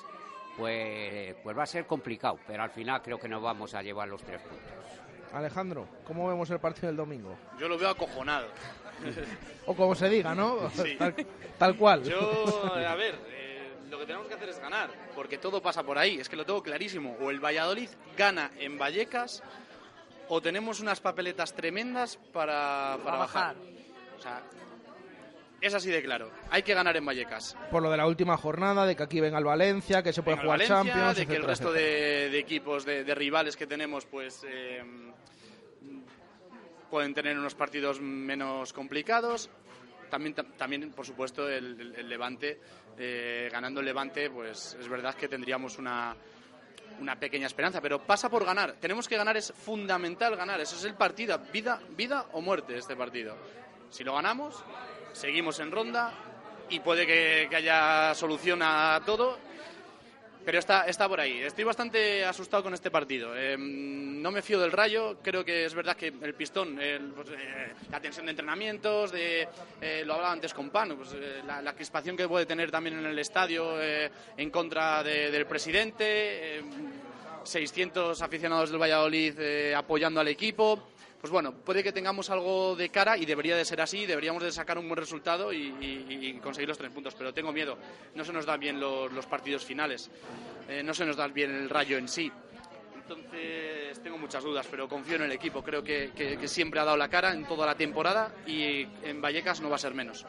pues, 0.57 1.35
pues 1.43 1.59
va 1.59 1.65
a 1.65 1.67
ser 1.67 1.87
complicado, 1.87 2.39
pero 2.47 2.63
al 2.63 2.71
final 2.71 3.03
creo 3.03 3.19
que 3.19 3.29
nos 3.29 3.43
vamos 3.43 3.75
a 3.75 3.83
llevar 3.83 4.07
los 4.07 4.23
tres 4.23 4.41
puntos. 4.41 5.11
Alejandro, 5.33 5.89
¿cómo 6.07 6.29
vemos 6.29 6.49
el 6.51 6.61
partido 6.61 6.87
del 6.87 6.97
domingo? 6.97 7.37
Yo 7.59 7.69
lo 7.69 7.77
veo 7.77 7.91
acojonado. 7.91 8.47
o 9.67 9.75
como 9.75 9.95
se 9.95 10.09
diga, 10.09 10.35
¿no? 10.35 10.71
Tal, 11.59 11.77
cual. 11.77 12.03
Yo, 12.05 12.75
a 12.75 12.95
ver, 12.95 13.15
eh, 13.29 13.73
lo 13.91 13.99
que 13.99 14.07
tenemos 14.07 14.29
que 14.29 14.35
hacer 14.35 14.49
es 14.49 14.59
ganar, 14.59 14.91
porque 15.15 15.39
todo 15.39 15.63
pasa 15.63 15.83
por 15.83 15.99
ahí, 15.99 16.19
es 16.19 16.29
que 16.29 16.37
lo 16.37 16.45
tengo 16.45 16.63
clarísimo. 16.63 17.17
O 17.21 17.31
el 17.31 17.41
Valladolid 17.41 17.91
gana 18.17 18.51
en 18.59 18.79
Vallecas, 18.79 19.43
o 20.29 20.41
tenemos 20.41 20.81
unas 20.81 21.01
papeletas 21.01 21.55
tremendas 21.55 22.17
para, 22.33 22.99
para 23.05 23.19
bajar. 23.19 23.57
O 24.17 24.23
sea, 24.23 24.43
es 25.61 25.75
así 25.75 25.91
de 25.91 26.03
claro. 26.03 26.31
Hay 26.51 26.63
que 26.63 26.73
ganar 26.73 26.97
en 26.97 27.05
Vallecas. 27.05 27.57
Por 27.71 27.83
lo 27.83 27.91
de 27.91 27.97
la 27.99 28.07
última 28.07 28.37
jornada, 28.37 28.87
de 28.87 28.97
que 28.97 29.03
aquí 29.03 29.21
venga 29.21 29.39
el 29.39 29.45
Valencia, 29.45 30.03
que 30.03 30.13
se 30.13 30.23
puede 30.23 30.39
jugar 30.39 30.61
Champions. 30.63 31.17
De 31.17 31.27
que 31.27 31.37
el 31.37 31.43
resto 31.43 31.73
de, 31.73 32.39
equipos, 32.39 32.85
de, 32.85 33.15
rivales 33.15 33.57
que 33.57 33.67
tenemos, 33.67 34.07
pues 34.07 34.45
eh, 34.49 34.83
pueden 36.91 37.15
tener 37.15 37.39
unos 37.39 37.55
partidos 37.55 38.01
menos 38.01 38.73
complicados. 38.73 39.49
También, 40.11 40.35
también 40.35 40.91
por 40.91 41.07
supuesto, 41.07 41.49
el, 41.49 42.09
Levante, 42.09 42.61
eh, 42.99 43.49
ganando 43.51 43.81
el 43.81 43.87
Levante, 43.87 44.29
pues 44.29 44.77
es 44.79 44.89
verdad 44.89 45.15
que 45.15 45.29
tendríamos 45.29 45.79
una, 45.79 46.17
una 47.01 47.19
pequeña 47.19 47.47
esperanza, 47.47 47.81
pero 47.81 48.03
pasa 48.03 48.29
por 48.29 48.45
ganar. 48.45 48.75
Tenemos 48.81 49.07
que 49.07 49.17
ganar, 49.17 49.37
es 49.37 49.53
fundamental 49.53 50.37
ganar. 50.37 50.61
Eso 50.61 50.77
es 50.77 50.85
el 50.85 50.95
partido, 50.95 51.39
vida, 51.53 51.81
vida 51.97 52.27
o 52.33 52.41
muerte 52.41 52.77
este 52.77 52.97
partido. 52.97 53.37
Si 53.89 54.03
lo 54.03 54.15
ganamos, 54.15 54.65
seguimos 55.13 55.61
en 55.61 55.71
ronda 55.71 56.13
y 56.69 56.81
puede 56.81 57.07
que, 57.07 57.47
que 57.49 57.57
haya 57.57 58.15
solución 58.15 58.61
a 58.63 59.01
todo 59.07 59.50
pero 60.45 60.59
está, 60.59 60.85
está 60.87 61.09
por 61.09 61.21
ahí. 61.21 61.41
Estoy 61.41 61.65
bastante 61.65 62.25
asustado 62.25 62.63
con 62.63 62.75
este 62.75 62.91
partido. 62.91 63.37
Eh, 63.37 63.57
no 63.59 64.31
me 64.31 64.43
fío 64.43 64.61
del 64.61 64.73
rayo. 64.73 65.19
Creo 65.23 65.45
que 65.45 65.65
es 65.65 65.75
verdad 65.75 65.97
que 65.97 66.09
el 66.09 66.35
pistón, 66.35 66.79
pues, 67.15 67.29
eh, 67.31 67.73
la 67.91 68.01
tensión 68.01 68.27
de 68.27 68.31
entrenamientos, 68.31 69.13
de, 69.13 69.49
eh, 69.81 70.03
lo 70.05 70.15
hablaba 70.15 70.33
antes 70.33 70.55
con 70.55 70.71
Pano, 70.71 70.97
pues, 70.97 71.15
la, 71.47 71.75
crispación 71.75 72.17
que 72.17 72.29
puede 72.29 72.47
tener 72.47 72.71
también 72.71 72.99
en 72.99 73.07
el 73.07 73.19
estadio 73.19 73.81
en 73.81 74.51
contra 74.51 75.03
del 75.03 75.47
presidente. 75.47 76.63
600 77.43 78.21
aficionados 78.21 78.71
del 78.71 78.81
Valladolid 78.81 79.73
apoyando 79.75 80.21
al 80.21 80.29
equipo 80.29 80.91
pues 81.21 81.31
bueno, 81.31 81.53
puede 81.53 81.83
que 81.83 81.93
tengamos 81.93 82.31
algo 82.31 82.75
de 82.75 82.89
cara 82.89 83.17
y 83.17 83.27
debería 83.27 83.57
de 83.57 83.65
ser 83.65 83.81
así, 83.81 84.07
deberíamos 84.07 84.43
de 84.43 84.51
sacar 84.51 84.79
un 84.79 84.89
buen 84.89 84.97
resultado 84.97 85.53
y, 85.53 86.39
conseguir 86.43 86.69
los 86.69 86.79
tres 86.79 86.91
puntos, 86.91 87.15
pero 87.15 87.35
tengo 87.35 87.53
miedo, 87.53 87.77
no 88.15 88.25
se 88.25 88.33
nos 88.33 88.47
dan 88.47 88.59
bien 88.59 88.81
los, 88.81 89.27
partidos 89.27 89.65
finales, 89.65 90.11
eh, 90.69 90.83
no 90.83 90.95
se 90.95 91.05
nos 91.05 91.17
da 91.17 91.29
bien 91.29 91.51
el 91.51 91.69
rayo 91.69 91.99
en 91.99 92.09
sí. 92.09 92.33
Entonces 92.95 94.01
tengo 94.03 94.17
muchas 94.17 94.43
dudas, 94.43 94.67
pero 94.71 94.89
confío 94.89 95.17
en 95.17 95.23
el 95.23 95.33
equipo, 95.33 95.63
creo 95.63 95.83
que, 95.83 96.13
que 96.15 96.49
siempre 96.49 96.81
ha 96.81 96.85
dado 96.85 96.97
la 96.97 97.09
cara 97.09 97.33
en 97.33 97.45
toda 97.45 97.67
la 97.67 97.75
temporada 97.75 98.33
y 98.47 98.87
en 99.03 99.21
Vallecas 99.21 99.61
no 99.61 99.69
va 99.69 99.77
a 99.77 99.81
ser 99.81 99.95
menos. 99.95 100.25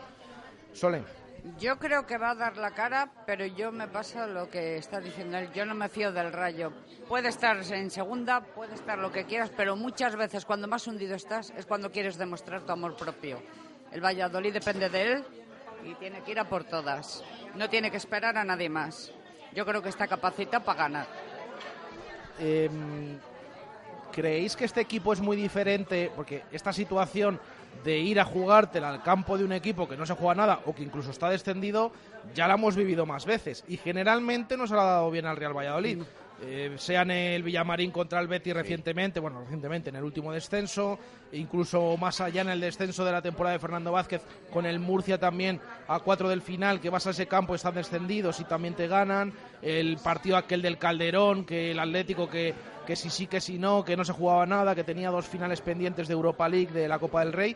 Sole. 0.74 1.21
Yo 1.60 1.80
creo 1.80 2.06
que 2.06 2.18
va 2.18 2.32
a 2.32 2.36
dar 2.36 2.58
la 2.58 2.72
cara, 2.72 3.12
pero 3.26 3.46
yo 3.46 3.72
me 3.72 3.88
pasa 3.88 4.28
lo 4.28 4.50
que 4.50 4.78
está 4.78 5.00
diciendo 5.00 5.38
él. 5.38 5.52
Yo 5.54 5.66
no 5.66 5.74
me 5.74 5.90
fío 5.90 6.12
del 6.12 6.32
rayo. 6.32 6.72
Puede 7.08 7.30
estar 7.30 7.58
en 7.72 7.90
segunda, 7.90 8.42
puede 8.42 8.76
estar 8.76 9.00
lo 9.00 9.12
que 9.12 9.26
quieras, 9.26 9.52
pero 9.56 9.76
muchas 9.76 10.16
veces 10.16 10.46
cuando 10.46 10.68
más 10.68 10.86
hundido 10.86 11.16
estás 11.16 11.52
es 11.58 11.66
cuando 11.66 11.92
quieres 11.92 12.18
demostrar 12.18 12.62
tu 12.62 12.72
amor 12.72 12.96
propio. 12.96 13.42
El 13.92 14.02
Valladolid 14.02 14.54
depende 14.54 14.90
de 14.90 15.14
él 15.14 15.24
y 15.84 15.96
tiene 15.96 16.22
que 16.22 16.32
ir 16.32 16.40
a 16.40 16.48
por 16.48 16.64
todas. 16.64 17.24
No 17.56 17.70
tiene 17.70 17.90
que 17.90 17.98
esperar 17.98 18.38
a 18.38 18.44
nadie 18.44 18.70
más. 18.70 19.12
Yo 19.54 19.66
creo 19.66 19.82
que 19.82 19.90
está 19.90 20.08
capacitado 20.08 20.64
para 20.64 20.84
ganar. 20.84 21.08
Em, 22.40 23.18
¿Creéis 24.12 24.56
que 24.56 24.66
este 24.66 24.82
equipo 24.82 25.12
es 25.12 25.22
muy 25.22 25.36
diferente? 25.38 26.12
Porque 26.16 26.44
esta 26.52 26.72
situación 26.72 27.40
de 27.84 27.98
ir 27.98 28.20
a 28.20 28.26
jugártela 28.26 28.90
al 28.90 29.02
campo 29.02 29.38
de 29.38 29.46
un 29.46 29.52
equipo 29.52 29.88
que 29.88 29.98
no 29.98 30.06
se 30.06 30.14
juega 30.14 30.36
nada 30.36 30.60
o 30.66 30.76
que 30.76 30.84
incluso 30.84 31.12
está 31.12 31.30
descendido, 31.30 31.92
ya 32.36 32.48
la 32.48 32.54
hemos 32.56 32.76
vivido 32.76 33.06
más 33.06 33.26
veces 33.26 33.64
y 33.68 33.78
generalmente 33.78 34.58
nos 34.58 34.72
ha 34.72 34.76
dado 34.76 35.12
bien 35.12 35.26
al 35.26 35.38
Real 35.38 35.58
Valladolid. 35.58 36.04
Eh, 36.44 36.74
sea 36.78 37.04
en 37.04 37.12
el 37.12 37.44
Villamarín 37.44 37.92
contra 37.92 38.20
el 38.20 38.28
Betis 38.28 38.56
recientemente, 38.56 39.20
bueno, 39.20 39.42
recientemente 39.42 39.90
en 39.90 39.98
el 39.98 40.04
último 40.04 40.34
descenso, 40.34 40.98
incluso 41.34 41.96
más 41.98 42.20
allá 42.20 42.42
en 42.42 42.50
el 42.50 42.60
descenso 42.60 43.06
de 43.06 43.12
la 43.12 43.22
temporada 43.22 43.54
de 43.54 43.60
Fernando 43.60 43.92
Vázquez, 43.92 44.24
con 44.52 44.66
el 44.66 44.80
Murcia 44.80 45.20
también 45.20 45.62
a 45.88 46.00
cuatro 46.00 46.28
del 46.30 46.42
final, 46.42 46.82
que 46.82 46.90
vas 46.90 47.06
a 47.06 47.12
ese 47.12 47.28
campo, 47.28 47.54
están 47.54 47.76
descendidos 47.76 48.40
y 48.40 48.46
también 48.46 48.74
te 48.74 48.88
ganan, 48.88 49.34
el 49.62 49.98
partido 49.98 50.36
aquel 50.36 50.64
del 50.64 50.80
Calderón, 50.80 51.46
que 51.46 51.72
el 51.72 51.80
Atlético 51.80 52.28
que, 52.28 52.56
que 52.88 52.96
si 52.96 53.12
sí, 53.12 53.28
que 53.28 53.40
si 53.40 53.60
no, 53.60 53.86
que 53.86 53.96
no 53.96 54.04
se 54.04 54.14
jugaba 54.14 54.48
nada, 54.48 54.74
que 54.74 54.84
tenía 54.84 55.12
dos 55.12 55.28
finales 55.28 55.62
pendientes 55.62 56.08
de 56.08 56.14
Europa 56.14 56.50
League, 56.50 56.72
de 56.72 56.88
la 56.88 56.98
Copa 56.98 57.20
del 57.20 57.34
Rey, 57.34 57.56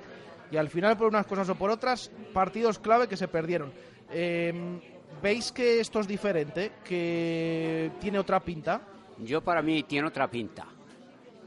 y 0.51 0.57
al 0.57 0.69
final 0.69 0.95
por 0.95 1.07
unas 1.07 1.25
cosas 1.25 1.49
o 1.49 1.55
por 1.55 1.71
otras, 1.71 2.11
partidos 2.35 2.77
clave 2.77 3.07
que 3.07 3.17
se 3.17 3.27
perdieron. 3.27 3.73
Eh, 4.11 4.93
¿Veis 5.21 5.51
que 5.51 5.79
esto 5.79 5.99
es 5.99 6.07
diferente? 6.07 6.73
¿Que 6.83 7.91
tiene 7.99 8.19
otra 8.19 8.39
pinta? 8.39 8.81
Yo 9.19 9.41
para 9.41 9.61
mí 9.61 9.83
tiene 9.83 10.07
otra 10.07 10.29
pinta 10.29 10.67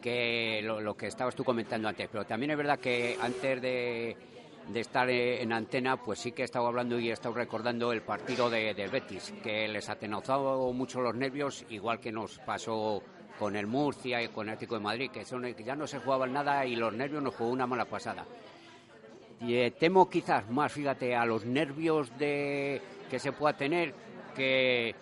que 0.00 0.62
lo, 0.62 0.96
que 0.96 1.06
estabas 1.06 1.34
tú 1.34 1.44
comentando 1.44 1.88
antes, 1.88 2.08
pero 2.10 2.24
también 2.24 2.52
es 2.52 2.56
verdad 2.56 2.78
que 2.78 3.18
antes 3.20 3.60
de, 3.60 4.16
estar 4.74 5.08
en 5.10 5.52
antena, 5.52 5.96
pues 5.96 6.20
sí 6.20 6.32
que 6.32 6.42
he 6.42 6.44
estado 6.44 6.66
hablando 6.66 6.98
y 6.98 7.10
he 7.10 7.12
estado 7.12 7.34
recordando 7.34 7.92
el 7.92 8.02
partido 8.02 8.48
de, 8.48 8.88
Betis, 8.90 9.34
que 9.42 9.68
les 9.68 9.88
atenazado 9.88 10.72
mucho 10.72 11.00
los 11.00 11.14
nervios, 11.14 11.64
igual 11.68 12.00
que 12.00 12.12
nos 12.12 12.38
pasó 12.38 13.02
con 13.38 13.54
el 13.54 13.66
Murcia 13.66 14.22
y 14.22 14.28
con 14.28 14.48
el 14.48 14.54
Atlético 14.54 14.76
de 14.76 14.80
Madrid, 14.80 15.10
que, 15.10 15.24
son, 15.24 15.46
ya 15.56 15.76
no 15.76 15.86
se 15.86 15.98
jugaban 15.98 16.32
nada 16.32 16.64
y 16.64 16.74
los 16.74 16.92
nervios 16.92 17.22
nos 17.22 17.34
jugó 17.34 17.50
una 17.50 17.66
mala 17.66 17.84
pasada. 17.84 18.24
Y 19.40 19.54
eh, 19.54 19.70
temo 19.70 20.10
quizás 20.10 20.50
más, 20.50 20.72
fíjate, 20.72 21.14
a 21.14 21.24
los 21.24 21.44
nervios 21.44 22.16
de, 22.18 22.82
que 23.08 23.18
se 23.18 23.32
pueda 23.32 23.56
tener 23.56 23.94
que, 24.34 24.94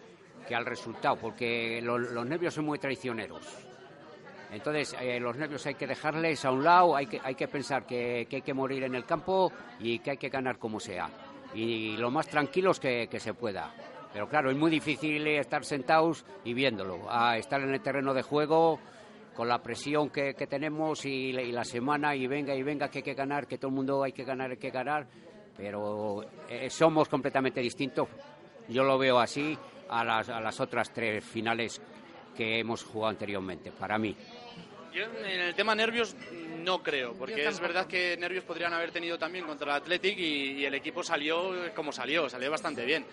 que 0.47 0.55
al 0.55 0.65
resultado, 0.67 1.17
porque 1.17 1.81
lo- 1.83 1.99
los 1.99 2.27
nervios 2.27 2.55
son 2.55 2.65
muy 2.67 2.79
traicioneros. 2.79 3.47
Entonces, 4.53 4.97
eh, 5.01 5.19
los 5.19 5.37
nervios 5.37 5.67
hay 5.67 5.75
que 5.75 5.87
dejarles 5.87 6.45
a 6.45 6.53
un 6.53 6.63
lado, 6.63 6.95
hay 6.97 7.07
que, 7.07 7.21
hay 7.23 7.35
que 7.35 7.49
pensar 7.49 7.85
que, 7.85 8.27
que 8.31 8.37
hay 8.37 8.43
que 8.43 8.55
morir 8.55 8.85
en 8.85 8.95
el 8.95 9.05
campo 9.05 9.53
y 9.81 9.99
que 9.99 10.13
hay 10.13 10.17
que 10.17 10.29
ganar 10.29 10.59
como 10.59 10.79
sea. 10.79 11.11
Y 11.55 11.97
lo 11.97 12.11
más 12.11 12.29
tranquilos 12.29 12.79
que, 12.79 13.09
que 13.11 13.19
se 13.19 13.35
pueda. 13.35 13.73
Pero 14.13 14.29
claro, 14.29 14.51
es 14.51 14.57
muy 14.57 14.71
difícil 14.71 15.27
estar 15.27 15.65
sentados 15.65 16.25
y 16.45 16.55
viéndolo. 16.55 17.11
A 17.11 17.37
estar 17.37 17.61
en 17.61 17.75
el 17.75 17.81
terreno 17.81 18.15
de 18.15 18.23
juego 18.23 18.79
con 19.35 19.49
la 19.49 19.59
presión 19.63 20.09
que, 20.11 20.35
que 20.35 20.47
tenemos 20.47 21.05
y, 21.05 21.31
y 21.31 21.53
la 21.53 21.65
semana 21.65 22.15
y 22.15 22.27
venga 22.27 22.55
y 22.55 22.63
venga 22.63 22.89
que 22.89 22.99
hay 22.99 23.03
que 23.03 23.15
ganar, 23.15 23.47
que 23.47 23.59
todo 23.59 23.69
el 23.69 23.75
mundo 23.75 24.03
hay 24.03 24.13
que 24.13 24.25
ganar, 24.25 24.51
hay 24.53 24.57
que 24.57 24.71
ganar. 24.71 25.07
Pero 25.57 26.23
eh, 26.49 26.69
somos 26.71 27.09
completamente 27.09 27.61
distintos. 27.61 28.09
Yo 28.69 28.85
lo 28.85 28.99
veo 28.99 29.19
así 29.19 29.57
a 29.89 30.05
las, 30.05 30.29
a 30.29 30.41
las 30.41 30.61
otras 30.61 30.93
tres 30.93 31.25
finales 31.25 31.81
que 32.37 32.59
hemos 32.59 32.83
jugado 32.83 33.11
anteriormente, 33.11 33.73
para 33.73 33.99
mí. 33.99 34.15
Yo 34.93 35.05
en 35.05 35.41
el 35.41 35.55
tema 35.55 35.75
nervios 35.75 36.17
no 36.59 36.83
creo, 36.83 37.15
porque 37.15 37.47
es 37.47 37.61
verdad 37.61 37.87
que 37.87 38.17
nervios 38.17 38.45
podrían 38.45 38.73
haber 38.73 38.91
tenido 38.91 39.19
también 39.19 39.45
contra 39.45 39.77
el 39.77 39.83
Athletic 39.83 40.19
y, 40.19 40.53
y 40.53 40.65
el 40.65 40.75
equipo 40.75 41.03
salió 41.03 41.53
como 41.75 41.93
salió, 41.93 42.29
salió 42.29 42.51
bastante 42.51 42.85
bien. 42.85 43.05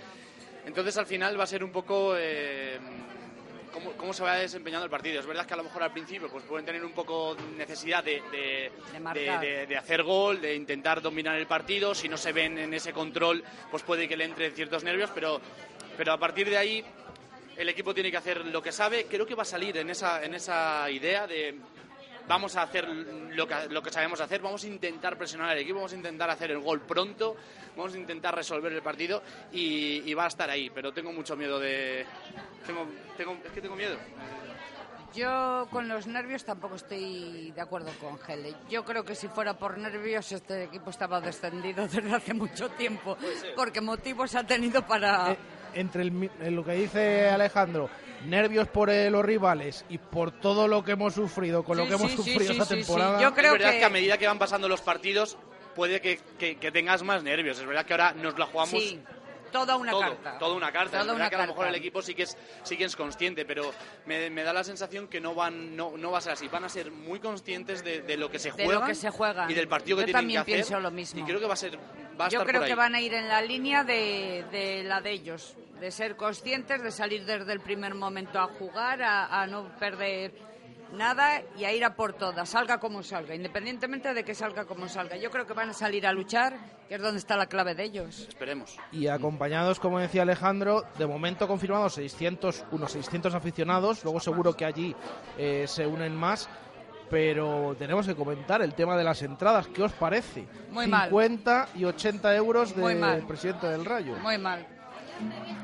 Entonces 0.65 0.97
al 0.97 1.05
final 1.05 1.37
va 1.37 1.43
a 1.43 1.47
ser 1.47 1.63
un 1.63 1.71
poco 1.71 2.15
eh, 2.17 2.79
cómo, 3.73 3.91
cómo 3.93 4.13
se 4.13 4.23
va 4.23 4.35
desempeñando 4.37 4.85
el 4.85 4.91
partido. 4.91 5.19
Es 5.19 5.25
verdad 5.25 5.45
que 5.45 5.53
a 5.53 5.57
lo 5.57 5.63
mejor 5.63 5.83
al 5.83 5.91
principio 5.91 6.29
pues 6.29 6.43
pueden 6.45 6.65
tener 6.65 6.85
un 6.85 6.93
poco 6.93 7.35
necesidad 7.57 8.03
de, 8.03 8.21
de- 8.31 8.99
marcar. 9.01 9.41
de- 9.41 9.47
de- 9.47 9.67
de 9.67 9.77
hacer 9.77 10.03
gol, 10.03 10.39
de 10.39 10.55
intentar 10.55 11.01
dominar 11.01 11.35
el 11.37 11.47
partido. 11.47 11.93
Si 11.95 12.07
no 12.07 12.17
se 12.17 12.31
ven 12.31 12.57
en 12.57 12.73
ese 12.73 12.93
control, 12.93 13.43
pues 13.71 13.83
puede 13.83 14.07
que 14.07 14.15
le 14.15 14.25
entren 14.25 14.53
ciertos 14.53 14.83
nervios, 14.83 15.09
pero, 15.13 15.41
pero 15.97 16.13
a 16.13 16.17
partir 16.17 16.49
de 16.49 16.57
ahí 16.57 16.85
el 17.57 17.69
equipo 17.69 17.93
tiene 17.93 18.09
que 18.11 18.17
hacer 18.17 18.45
lo 18.45 18.61
que 18.61 18.71
sabe. 18.71 19.05
Creo 19.05 19.25
que 19.25 19.35
va 19.35 19.41
a 19.43 19.45
salir 19.45 19.75
en 19.77 19.89
esa, 19.89 20.23
en 20.23 20.33
esa 20.35 20.89
idea 20.89 21.27
de 21.27 21.55
vamos 22.27 22.55
a 22.55 22.63
hacer 22.63 22.87
lo 22.87 23.47
que, 23.47 23.55
lo 23.69 23.81
que 23.81 23.91
sabemos 23.91 24.21
hacer, 24.21 24.41
vamos 24.41 24.63
a 24.63 24.67
intentar 24.67 25.17
presionar 25.17 25.49
al 25.49 25.57
equipo, 25.57 25.75
vamos 25.75 25.93
a 25.93 25.95
intentar 25.95 26.29
hacer 26.29 26.51
el 26.51 26.59
gol 26.59 26.81
pronto, 26.81 27.35
vamos 27.75 27.93
a 27.93 27.97
intentar 27.97 28.35
resolver 28.35 28.71
el 28.71 28.81
partido 28.81 29.21
y, 29.51 30.09
y 30.09 30.13
va 30.13 30.25
a 30.25 30.27
estar 30.27 30.49
ahí. 30.49 30.69
Pero 30.69 30.91
tengo 30.91 31.11
mucho 31.11 31.35
miedo 31.35 31.59
de... 31.59 32.05
Tengo, 32.65 32.87
tengo, 33.17 33.37
es 33.43 33.51
que 33.51 33.61
tengo 33.61 33.75
miedo. 33.75 33.97
Yo 35.13 35.67
con 35.69 35.87
los 35.87 36.07
nervios 36.07 36.43
tampoco 36.43 36.75
estoy 36.75 37.51
de 37.51 37.61
acuerdo 37.61 37.91
con 38.01 38.17
Gele. 38.17 38.55
Yo 38.67 38.83
creo 38.83 39.03
que 39.03 39.13
si 39.13 39.27
fuera 39.27 39.53
por 39.55 39.77
nervios 39.77 40.31
este 40.31 40.63
equipo 40.63 40.89
estaba 40.89 41.21
descendido 41.21 41.87
desde 41.87 42.13
hace 42.13 42.33
mucho 42.33 42.69
tiempo, 42.69 43.15
porque 43.55 43.79
motivos 43.79 44.33
ha 44.35 44.43
tenido 44.43 44.85
para... 44.85 45.37
Entre 45.75 46.01
el 46.03 46.11
mi- 46.11 46.29
eh, 46.41 46.51
lo 46.51 46.63
que 46.63 46.73
dice 46.73 47.29
Alejandro, 47.29 47.89
nervios 48.27 48.67
por 48.67 48.89
eh, 48.89 49.09
los 49.09 49.23
rivales 49.25 49.85
y 49.89 49.97
por 49.97 50.31
todo 50.31 50.67
lo 50.67 50.83
que 50.83 50.91
hemos 50.93 51.13
sufrido, 51.13 51.63
con 51.63 51.77
lo 51.77 51.87
que 51.87 51.93
hemos 51.95 52.11
sí, 52.11 52.17
sufrido 52.17 52.39
sí, 52.39 52.51
esta 52.51 52.65
sí, 52.65 52.75
sí. 52.75 52.79
temporada. 52.85 53.21
Yo 53.21 53.33
creo 53.33 53.53
es 53.53 53.59
verdad 53.59 53.71
que... 53.73 53.79
que- 53.79 53.85
a 53.85 53.89
medida 53.89 54.17
que 54.17 54.27
van 54.27 54.39
pasando 54.39 54.67
los 54.69 54.81
partidos 54.81 55.37
puede 55.75 55.99
que, 56.01 56.19
que- 56.37 56.57
que 56.57 56.71
tengas 56.71 57.01
más 57.03 57.23
nervios. 57.23 57.59
Es 57.59 57.65
verdad 57.65 57.85
que 57.85 57.93
ahora 57.93 58.13
nos 58.13 58.37
la 58.37 58.45
jugamos 58.45 58.69
Sí, 58.81 58.99
toda 59.53 59.77
una 59.77 59.91
todo, 59.91 60.01
carta. 60.01 60.37
toda 60.37 60.53
una 60.55 60.71
carta. 60.73 60.99
Toda 60.99 61.13
es 61.13 61.15
una 61.15 61.29
que 61.29 61.35
a 61.35 61.41
lo 61.41 61.47
mejor 61.47 61.67
el 61.67 61.75
equipo 61.75 62.01
sí 62.01 62.13
que 62.13 62.23
es, 62.23 62.37
sí 62.63 62.75
que 62.75 62.83
es 62.83 62.95
consciente, 62.97 63.45
pero 63.45 63.71
me, 64.05 64.29
me 64.29 64.43
da 64.43 64.51
la 64.51 64.65
sensación 64.65 65.07
que 65.07 65.21
no 65.21 65.33
van 65.33 65.75
no, 65.77 65.95
no 65.95 66.11
va 66.11 66.17
a 66.17 66.21
ser 66.21 66.33
así. 66.33 66.49
Van 66.49 66.65
a 66.65 66.69
ser 66.69 66.91
muy 66.91 67.19
conscientes 67.21 67.83
de, 67.85 68.01
de 68.01 68.17
lo 68.17 68.29
que 68.29 68.39
se 68.39 68.51
De 68.51 68.65
juegan 68.65 68.81
lo 68.81 68.87
que 68.87 68.95
se 68.95 69.09
juegan. 69.09 69.49
y 69.49 69.53
del 69.53 69.69
partido 69.69 69.95
que 69.97 70.01
Yo 70.01 70.05
tienen 70.07 70.21
también 70.21 70.37
que 70.43 70.51
hacer. 70.51 70.65
pienso 70.65 70.79
lo 70.81 70.91
mismo. 70.91 71.21
Y 71.21 71.23
creo 71.23 71.39
que 71.39 71.45
va 71.47 71.53
a 71.53 71.57
ser 71.57 71.77
va 72.19 72.25
a 72.25 72.29
Yo 72.29 72.39
estar 72.39 72.47
creo 72.47 72.61
por 72.61 72.67
que 72.67 72.75
van 72.75 72.95
a 72.95 72.99
ir 73.01 73.13
en 73.13 73.29
la 73.29 73.41
línea 73.41 73.83
de, 73.85 74.43
de 74.51 74.83
la 74.83 74.99
de 75.01 75.11
ellos, 75.11 75.55
de 75.79 75.91
ser 75.91 76.15
conscientes, 76.15 76.81
de 76.83 76.91
salir 76.91 77.25
desde 77.25 77.53
el 77.53 77.59
primer 77.61 77.93
momento 77.95 78.39
a 78.39 78.47
jugar, 78.47 79.01
a, 79.01 79.41
a 79.41 79.47
no 79.47 79.67
perder 79.79 80.33
nada 80.93 81.41
y 81.57 81.65
a 81.65 81.73
ir 81.73 81.83
a 81.83 81.95
por 81.95 82.13
todas, 82.13 82.49
salga 82.49 82.79
como 82.79 83.03
salga, 83.03 83.35
independientemente 83.35 84.13
de 84.13 84.23
que 84.23 84.35
salga 84.35 84.65
como 84.65 84.87
salga. 84.87 85.17
Yo 85.17 85.29
creo 85.29 85.45
que 85.45 85.53
van 85.53 85.69
a 85.69 85.73
salir 85.73 86.07
a 86.07 86.13
luchar, 86.13 86.57
que 86.87 86.95
es 86.95 87.01
donde 87.01 87.19
está 87.19 87.35
la 87.35 87.47
clave 87.47 87.75
de 87.75 87.83
ellos. 87.83 88.27
Esperemos. 88.27 88.77
Y 88.91 89.07
acompañados, 89.07 89.79
como 89.79 89.99
decía 89.99 90.21
Alejandro, 90.21 90.83
de 90.97 91.07
momento 91.07 91.47
confirmados 91.47 91.95
600, 91.95 92.65
unos 92.71 92.91
600 92.91 93.33
aficionados, 93.35 94.03
luego 94.03 94.19
seguro 94.19 94.55
que 94.55 94.65
allí 94.65 94.95
eh, 95.37 95.65
se 95.67 95.85
unen 95.85 96.15
más, 96.15 96.49
pero 97.09 97.75
tenemos 97.77 98.07
que 98.07 98.15
comentar 98.15 98.61
el 98.61 98.73
tema 98.73 98.97
de 98.97 99.03
las 99.03 99.21
entradas, 99.21 99.67
¿qué 99.67 99.83
os 99.83 99.91
parece? 99.93 100.47
Muy 100.71 100.87
mal. 100.87 101.09
50 101.09 101.69
y 101.75 101.85
80 101.85 102.35
euros 102.35 102.75
mal. 102.75 103.15
del 103.17 103.27
presidente 103.27 103.67
del 103.67 103.85
Rayo. 103.85 104.15
Muy 104.17 104.37
mal. 104.37 104.65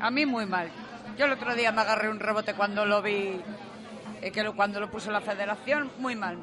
A 0.00 0.10
mí 0.10 0.26
muy 0.26 0.46
mal. 0.46 0.70
Yo 1.18 1.26
el 1.26 1.32
otro 1.32 1.54
día 1.54 1.72
me 1.72 1.80
agarré 1.80 2.08
un 2.08 2.20
rebote 2.20 2.54
cuando 2.54 2.86
lo 2.86 3.02
vi, 3.02 3.40
eh, 4.22 4.30
que 4.30 4.42
lo- 4.42 4.54
cuando 4.54 4.80
lo 4.80 4.90
puso 4.90 5.10
la 5.10 5.20
federación, 5.20 5.90
muy 5.98 6.14
mal. 6.16 6.38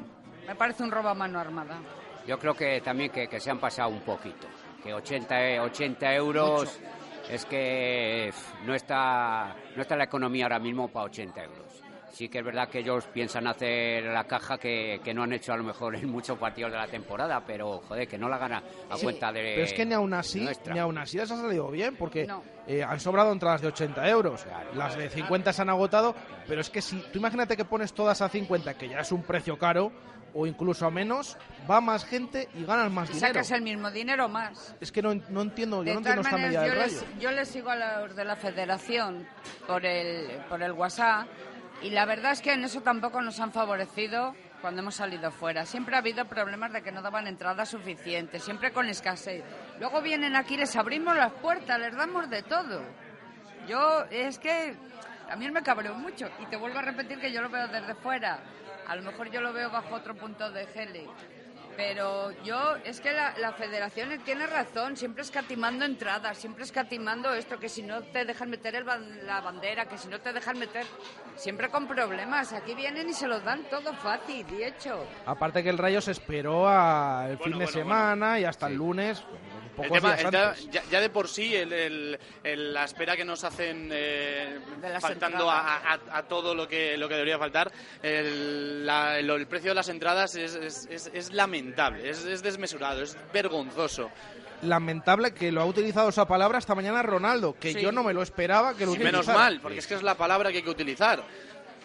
Me 0.46 0.54
parece 0.54 0.82
un 0.82 0.90
robo 0.90 1.08
a 1.08 1.14
mano 1.14 1.38
armada. 1.38 1.78
Yo 2.26 2.38
creo 2.38 2.54
que 2.54 2.80
también 2.80 3.10
que, 3.10 3.28
que 3.28 3.40
se 3.40 3.50
han 3.50 3.58
pasado 3.58 3.88
un 3.90 4.00
poquito. 4.00 4.46
Que 4.82 4.92
80, 4.94 5.42
e- 5.48 5.60
80 5.60 6.14
euros 6.14 6.78
es 7.28 7.44
que 7.44 8.32
no 8.64 8.74
está, 8.74 9.54
no 9.76 9.82
está 9.82 9.96
la 9.96 10.04
economía 10.04 10.44
ahora 10.46 10.58
mismo 10.58 10.88
para 10.88 11.06
80 11.06 11.42
euros. 11.44 11.82
Sí 12.18 12.28
que 12.28 12.40
es 12.40 12.44
verdad 12.44 12.68
que 12.68 12.80
ellos 12.80 13.04
piensan 13.14 13.46
hacer 13.46 14.02
la 14.06 14.24
caja 14.24 14.58
que, 14.58 15.00
que 15.04 15.14
no 15.14 15.22
han 15.22 15.32
hecho 15.32 15.52
a 15.52 15.56
lo 15.56 15.62
mejor 15.62 15.94
en 15.94 16.10
muchos 16.10 16.36
partidos 16.36 16.72
de 16.72 16.76
la 16.78 16.88
temporada, 16.88 17.40
pero 17.46 17.80
joder, 17.86 18.08
que 18.08 18.18
no 18.18 18.28
la 18.28 18.38
gana 18.38 18.60
a 18.90 18.96
Sí, 18.96 19.04
cuenta 19.04 19.30
de 19.30 19.40
Pero 19.40 19.62
es 19.62 19.72
que 19.72 19.86
ni 19.86 19.94
aún 19.94 20.12
así, 20.12 20.40
nuestra. 20.40 20.74
ni 20.74 20.80
aún 20.80 20.98
así 20.98 21.16
les 21.16 21.30
ha 21.30 21.36
salido 21.40 21.70
bien, 21.70 21.94
porque 21.94 22.26
No. 22.26 22.42
eh, 22.66 22.82
han 22.82 22.98
sobrado 22.98 23.30
entradas 23.30 23.60
de 23.60 23.68
80 23.68 24.08
euros. 24.08 24.44
Las 24.74 24.96
de 24.96 25.08
50 25.10 25.52
se 25.52 25.62
han 25.62 25.68
agotado, 25.70 26.12
pero 26.48 26.60
es 26.60 26.68
que 26.70 26.82
si 26.82 26.96
tú 27.12 27.20
imagínate 27.20 27.56
que 27.56 27.64
pones 27.64 27.92
todas 27.92 28.20
a 28.20 28.28
50, 28.28 28.74
que 28.74 28.88
ya 28.88 28.98
es 28.98 29.12
un 29.12 29.22
precio 29.22 29.56
caro, 29.56 29.92
o 30.34 30.44
incluso 30.44 30.86
a 30.86 30.90
menos, 30.90 31.36
va 31.70 31.80
más 31.80 32.04
gente 32.04 32.48
y 32.54 32.64
ganas 32.64 32.90
más 32.90 33.10
Y 33.10 33.12
dinero. 33.14 33.32
sacas 33.32 33.50
el 33.52 33.62
mismo 33.62 33.92
dinero 33.92 34.24
o 34.26 34.28
más. 34.28 34.74
Es 34.80 34.90
que 34.90 35.02
no, 35.02 35.14
no 35.28 35.42
entiendo, 35.42 35.78
yo 35.78 35.84
De 35.84 35.92
no 35.92 35.98
entiendo 35.98 36.22
esta 36.22 36.36
medida 36.36 36.62
del 36.62 36.72
yo 36.74 36.80
Rayo. 36.80 36.92
les, 37.12 37.20
yo 37.20 37.30
les 37.30 37.48
sigo 37.48 37.70
a 37.70 37.76
los 37.76 38.16
de 38.16 38.24
la 38.24 38.34
federación 38.34 39.24
por 39.68 39.86
el, 39.86 40.26
por 40.48 40.60
el 40.62 40.72
WhatsApp 40.72 41.28
y 41.82 41.90
la 41.90 42.04
verdad 42.04 42.32
es 42.32 42.42
que 42.42 42.52
en 42.52 42.64
eso 42.64 42.80
tampoco 42.80 43.22
nos 43.22 43.38
han 43.40 43.52
favorecido 43.52 44.34
cuando 44.60 44.82
hemos 44.82 44.96
salido 44.96 45.30
fuera. 45.30 45.64
Siempre 45.64 45.94
ha 45.94 45.98
habido 45.98 46.24
problemas 46.24 46.72
de 46.72 46.82
que 46.82 46.90
no 46.90 47.02
daban 47.02 47.26
entradas 47.26 47.68
suficientes, 47.68 48.42
siempre 48.42 48.72
con 48.72 48.88
escasez. 48.88 49.44
Luego 49.78 50.02
vienen 50.02 50.34
aquí, 50.34 50.56
les 50.56 50.74
abrimos 50.76 51.16
las 51.16 51.32
puertas, 51.34 51.78
les 51.78 51.94
damos 51.94 52.28
de 52.28 52.42
todo. 52.42 52.82
Yo 53.68 54.04
es 54.10 54.38
que 54.38 54.74
también 55.28 55.52
me 55.52 55.62
cabreo 55.62 55.94
mucho 55.94 56.28
y 56.40 56.46
te 56.46 56.56
vuelvo 56.56 56.78
a 56.78 56.82
repetir 56.82 57.20
que 57.20 57.30
yo 57.32 57.42
lo 57.42 57.48
veo 57.48 57.68
desde 57.68 57.94
fuera. 57.94 58.40
A 58.86 58.96
lo 58.96 59.02
mejor 59.02 59.30
yo 59.30 59.40
lo 59.40 59.52
veo 59.52 59.70
bajo 59.70 59.94
otro 59.94 60.14
punto 60.14 60.50
de 60.50 60.66
gele. 60.66 61.06
Pero 61.78 62.32
yo, 62.42 62.74
es 62.84 63.00
que 63.00 63.12
la, 63.12 63.38
la 63.38 63.52
federación 63.52 64.08
tiene 64.24 64.48
razón, 64.48 64.96
siempre 64.96 65.22
escatimando 65.22 65.84
entradas, 65.84 66.36
siempre 66.36 66.64
escatimando 66.64 67.32
esto, 67.32 67.56
que 67.60 67.68
si 67.68 67.82
no 67.84 68.02
te 68.02 68.24
dejan 68.24 68.50
meter 68.50 68.74
el 68.74 68.84
la 69.24 69.40
bandera, 69.40 69.84
que 69.86 69.96
si 69.96 70.08
no 70.08 70.20
te 70.20 70.32
dejan 70.32 70.58
meter, 70.58 70.84
siempre 71.36 71.68
con 71.68 71.86
problemas. 71.86 72.52
Aquí 72.52 72.74
vienen 72.74 73.08
y 73.08 73.12
se 73.12 73.28
los 73.28 73.44
dan 73.44 73.62
todo 73.70 73.94
fácil 73.94 74.44
y 74.58 74.64
hecho. 74.64 75.06
Aparte 75.24 75.62
que 75.62 75.70
el 75.70 75.78
Rayo 75.78 76.00
se 76.00 76.10
esperó 76.10 76.68
al 76.68 77.38
fin 77.38 77.52
de 77.52 77.56
bueno, 77.66 77.70
semana 77.70 78.40
y 78.40 78.44
hasta 78.44 78.66
el 78.66 78.74
lunes, 78.74 79.22
un 79.76 79.84
El 79.84 79.90
tema- 79.92 80.14
el 80.16 80.30
ya, 80.72 80.82
ya 80.90 81.00
de 81.00 81.08
por 81.10 81.28
sí, 81.28 81.54
el- 81.54 81.72
el- 81.72 82.18
el- 82.42 82.74
la 82.74 82.82
espera 82.82 83.16
que 83.16 83.24
nos 83.24 83.44
hacen 83.44 83.88
eh, 83.92 84.58
De 84.80 84.98
faltando 85.00 85.48
a, 85.48 85.76
a- 85.76 86.00
a 86.18 86.22
todo 86.24 86.52
lo 86.56 86.66
que, 86.66 86.96
lo 86.96 87.08
que 87.08 87.14
debería 87.14 87.38
faltar, 87.38 87.70
el, 88.02 88.84
la- 88.84 89.16
el- 89.20 89.30
el 89.30 89.46
precio 89.46 89.70
de 89.70 89.74
las 89.76 89.88
entradas 89.88 90.34
es, 90.34 90.56
es- 90.56 90.88
es- 90.90 91.10
es 91.14 91.32
lamentable, 91.32 91.67
es, 92.04 92.24
es 92.24 92.42
desmesurado, 92.42 93.02
es 93.02 93.16
vergonzoso. 93.32 94.10
Lamentable 94.62 95.32
que 95.32 95.52
lo 95.52 95.60
ha 95.60 95.66
utilizado 95.66 96.08
esa 96.08 96.26
palabra 96.26 96.58
esta 96.58 96.74
mañana 96.74 97.02
Ronaldo, 97.02 97.54
que 97.58 97.72
Sí. 97.72 97.80
yo 97.80 97.92
no 97.92 98.02
me 98.02 98.12
lo 98.12 98.22
esperaba 98.22 98.74
que 98.74 98.86
lo 98.86 98.94
Y 98.94 98.98
menos 98.98 99.26
mal, 99.28 99.60
porque 99.60 99.78
es 99.78 99.86
que 99.86 99.94
es 99.94 100.02
la 100.02 100.16
palabra 100.16 100.50
que 100.50 100.58
hay 100.58 100.62
que 100.64 100.70
utilizar. 100.70 101.22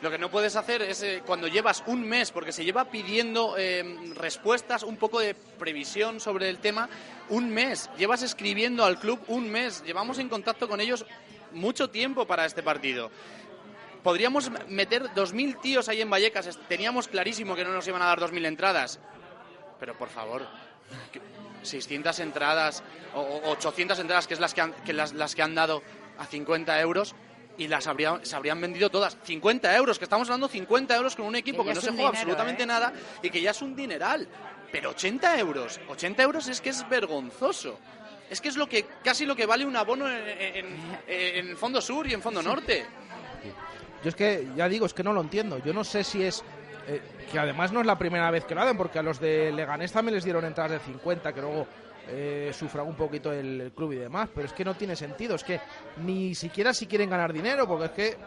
Lo 0.01 0.11
que 0.11 0.17
no 0.17 0.29
puedes 0.29 0.55
hacer 0.57 0.81
es 0.81 1.01
eh, 1.03 1.21
cuando 1.25 1.47
llevas 1.47 1.81
un 1.87 2.01
mes, 2.05 2.31
porque 2.31 2.51
se 2.51 2.65
lleva 2.65 2.85
pidiendo 2.85 3.55
eh, 3.57 3.83
respuestas, 4.15 4.83
un 4.83 4.97
poco 4.97 5.19
de 5.19 5.33
previsión 5.33 6.19
sobre 6.19 6.49
el 6.49 6.57
tema, 6.57 6.89
un 7.29 7.49
mes. 7.51 7.89
Llevas 7.97 8.21
escribiendo 8.21 8.83
al 8.83 8.99
club 8.99 9.19
un 9.27 9.49
mes. 9.49 9.81
Llevamos 9.85 10.19
en 10.19 10.27
contacto 10.27 10.67
con 10.67 10.81
ellos 10.81 11.05
mucho 11.53 11.89
tiempo 11.89 12.25
para 12.25 12.45
este 12.45 12.63
partido. 12.63 13.11
Podríamos 14.01 14.51
meter 14.67 15.03
2.000 15.15 15.61
tíos 15.61 15.87
ahí 15.87 16.01
en 16.01 16.09
Vallecas. 16.09 16.59
Teníamos 16.67 17.07
clarísimo 17.07 17.55
que 17.55 17.63
no 17.63 17.71
nos 17.71 17.87
iban 17.87 18.01
a 18.01 18.07
dar 18.07 18.19
2.000 18.19 18.45
entradas. 18.45 18.99
Pero 19.83 19.97
por 19.97 20.07
favor, 20.07 20.47
que- 21.11 21.19
600 21.63 22.17
entradas 22.19 22.81
o 23.13 23.51
800 23.51 23.99
entradas, 23.99 24.27
que 24.27 24.33
es 24.33 24.39
las 24.39 24.53
que 24.53 24.61
han, 24.61 24.71
que 24.85 24.93
las, 24.93 25.11
las 25.11 25.35
que 25.35 25.41
han 25.41 25.55
dado 25.55 25.83
a 26.17 26.25
50 26.25 26.79
euros, 26.79 27.13
y 27.57 27.67
las 27.67 27.85
habría, 27.87 28.17
se 28.23 28.33
habrían 28.33 28.61
vendido 28.61 28.89
todas. 28.89 29.17
50 29.25 29.75
euros, 29.75 29.99
que 29.99 30.05
estamos 30.05 30.29
hablando 30.29 30.47
50 30.47 30.95
euros 30.95 31.17
con 31.17 31.25
un 31.25 31.35
equipo 31.35 31.65
que, 31.65 31.73
no 31.73 31.81
se 31.81 31.91
juega 31.91 32.07
absolutamente 32.07 32.63
¿eh? 32.63 32.65
nada 32.65 32.93
y 33.21 33.29
que 33.29 33.41
ya 33.41 33.51
es 33.51 33.61
un 33.61 33.75
dineral. 33.75 34.25
Pero 34.71 34.91
80 34.91 35.37
euros, 35.37 35.81
80 35.89 36.23
euros 36.23 36.47
es 36.47 36.61
que 36.61 36.69
es 36.69 36.87
vergonzoso. 36.87 37.77
Es 38.29 38.39
que 38.39 38.47
es 38.47 38.55
lo 38.55 38.69
que 38.69 38.85
casi 39.03 39.25
lo 39.25 39.35
que 39.35 39.45
vale 39.45 39.65
un 39.65 39.75
abono 39.75 40.09
en, 40.09 40.25
en, 40.29 41.49
en 41.49 41.57
Fondo 41.57 41.81
Sur 41.81 42.07
y 42.07 42.13
en 42.13 42.21
Fondo 42.21 42.41
Norte. 42.41 42.85
Yo 44.01 44.07
es 44.07 44.15
que, 44.15 44.47
ya 44.55 44.69
digo, 44.69 44.85
es 44.85 44.93
que 44.93 45.03
no 45.03 45.11
lo 45.11 45.19
entiendo. 45.19 45.59
Yo 45.59 45.73
no 45.73 45.83
sé 45.83 46.05
si 46.05 46.23
es... 46.23 46.41
eh, 46.87 47.01
que 47.31 47.39
además 47.39 47.71
no 47.71 47.81
es 47.81 47.85
la 47.85 47.97
primera 47.97 48.29
vez 48.31 48.45
que 48.45 48.55
lo 48.55 48.61
hacen, 48.61 48.77
porque 48.77 48.99
a 48.99 49.03
los 49.03 49.19
de 49.19 49.51
Leganés 49.51 49.91
también 49.91 50.15
les 50.15 50.23
dieron 50.23 50.43
entradas 50.45 50.71
de 50.71 50.79
50, 50.79 51.33
que 51.33 51.41
luego 51.41 51.67
eh, 52.07 52.51
sufragó 52.53 52.89
un 52.89 52.95
poquito 52.95 53.31
el, 53.31 53.61
el 53.61 53.71
club 53.71 53.93
y 53.93 53.97
demás. 53.97 54.29
Pero 54.33 54.47
es 54.47 54.53
que 54.53 54.65
no 54.65 54.75
tiene 54.75 54.95
sentido. 54.95 55.35
Es 55.35 55.43
que 55.43 55.59
ni 55.97 56.35
siquiera 56.35 56.73
si 56.73 56.87
quieren 56.87 57.09
ganar 57.09 57.31
dinero, 57.33 57.67
porque 57.67 57.85
es 57.85 57.91
que 57.91 58.17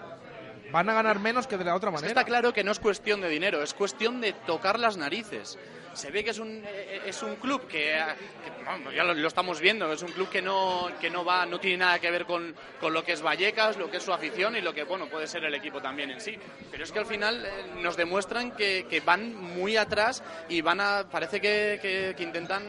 van 0.72 0.88
a 0.90 0.94
ganar 0.94 1.18
menos 1.20 1.46
que 1.46 1.56
de 1.56 1.64
la 1.64 1.74
otra 1.74 1.90
Es 1.90 1.94
que 1.96 2.02
manera. 2.02 2.20
está 2.20 2.24
claro 2.24 2.52
que 2.52 2.64
no 2.64 2.72
es 2.72 2.80
cuestión 2.80 3.20
de 3.20 3.28
dinero, 3.28 3.62
es 3.62 3.72
cuestión 3.74 4.20
de 4.20 4.32
tocar 4.32 4.78
las 4.80 4.96
narices. 4.96 5.58
Se 5.96 6.10
ve 6.10 6.22
que 6.22 6.30
es 6.30 6.38
un, 6.38 6.62
eh, 6.66 7.00
es 7.06 7.22
un 7.22 7.36
club 7.36 7.66
que, 7.66 7.96
eh, 7.98 8.04
que, 8.44 8.64
vamos, 8.64 8.94
ya 8.94 9.02
lo, 9.02 9.14
lo 9.14 9.28
estamos 9.28 9.60
viendo, 9.60 9.90
es 9.90 10.02
un 10.02 10.12
club 10.12 10.28
que 10.28 10.42
no, 10.42 10.90
que 11.00 11.08
no 11.08 11.24
va, 11.24 11.46
no 11.46 11.58
tiene 11.58 11.78
nada 11.78 11.98
que 11.98 12.10
ver 12.10 12.26
con, 12.26 12.54
con 12.78 12.92
lo 12.92 13.02
que 13.02 13.12
es 13.12 13.22
Vallecas, 13.22 13.78
lo 13.78 13.90
que 13.90 13.96
es 13.96 14.02
su 14.02 14.12
afición 14.12 14.56
y 14.56 14.60
lo 14.60 14.74
que 14.74 14.84
bueno 14.84 15.08
puede 15.08 15.26
ser 15.26 15.44
el 15.44 15.54
equipo 15.54 15.80
también 15.80 16.10
en 16.10 16.20
sí. 16.20 16.38
Pero 16.70 16.84
es 16.84 16.92
que 16.92 16.98
al 16.98 17.06
final 17.06 17.46
eh, 17.46 17.50
nos 17.80 17.96
demuestran 17.96 18.52
que, 18.52 18.86
que 18.90 19.00
van 19.00 19.34
muy 19.34 19.78
atrás 19.78 20.22
y 20.50 20.60
van 20.60 20.80
a, 20.80 21.08
parece 21.10 21.40
que, 21.40 21.78
que- 21.80 22.14
que 22.16 22.22
intentan, 22.22 22.62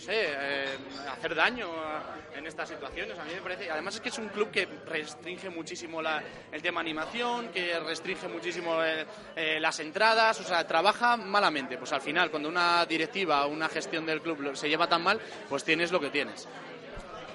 no 0.00 0.06
sé, 0.06 0.12
eh, 0.28 0.78
hacer 1.12 1.34
daño 1.34 1.68
a- 1.70 2.16
en 2.36 2.46
estas 2.46 2.68
situaciones. 2.70 3.18
A 3.18 3.24
mí 3.24 3.32
me 3.34 3.40
parece, 3.42 3.70
además 3.70 3.96
es 3.96 4.00
que 4.00 4.08
es 4.08 4.18
un 4.18 4.28
club 4.28 4.50
que 4.50 4.66
restringe 4.86 5.50
muchísimo 5.50 6.00
la- 6.00 6.22
el 6.50 6.62
tema 6.62 6.80
animación, 6.80 7.48
que 7.48 7.78
restringe 7.80 8.26
muchísimo 8.28 8.82
eh, 8.82 9.04
eh, 9.36 9.60
las 9.60 9.78
entradas, 9.80 10.40
o 10.40 10.44
sea, 10.44 10.66
trabaja 10.66 11.16
malamente. 11.18 11.76
Pues 11.76 11.92
al 11.92 12.00
final, 12.00 12.30
cuando 12.30 12.48
una 12.48 12.86
directiva 12.86 13.44
o 13.44 13.50
una 13.50 13.68
gestión 13.68 14.06
del 14.06 14.22
club 14.22 14.40
lo- 14.40 14.56
se 14.56 14.68
lleva 14.70 14.88
tan 14.88 15.02
mal, 15.02 15.20
pues 15.48 15.64
tienes 15.64 15.92
lo 15.92 16.00
que 16.00 16.08
tienes. 16.10 16.48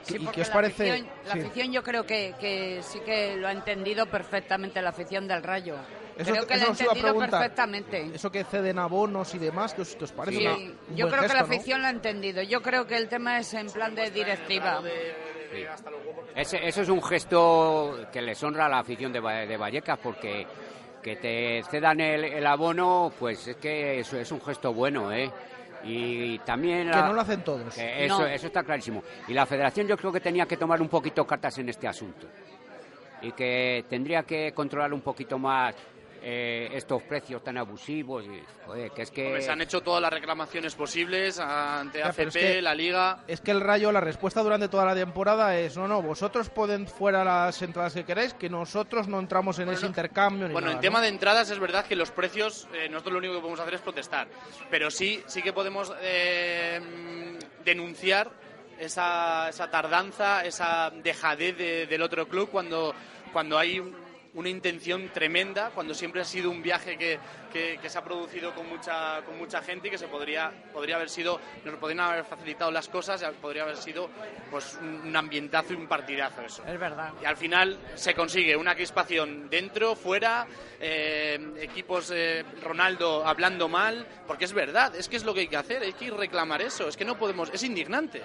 Sí, 0.01 0.17
¿Y 0.19 0.25
qué 0.27 0.41
os 0.41 0.47
la 0.47 0.53
parece? 0.53 0.89
afición- 0.91 1.09
la 1.25 1.33
Sí. 1.33 1.39
afición 1.39 1.71
yo 1.73 1.83
creo 1.83 2.05
que, 2.05 2.33
que 2.39 2.81
sí 2.83 2.99
que 3.01 3.35
lo 3.37 3.47
ha 3.47 3.51
entendido 3.51 4.05
perfectamente 4.07 4.81
la 4.81 4.89
afición 4.89 5.27
del 5.27 5.43
Rayo. 5.43 5.75
Eso- 6.17 6.31
creo 6.31 6.47
que 6.47 6.57
lo 6.57 6.63
a 6.63 6.67
entendido 6.69 7.17
perfectamente. 7.19 8.11
Eso 8.13 8.31
que 8.31 8.43
ceden 8.43 8.79
abonos 8.79 9.35
y 9.35 9.39
demás, 9.39 9.73
que 9.73 9.81
os, 9.81 9.95
que 9.95 10.03
os 10.05 10.11
parece 10.11 10.37
Sí, 10.37 10.45
una- 10.45 10.55
un 10.55 10.77
yo 10.95 11.07
creo 11.09 11.21
que 11.21 11.27
la 11.27 11.33
gesto, 11.33 11.35
¿no? 11.37 11.43
afición 11.55 11.81
lo 11.81 11.87
ha 11.87 11.91
entendido. 11.91 12.41
Yo 12.43 12.61
creo 12.61 12.87
que 12.87 12.95
el 12.97 13.07
tema 13.09 13.37
es 13.39 13.53
en 13.53 13.67
plan 13.69 13.93
de 13.95 14.09
directiva. 14.11 14.81
Ese- 16.35 16.67
eso 16.67 16.81
es 16.81 16.89
un 16.89 17.01
gesto 17.01 18.07
que 18.11 18.21
les 18.21 18.41
honra 18.43 18.65
a 18.65 18.69
la 18.69 18.79
afición 18.79 19.11
de, 19.13 19.19
de 19.21 19.57
Vallecas 19.57 19.99
porque 20.01 20.45
que 21.01 21.15
te 21.17 21.61
cedan 21.69 21.99
el, 21.99 22.23
el 22.23 22.47
abono, 22.47 23.13
pues 23.19 23.47
es 23.47 23.55
que 23.57 23.99
eso 23.99 24.17
es 24.17 24.31
un 24.31 24.41
gesto 24.41 24.73
bueno, 24.73 25.11
¿eh? 25.11 25.31
Y 25.83 26.39
también... 26.39 26.89
Que 26.89 26.95
la- 26.97 27.07
no 27.07 27.13
lo 27.13 27.21
hacen 27.21 27.43
todos. 27.43 27.75
que 27.75 28.05
eso, 28.05 28.19
No. 28.21 28.25
eso 28.25 28.47
está 28.47 28.63
clarísimo. 28.63 29.03
Y 29.27 29.33
la 29.33 29.45
federación 29.45 29.85
yo 29.87 29.95
creo 29.97 30.11
que 30.11 30.19
tenía 30.19 30.47
que 30.47 30.57
tomar 30.57 30.81
un 30.81 30.89
poquito 30.89 31.23
cartas 31.27 31.59
en 31.59 31.69
este 31.69 31.87
asunto. 31.87 32.25
Y 33.21 33.31
que 33.33 33.85
tendría 33.87 34.23
que 34.23 34.51
controlar 34.51 34.91
un 34.93 35.01
poquito 35.01 35.37
más 35.37 35.75
eh, 36.27 36.69
estos 36.73 37.03
precios 37.03 37.43
tan 37.43 37.55
abusivos. 37.55 38.25
Y, 38.25 38.41
joder, 38.65 38.89
que 38.91 39.03
es 39.03 39.11
que... 39.11 39.39
Se 39.43 39.51
han 39.51 39.61
hecho 39.61 39.81
todas 39.81 40.01
las 40.01 40.11
reclamaciones 40.11 40.73
posibles 40.73 41.37
ante 41.39 41.99
Ya, 41.99 42.07
AFP, 42.07 42.23
es 42.27 42.33
que- 42.33 42.61
la 42.63 42.73
Liga. 42.73 43.19
Es 43.27 43.41
que 43.41 43.51
el 43.51 43.61
Rayo, 43.61 43.91
la 43.91 44.01
respuesta 44.01 44.41
durante 44.41 44.67
toda 44.67 44.85
la 44.85 44.95
temporada 44.95 45.55
es: 45.57 45.77
no, 45.77 45.87
no, 45.87 46.01
vosotros 46.01 46.49
pueden 46.49 46.87
fuera 46.87 47.23
las 47.23 47.61
entradas 47.61 47.93
que 47.93 48.03
queréis, 48.05 48.33
que 48.33 48.49
nosotros 48.49 49.07
no 49.07 49.19
entramos 49.19 49.59
en 49.59 49.69
ese 49.69 49.85
intercambio. 49.85 50.47
Ni 50.47 50.53
Bueno, 50.53 50.67
nada, 50.69 50.77
en 50.77 50.81
tema 50.81 50.97
¿no? 50.97 51.03
de 51.03 51.09
entradas 51.09 51.51
es 51.51 51.59
verdad 51.59 51.85
que 51.85 51.95
los 51.95 52.09
precios, 52.09 52.67
eh, 52.73 52.89
nosotros 52.89 53.13
lo 53.13 53.19
único 53.19 53.33
que 53.35 53.39
podemos 53.41 53.59
hacer 53.59 53.75
es 53.75 53.81
protestar, 53.81 54.27
pero 54.71 54.89
sí, 54.89 55.23
sí 55.27 55.43
que 55.43 55.53
podemos 55.53 55.93
eh, 56.01 57.37
denunciar 57.63 58.31
esa, 58.79 59.49
esa 59.49 59.69
tardanza, 59.69 60.43
esa 60.43 60.89
dejadez 60.89 61.57
de- 61.57 61.85
del 61.87 62.01
otro 62.01 62.27
club 62.27 62.49
cuando, 62.49 62.93
cuando 63.31 63.57
hay 63.57 63.79
un- 63.79 64.04
una 64.35 64.49
intención 64.49 65.09
tremenda, 65.13 65.71
cuando 65.73 65.93
siempre 65.93 66.21
ha 66.21 66.25
sido 66.25 66.51
un 66.51 66.61
viaje 66.61 66.97
que, 66.97 67.19
que- 67.51 67.79
que 67.81 67.89
se 67.89 67.97
ha 67.97 68.03
producido 68.03 68.53
con 68.53 68.67
mucha, 68.69 69.21
con 69.25 69.37
mucha 69.37 69.61
gente 69.61 69.87
y 69.87 69.91
que 69.91 69.97
se 69.97 70.07
podría, 70.07 70.51
podría 70.73 70.97
haber 70.97 71.09
sido, 71.09 71.39
nos 71.63 71.75
podrían 71.75 72.01
haber 72.01 72.25
facilitado 72.25 72.69
las 72.69 72.87
cosas, 72.89 73.23
podría 73.41 73.63
haber 73.63 73.77
sido 73.77 74.09
pues 74.51 74.77
un 74.81 74.95
un 75.05 75.15
ambientazo 75.15 75.71
y 75.73 75.75
un 75.77 75.87
partidazo 75.87 76.41
eso. 76.41 76.63
Es 76.67 76.77
verdad. 76.79 77.13
Y 77.21 77.25
al 77.25 77.37
final 77.37 77.77
se 77.95 78.13
consigue 78.13 78.55
una 78.57 78.75
crispación 78.75 79.49
dentro, 79.49 79.95
fuera, 79.95 80.45
eh, 80.79 81.39
equipos 81.61 82.11
eh, 82.13 82.43
Ronaldo 82.61 83.25
hablando 83.25 83.69
mal, 83.69 84.05
porque 84.27 84.45
es 84.45 84.51
verdad, 84.53 84.93
es 84.95 85.07
que 85.07 85.15
es 85.15 85.23
lo 85.23 85.33
que 85.33 85.41
hay 85.41 85.47
que 85.47 85.57
hacer, 85.57 85.83
hay 85.83 85.93
que 85.93 86.11
reclamar 86.11 86.61
eso, 86.61 86.87
es 86.89 86.97
que 86.97 87.05
no 87.05 87.17
podemos, 87.17 87.49
es 87.53 87.63
indignante. 87.63 88.21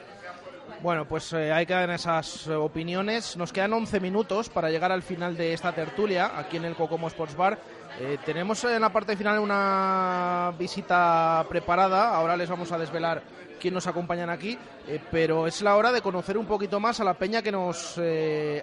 Bueno, 0.83 1.05
pues 1.05 1.31
eh, 1.35 1.53
ahí 1.53 1.67
quedan 1.67 1.91
esas 1.91 2.47
eh, 2.47 2.55
opiniones. 2.55 3.37
Nos 3.37 3.53
quedan 3.53 3.75
11 3.75 4.01
minutos 4.01 4.49
para 4.49 4.71
llegar 4.71 4.91
al 4.91 5.03
final 5.03 5.37
de 5.37 5.53
esta 5.53 5.73
tertulia 5.73 6.39
aquí 6.39 6.57
en 6.57 6.65
el 6.65 6.75
Cocomo 6.75 7.09
Sports 7.09 7.37
Bar. 7.37 7.59
Eh, 8.01 8.17
tenemos 8.25 8.65
en 8.65 8.81
la 8.81 8.91
parte 8.91 9.15
final 9.15 9.41
una 9.41 10.55
visita 10.59 11.45
preparada. 11.51 12.17
Ahora 12.17 12.35
les 12.35 12.49
vamos 12.49 12.73
a 12.73 12.79
desvelar 12.79 13.23
quién 13.61 13.75
nos 13.75 13.87
acompañan 13.87 14.31
aquí, 14.31 14.57
eh, 14.89 14.99
pero 15.11 15.47
es 15.47 15.61
la 15.61 15.77
hora 15.77 15.93
de 15.93 16.01
conocer 16.01 16.39
un 16.39 16.47
poquito 16.47 16.81
más 16.81 16.99
a 16.99 17.05
la 17.05 17.13
peña 17.13 17.43
que 17.43 17.53
nos 17.53 18.01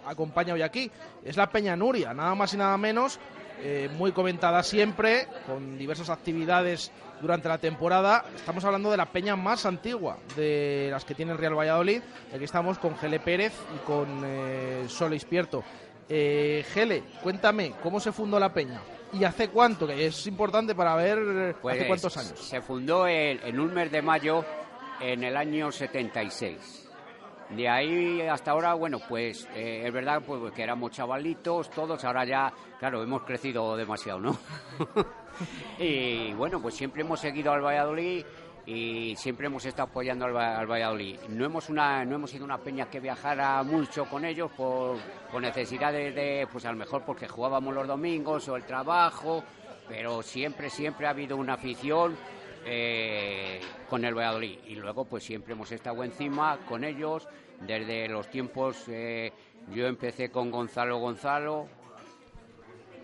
acompaña 0.03 0.55
hoy 0.55 0.63
aquí. 0.63 0.89
Es 1.23 1.37
la 1.37 1.51
Peña 1.51 1.75
Nuria, 1.75 2.15
nada 2.15 2.33
más 2.33 2.51
y 2.51 2.57
nada 2.57 2.75
menos, 2.79 3.19
eh, 3.59 3.89
muy 3.97 4.11
comentada 4.11 4.61
siempre, 4.63 5.27
con 5.45 5.77
diversas 5.77 6.09
actividades 6.09 6.91
durante 7.21 7.47
la 7.49 7.57
temporada. 7.57 8.25
Estamos 8.35 8.63
hablando 8.65 8.91
de 8.91 8.97
la 8.97 9.07
peña 9.07 9.35
más 9.35 9.65
antigua 9.65 10.17
de 10.35 10.89
las 10.91 11.03
que 11.05 11.15
tiene 11.15 11.31
el 11.31 11.37
Real 11.37 11.57
Valladolid. 11.57 12.01
Aquí 12.33 12.43
estamos 12.43 12.77
con 12.77 12.95
Gele 12.97 13.19
Pérez 13.19 13.53
y 13.75 13.79
con 13.85 14.21
eh, 14.25 14.85
Sole 14.87 15.15
Ispierto. 15.15 15.63
Eh, 16.09 16.63
Gele, 16.73 17.03
cuéntame, 17.23 17.73
¿cómo 17.83 17.99
se 17.99 18.11
fundó 18.11 18.39
la 18.39 18.53
peña? 18.53 18.79
¿Y 19.13 19.23
hace 19.23 19.49
cuánto? 19.49 19.87
Que 19.87 20.07
es 20.07 20.27
importante 20.27 20.75
para 20.75 20.95
ver 20.95 21.17
eh, 21.19 21.55
Pues, 21.61 21.77
hace 21.77 21.87
cuántos 21.87 22.17
años. 22.17 22.39
Se 22.39 22.61
fundó 22.61 23.07
el- 23.07 23.39
en 23.43 23.59
un 23.59 23.73
mes 23.73 23.91
de 23.91 24.01
mayo 24.01 24.45
en 25.01 25.23
el 25.23 25.35
año 25.37 25.71
76. 25.71 26.86
De 27.49 27.69
ahí 27.69 28.21
hasta 28.21 28.51
ahora, 28.51 28.73
bueno, 28.73 28.99
pues 29.07 29.47
eh, 29.55 29.83
es 29.85 29.93
verdad 29.93 30.21
pues, 30.25 30.51
que 30.53 30.63
éramos 30.63 30.91
chavalitos 30.91 31.69
todos, 31.69 32.03
ahora 32.03 32.25
ya, 32.25 32.51
claro, 32.77 33.01
hemos 33.01 33.23
crecido 33.23 33.77
demasiado, 33.77 34.19
¿no? 34.19 34.37
y 35.79 36.33
bueno, 36.33 36.61
pues 36.61 36.75
siempre 36.75 37.01
hemos 37.01 37.19
seguido 37.19 37.51
al 37.53 37.61
Valladolid 37.61 38.25
y 38.65 39.15
siempre 39.15 39.47
hemos 39.47 39.65
estado 39.65 39.87
apoyando 39.89 40.25
al, 40.25 40.35
Va- 40.35 40.57
al 40.59 40.67
Valladolid. 40.69 41.17
No 41.29 41.45
hemos, 41.45 41.69
una, 41.69 42.03
no 42.03 42.15
hemos 42.15 42.31
sido 42.31 42.43
una 42.43 42.57
peña 42.57 42.89
que 42.89 42.99
viajara 42.99 43.63
mucho 43.63 44.05
con 44.05 44.25
ellos 44.25 44.51
por, 44.51 44.97
por 45.31 45.41
necesidades 45.41 46.13
de, 46.13 46.47
pues 46.51 46.65
a 46.65 46.71
lo 46.71 46.77
mejor 46.77 47.03
porque 47.05 47.27
jugábamos 47.29 47.73
los 47.73 47.87
domingos 47.87 48.47
o 48.49 48.57
el 48.57 48.65
trabajo, 48.65 49.41
pero 49.87 50.21
siempre, 50.21 50.69
siempre 50.69 51.07
ha 51.07 51.11
habido 51.11 51.37
una 51.37 51.53
afición 51.53 52.17
eh, 52.69 53.61
con 53.89 54.03
el 54.03 54.13
Valladolid. 54.13 54.59
Y 54.67 54.75
luego, 54.75 55.05
pues 55.05 55.23
siempre 55.23 55.53
hemos 55.53 55.71
estado 55.71 56.03
encima 56.03 56.57
con 56.67 56.83
ellos 56.83 57.27
desde 57.61 58.07
los 58.09 58.29
tiempos. 58.29 58.83
eh, 58.87 59.31
yo 59.73 59.87
empecé 59.87 60.29
con 60.29 60.51
Gonzalo 60.51 60.97
Gonzalo. 60.97 61.67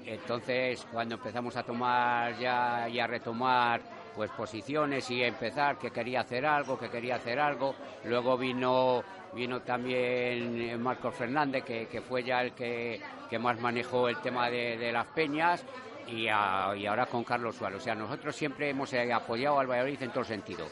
Entonces, 0.05 0.85
cuando 0.91 1.15
empezamos 1.15 1.55
a 1.55 1.63
tomar 1.63 2.37
ya 2.37 2.89
y 2.89 2.99
a 2.99 3.07
retomar 3.07 3.81
pues 4.15 4.29
posiciones 4.31 5.09
y 5.09 5.23
empezar 5.23 5.77
que 5.79 5.89
quería 5.89 6.21
hacer 6.21 6.45
algo, 6.45 6.77
que 6.77 6.89
quería 6.89 7.15
hacer 7.15 7.39
algo, 7.39 7.73
luego 8.05 8.37
vino 8.37 9.03
vino 9.33 9.61
también 9.61 10.61
eh, 10.61 10.77
Marcos 10.77 11.15
Fernández 11.15 11.63
que, 11.63 11.87
que 11.87 12.01
fue 12.01 12.23
ya 12.23 12.43
el 12.43 12.51
que, 12.51 13.01
que 13.29 13.39
más 13.39 13.59
manejó 13.59 14.07
el 14.07 14.17
tema 14.17 14.49
de, 14.49 14.77
de 14.77 14.91
las 14.91 15.07
peñas 15.07 15.65
y, 16.07 16.27
a- 16.27 16.73
y 16.75 16.85
ahora 16.85 17.05
con 17.05 17.23
Carlos 17.23 17.55
Suárez. 17.55 17.79
O 17.79 17.83
sea, 17.83 17.95
nosotros 17.95 18.35
siempre 18.35 18.69
hemos 18.69 18.91
eh, 18.93 19.11
apoyado 19.13 19.59
al 19.59 19.67
Valladolid 19.67 20.01
en 20.03 20.11
todo 20.11 20.23
sentido. 20.23 20.65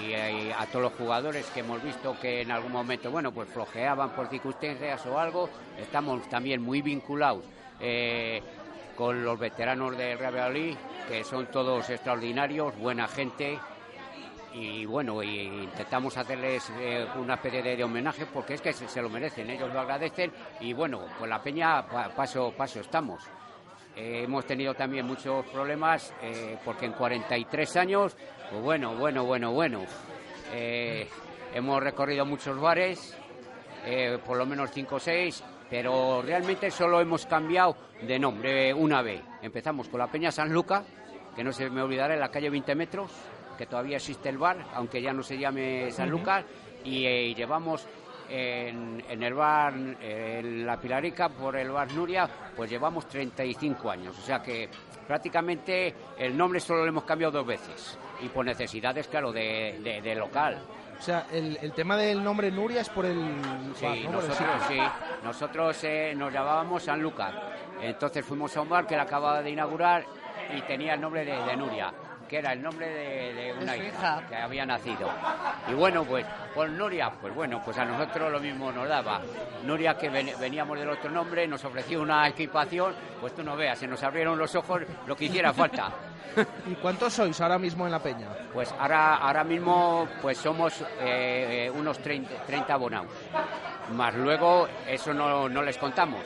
Y, 0.00 0.12
eh, 0.12 0.52
a 0.58 0.66
todos 0.66 0.82
los 0.82 0.92
jugadores 0.94 1.46
que 1.54 1.60
hemos 1.60 1.80
visto 1.82 2.16
que 2.20 2.40
en 2.42 2.50
algún 2.50 2.72
momento, 2.72 3.10
bueno, 3.10 3.30
pues 3.32 3.48
flojeaban 3.48 4.10
por 4.10 4.26
circunstancias 4.28 5.06
o 5.06 5.18
algo, 5.18 5.48
estamos 5.78 6.28
también 6.28 6.60
muy 6.60 6.82
vinculados 6.82 7.44
eh, 7.80 8.42
con 8.96 9.24
los 9.24 9.38
veteranos 9.38 9.96
del 9.96 10.18
Real 10.18 10.34
Valladolid, 10.34 10.76
que 11.08 11.22
son 11.22 11.46
todos 11.46 11.88
extraordinarios, 11.90 12.76
buena 12.76 13.06
gente. 13.06 13.58
Y 14.52 14.84
bueno, 14.86 15.20
y 15.22 15.40
intentamos 15.64 16.16
hacerles 16.16 16.70
eh, 16.78 17.06
una 17.16 17.34
especie 17.34 17.60
de, 17.62 17.76
de 17.76 17.82
homenaje 17.84 18.24
porque 18.26 18.54
es 18.54 18.60
que 18.60 18.72
se, 18.72 18.86
se 18.86 19.02
lo 19.02 19.08
merecen, 19.08 19.50
ellos 19.50 19.72
lo 19.72 19.80
agradecen 19.80 20.30
y 20.60 20.72
bueno, 20.72 21.00
pues 21.18 21.28
la 21.28 21.42
peña 21.42 21.84
pa- 21.86 22.08
paso, 22.10 22.52
paso 22.56 22.78
estamos. 22.78 23.20
Eh, 23.96 24.22
hemos 24.24 24.44
tenido 24.44 24.74
también 24.74 25.06
muchos 25.06 25.46
problemas 25.46 26.12
eh, 26.20 26.58
porque 26.64 26.86
en 26.86 26.92
43 26.92 27.76
años, 27.76 28.16
pues 28.50 28.62
bueno, 28.62 28.94
bueno, 28.96 29.24
bueno, 29.24 29.52
bueno. 29.52 29.82
eh, 30.52 31.08
hemos 31.54 31.80
recorrido 31.80 32.26
muchos 32.26 32.60
bares, 32.60 33.16
por 34.26 34.36
lo 34.36 34.46
menos 34.46 34.70
cinco 34.72 34.96
o 34.96 34.98
seis, 34.98 35.44
pero 35.70 36.22
realmente 36.22 36.70
solo 36.70 37.00
hemos 37.00 37.26
cambiado 37.26 37.76
de 38.02 38.18
nombre 38.18 38.74
una 38.74 39.02
vez. 39.02 39.22
Empezamos 39.42 39.88
con 39.88 40.00
la 40.00 40.08
Peña 40.08 40.32
San 40.32 40.52
Luca, 40.52 40.82
que 41.36 41.44
no 41.44 41.52
se 41.52 41.70
me 41.70 41.82
olvidará, 41.82 42.14
en 42.14 42.20
la 42.20 42.30
calle 42.30 42.50
20 42.50 42.74
metros, 42.74 43.12
que 43.56 43.66
todavía 43.66 43.98
existe 43.98 44.28
el 44.30 44.38
bar, 44.38 44.66
aunque 44.74 45.00
ya 45.00 45.12
no 45.12 45.22
se 45.22 45.38
llame 45.38 45.92
San 45.92 46.10
Lucas, 46.10 46.44
y 46.82 47.34
llevamos 47.34 47.86
en, 48.28 49.04
en 49.08 49.22
el 49.22 49.34
bar, 49.34 49.74
en 49.74 50.66
la 50.66 50.78
Pilarica, 50.78 51.28
por 51.28 51.56
el 51.56 51.70
bar 51.70 51.92
Nuria, 51.92 52.28
pues 52.56 52.70
llevamos 52.70 53.06
35 53.08 53.90
años. 53.90 54.18
O 54.18 54.22
sea 54.22 54.42
que 54.42 54.68
prácticamente 55.06 55.94
el 56.18 56.36
nombre 56.36 56.60
solo 56.60 56.82
lo 56.82 56.88
hemos 56.88 57.04
cambiado 57.04 57.32
dos 57.38 57.46
veces. 57.46 57.98
Y 58.22 58.28
por 58.28 58.44
necesidades, 58.44 59.08
claro, 59.08 59.32
de, 59.32 59.78
de- 59.82 60.00
de 60.02 60.14
local. 60.14 60.62
O 60.98 61.02
sea, 61.02 61.26
el, 61.32 61.58
el 61.60 61.72
tema 61.72 61.96
del 61.96 62.22
nombre 62.22 62.50
Nuria 62.50 62.80
es 62.80 62.88
por 62.88 63.04
el 63.04 63.18
Sí, 63.74 64.06
nosotros 64.10 64.62
sí. 64.68 64.78
Nosotros 65.24 65.84
eh, 65.84 66.14
nos 66.16 66.32
llamábamos 66.32 66.84
San 66.84 67.02
Lucas. 67.02 67.34
Entonces 67.80 68.24
fuimos 68.24 68.56
a 68.56 68.60
un 68.60 68.68
bar 68.68 68.86
que 68.86 68.94
él 68.94 69.00
acababa 69.00 69.42
de 69.42 69.50
inaugurar 69.50 70.04
y 70.56 70.60
tenía 70.62 70.94
el 70.94 71.00
nombre 71.00 71.24
de, 71.24 71.32
de 71.36 71.56
Nuria, 71.56 71.92
que 72.34 72.38
era 72.40 72.52
el 72.52 72.60
nombre 72.62 72.88
de, 72.88 73.32
de 73.32 73.52
una 73.52 73.76
hija, 73.76 73.86
hija. 73.86 74.22
que 74.28 74.34
había 74.34 74.66
nacido. 74.66 75.08
Y 75.68 75.72
bueno, 75.74 76.02
pues 76.02 76.26
por 76.52 76.68
Nuria, 76.68 77.12
pues 77.20 77.32
bueno, 77.32 77.62
pues 77.64 77.78
a 77.78 77.84
nosotros 77.84 78.32
lo 78.32 78.40
mismo 78.40 78.72
nos 78.72 78.88
daba. 78.88 79.20
Nuria, 79.62 79.96
que 79.96 80.08
ven- 80.08 80.32
veníamos 80.40 80.76
del 80.80 80.88
otro 80.90 81.12
nombre, 81.12 81.46
nos 81.46 81.64
ofreció 81.64 82.02
una 82.02 82.26
equipación, 82.26 82.92
pues 83.20 83.36
tú 83.36 83.44
no 83.44 83.54
veas, 83.54 83.78
se 83.78 83.86
nos 83.86 84.02
abrieron 84.02 84.36
los 84.36 84.52
ojos 84.56 84.82
lo 85.06 85.14
que 85.14 85.26
hiciera 85.26 85.52
falta. 85.52 85.92
¿Y 86.66 86.74
cuántos 86.74 87.12
sois 87.12 87.40
ahora 87.40 87.56
mismo 87.56 87.86
en 87.86 87.92
la 87.92 88.00
peña? 88.00 88.26
Pues 88.52 88.74
ahora, 88.80 89.14
ahora 89.18 89.44
mismo 89.44 90.08
pues 90.20 90.36
somos 90.36 90.80
eh, 91.00 91.66
eh, 91.66 91.70
unos 91.70 92.00
30, 92.00 92.34
30 92.48 92.74
abonados. 92.74 93.12
Más 93.92 94.12
luego, 94.16 94.66
eso 94.88 95.14
no, 95.14 95.48
no 95.48 95.62
les 95.62 95.78
contamos. 95.78 96.22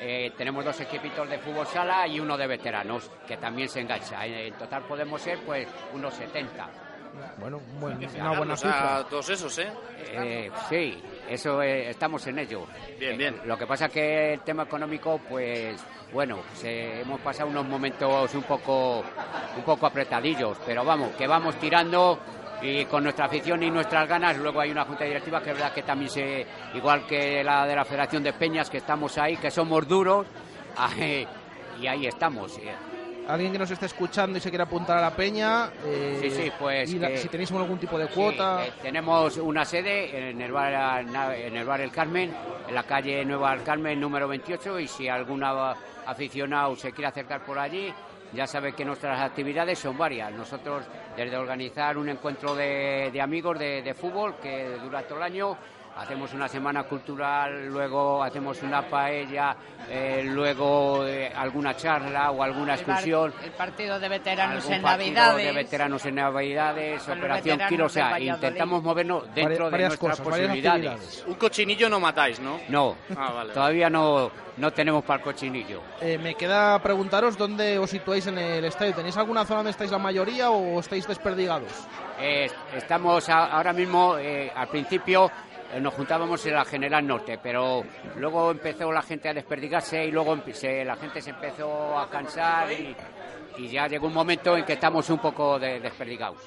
Eh, 0.00 0.32
tenemos 0.36 0.64
dos 0.64 0.80
equipitos 0.80 1.28
de 1.28 1.38
fútbol 1.38 1.66
sala 1.66 2.06
y 2.06 2.20
uno 2.20 2.36
de 2.36 2.46
veteranos, 2.46 3.10
que 3.26 3.36
también 3.36 3.68
se 3.68 3.80
engancha. 3.80 4.24
En 4.26 4.54
total 4.54 4.82
podemos 4.84 5.20
ser 5.20 5.38
pues 5.40 5.66
unos 5.92 6.14
70. 6.14 6.68
Bueno, 7.38 7.60
buen- 7.80 7.96
una 8.20 8.36
buena 8.38 8.54
a 8.54 8.56
cifra. 8.56 9.04
todos 9.10 9.28
esos, 9.30 9.58
¿eh? 9.58 9.72
Eh, 10.12 10.50
sí, 10.68 11.02
eso 11.28 11.60
eh, 11.62 11.90
estamos 11.90 12.24
en 12.28 12.38
ello. 12.38 12.66
Bien, 12.98 13.14
Eh, 13.14 13.16
bien. 13.16 13.40
Lo 13.44 13.58
que 13.58 13.66
pasa 13.66 13.86
es 13.86 13.92
que 13.92 14.32
el 14.34 14.40
tema 14.42 14.64
económico, 14.64 15.18
pues 15.28 15.82
bueno, 16.12 16.38
se- 16.54 17.00
hemos 17.00 17.18
pasado 17.20 17.48
unos 17.48 17.66
momentos 17.66 18.32
un 18.34 18.42
poco, 18.44 19.02
un 19.56 19.62
poco 19.64 19.86
apretadillos, 19.86 20.58
pero 20.64 20.84
vamos, 20.84 21.10
que 21.16 21.26
vamos 21.26 21.56
tirando 21.56 22.20
y 22.62 22.84
con 22.86 23.02
nuestra 23.04 23.26
afición 23.26 23.62
y 23.62 23.70
nuestras 23.70 24.08
ganas. 24.08 24.36
Luego 24.38 24.60
hay 24.60 24.70
una 24.70 24.84
junta 24.84 25.04
directiva 25.04 25.40
que 25.42 25.50
es 25.50 25.56
verdad 25.56 25.72
que 25.72 25.82
también 25.82 26.10
se, 26.10 26.46
igual 26.74 27.06
que 27.06 27.42
la 27.44 27.66
de 27.66 27.76
la 27.76 27.84
Federación 27.84 28.22
de 28.22 28.32
Peñas, 28.32 28.68
que 28.70 28.78
estamos 28.78 29.16
ahí, 29.18 29.36
que 29.36 29.50
somos 29.50 29.86
duros, 29.86 30.26
eh, 30.98 31.26
y 31.80 31.86
ahí 31.86 32.06
estamos. 32.06 32.58
Alguien 33.28 33.52
que 33.52 33.58
nos 33.58 33.70
esté 33.70 33.84
escuchando 33.84 34.38
y 34.38 34.40
se 34.40 34.48
quiera 34.48 34.64
apuntar 34.64 34.96
a 34.96 35.02
la 35.02 35.10
peña. 35.14 35.68
eh, 35.84 36.18
Sí, 36.22 36.30
sí, 36.30 36.52
pues 36.58 36.90
y 36.90 36.98
la- 36.98 37.14
si 37.14 37.28
tenéis 37.28 37.52
algún 37.52 37.78
tipo 37.78 37.98
de 37.98 38.06
cuota. 38.06 38.62
Sí, 38.64 38.70
eh, 38.70 38.72
tenemos 38.80 39.36
una 39.36 39.66
sede 39.66 40.30
en 40.30 40.40
el, 40.40 40.50
bar, 40.50 41.04
en 41.36 41.54
el 41.54 41.64
bar 41.66 41.82
El 41.82 41.90
Carmen, 41.90 42.34
en 42.66 42.74
la 42.74 42.84
calle 42.84 43.22
Nueva 43.26 43.52
El 43.52 43.62
Carmen 43.62 44.00
número 44.00 44.26
28 44.28 44.80
y 44.80 44.88
si 44.88 45.08
algún 45.08 45.44
aficionado 46.06 46.74
se 46.76 46.92
quiere 46.92 47.08
acercar 47.08 47.44
por 47.44 47.58
allí, 47.58 47.92
ya 48.32 48.46
sabe 48.46 48.72
que 48.72 48.84
nuestras 48.84 49.20
actividades 49.20 49.78
son 49.78 49.96
varias. 49.96 50.32
Nosotros, 50.32 50.84
desde 51.16 51.36
organizar 51.36 51.96
un 51.96 52.08
encuentro 52.08 52.54
de, 52.54 53.18
amigos 53.20 53.58
de, 53.58 53.82
de 53.82 53.94
fútbol 53.94 54.36
que 54.36 54.76
dura 54.82 55.02
todo 55.02 55.18
el 55.18 55.24
año, 55.24 55.56
hacemos 55.98 56.32
una 56.32 56.48
semana 56.48 56.84
cultural, 56.84 57.66
luego 57.66 58.22
hacemos 58.22 58.62
una 58.62 58.82
paella, 58.88 59.56
eh, 59.90 60.22
luego 60.24 61.04
eh, 61.06 61.32
alguna 61.34 61.76
charla 61.76 62.30
o 62.30 62.42
alguna 62.42 62.74
El 62.74 62.80
excursión. 62.80 63.34
El 63.44 63.50
partido 63.52 63.98
de 63.98 64.08
veteranos 64.08 64.56
algún 64.62 64.74
en 64.74 64.82
partido 64.82 65.14
Navidades. 65.14 65.44
de 65.46 65.52
veteranos 65.52 66.06
en 66.06 66.14
Navidades, 66.14 67.08
Operación 67.08 67.60
Kilo, 67.68 67.86
o 67.86 67.88
sea, 67.88 68.20
intentamos 68.20 68.82
movernos 68.82 69.24
dentro 69.34 69.70
Varias- 69.70 69.72
de 69.72 69.78
nuestras 69.98 70.20
cosas, 70.20 70.20
posibilidades. 70.26 71.24
Un 71.26 71.34
cochinillo 71.34 71.88
no 71.88 72.00
matáis, 72.00 72.38
¿no? 72.40 72.60
No, 72.68 72.96
Ah, 73.16 73.32
vale. 73.32 73.52
todavía 73.52 73.90
no, 73.90 74.30
no 74.56 74.72
tenemos 74.72 75.02
para 75.04 75.18
el 75.18 75.24
cochinillo. 75.24 75.82
Eh, 76.00 76.16
me 76.18 76.34
queda 76.34 76.78
preguntaros 76.80 77.36
dónde 77.36 77.78
os 77.78 77.90
situáis 77.90 78.26
en 78.26 78.38
el 78.38 78.64
estadio. 78.64 78.94
¿Tenéis 78.94 79.16
alguna 79.16 79.44
zona 79.44 79.58
donde 79.58 79.70
estáis 79.72 79.90
la 79.90 79.98
mayoría 79.98 80.50
o 80.50 80.78
estáis 80.80 81.06
desperdigados? 81.06 81.72
Eh, 82.20 82.50
estamos 82.74 83.28
a- 83.28 83.46
ahora 83.46 83.72
mismo, 83.72 84.16
eh, 84.18 84.50
al 84.54 84.66
principio 84.68 85.30
nos 85.80 85.94
juntábamos 85.94 86.44
en 86.46 86.54
la 86.54 86.64
General 86.64 87.06
Norte, 87.06 87.38
pero 87.42 87.84
luego 88.16 88.50
empezó 88.50 88.90
la 88.90 89.02
gente 89.02 89.28
a 89.28 89.34
desperdigarse 89.34 90.04
y 90.06 90.10
luego 90.10 90.38
se- 90.52 90.84
la 90.84 90.96
gente 90.96 91.20
se 91.20 91.30
empezó 91.30 91.98
a 91.98 92.08
cansar 92.08 92.70
y, 92.72 92.96
y 93.58 93.68
ya 93.68 93.86
llegó 93.86 94.06
un 94.06 94.14
momento 94.14 94.56
en 94.56 94.64
que 94.64 94.72
estamos 94.74 95.08
un 95.10 95.18
poco 95.18 95.58
de- 95.58 95.80
desperdigados. 95.80 96.38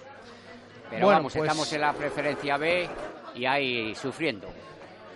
Pero 0.90 1.06
Bueno, 1.06 1.20
vamos, 1.20 1.34
pues- 1.34 1.44
estamos 1.44 1.72
en 1.74 1.82
la 1.82 1.94
preferencia 1.94 2.58
B 2.58 2.90
y 3.36 3.46
ahí 3.46 3.96
sufriendo. 3.96 4.48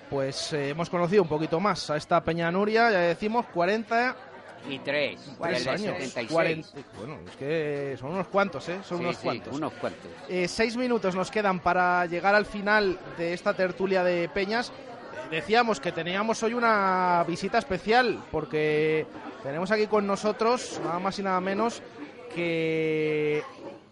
Pues 0.10 0.53
eh, 0.53 0.70
hemos 0.70 0.89
conocido 0.89 1.24
un 1.24 1.28
poquito 1.28 1.60
más 1.60 1.89
a 1.89 1.97
esta 1.97 2.24
Peña 2.24 2.51
Nuria, 2.51 2.91
ya 2.91 2.99
decimos 2.99 3.47
40 3.47 4.16
Y 4.70 4.80
tres, 4.80 5.20
tres 5.41 5.59
del 5.66 5.74
años. 5.74 5.97
76. 5.97 6.32
40 6.32 6.68
bueno, 6.97 7.20
es 7.30 7.36
que 7.36 7.95
son 7.99 8.11
unos 8.13 8.28
cuantos, 8.28 8.68
¿eh? 8.70 8.80
Son 8.84 8.97
Sí, 8.97 9.03
unos 9.03 9.16
sí, 9.18 9.24
cuantos. 9.24 9.55
unos 9.55 9.74
cuantos. 9.74 10.11
Eh, 10.30 10.47
seis 10.47 10.76
minutos 10.78 11.16
nos 11.16 11.30
quedan 11.32 11.59
para 11.59 12.05
llegar 12.07 12.34
al 12.36 12.45
final 12.45 12.97
de 13.18 13.34
esta 13.34 13.53
tertulia 13.53 14.03
de 14.03 14.28
Peñas. 14.30 14.70
Eh, 14.70 14.74
Decíamos 15.32 15.80
que 15.80 15.91
teníamos 15.91 16.41
hoy 16.43 16.53
una 16.53 17.24
visita 17.28 17.57
especial 17.57 18.24
porque 18.32 19.05
tenemos 19.43 19.72
aquí 19.72 19.88
con 19.88 20.05
nosotros 20.07 20.80
nada 20.84 20.99
más 20.99 21.18
y 21.20 21.24
nada 21.24 21.41
menos 21.41 21.82
que 22.34 23.41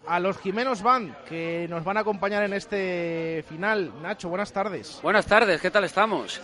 a 0.06 0.20
los 0.20 0.38
Jimenos 0.38 0.82
Band 0.82 1.14
que 1.24 1.66
nos 1.70 1.82
van 1.84 1.96
a 1.96 2.00
acompañar 2.00 2.42
en 2.44 2.52
este 2.52 3.44
final. 3.48 3.92
Nacho, 4.02 4.28
buenas 4.28 4.52
tardes. 4.52 4.98
Buenas 5.02 5.26
tardes, 5.26 5.60
¿qué 5.60 5.70
tal 5.70 5.84
estamos? 5.84 6.40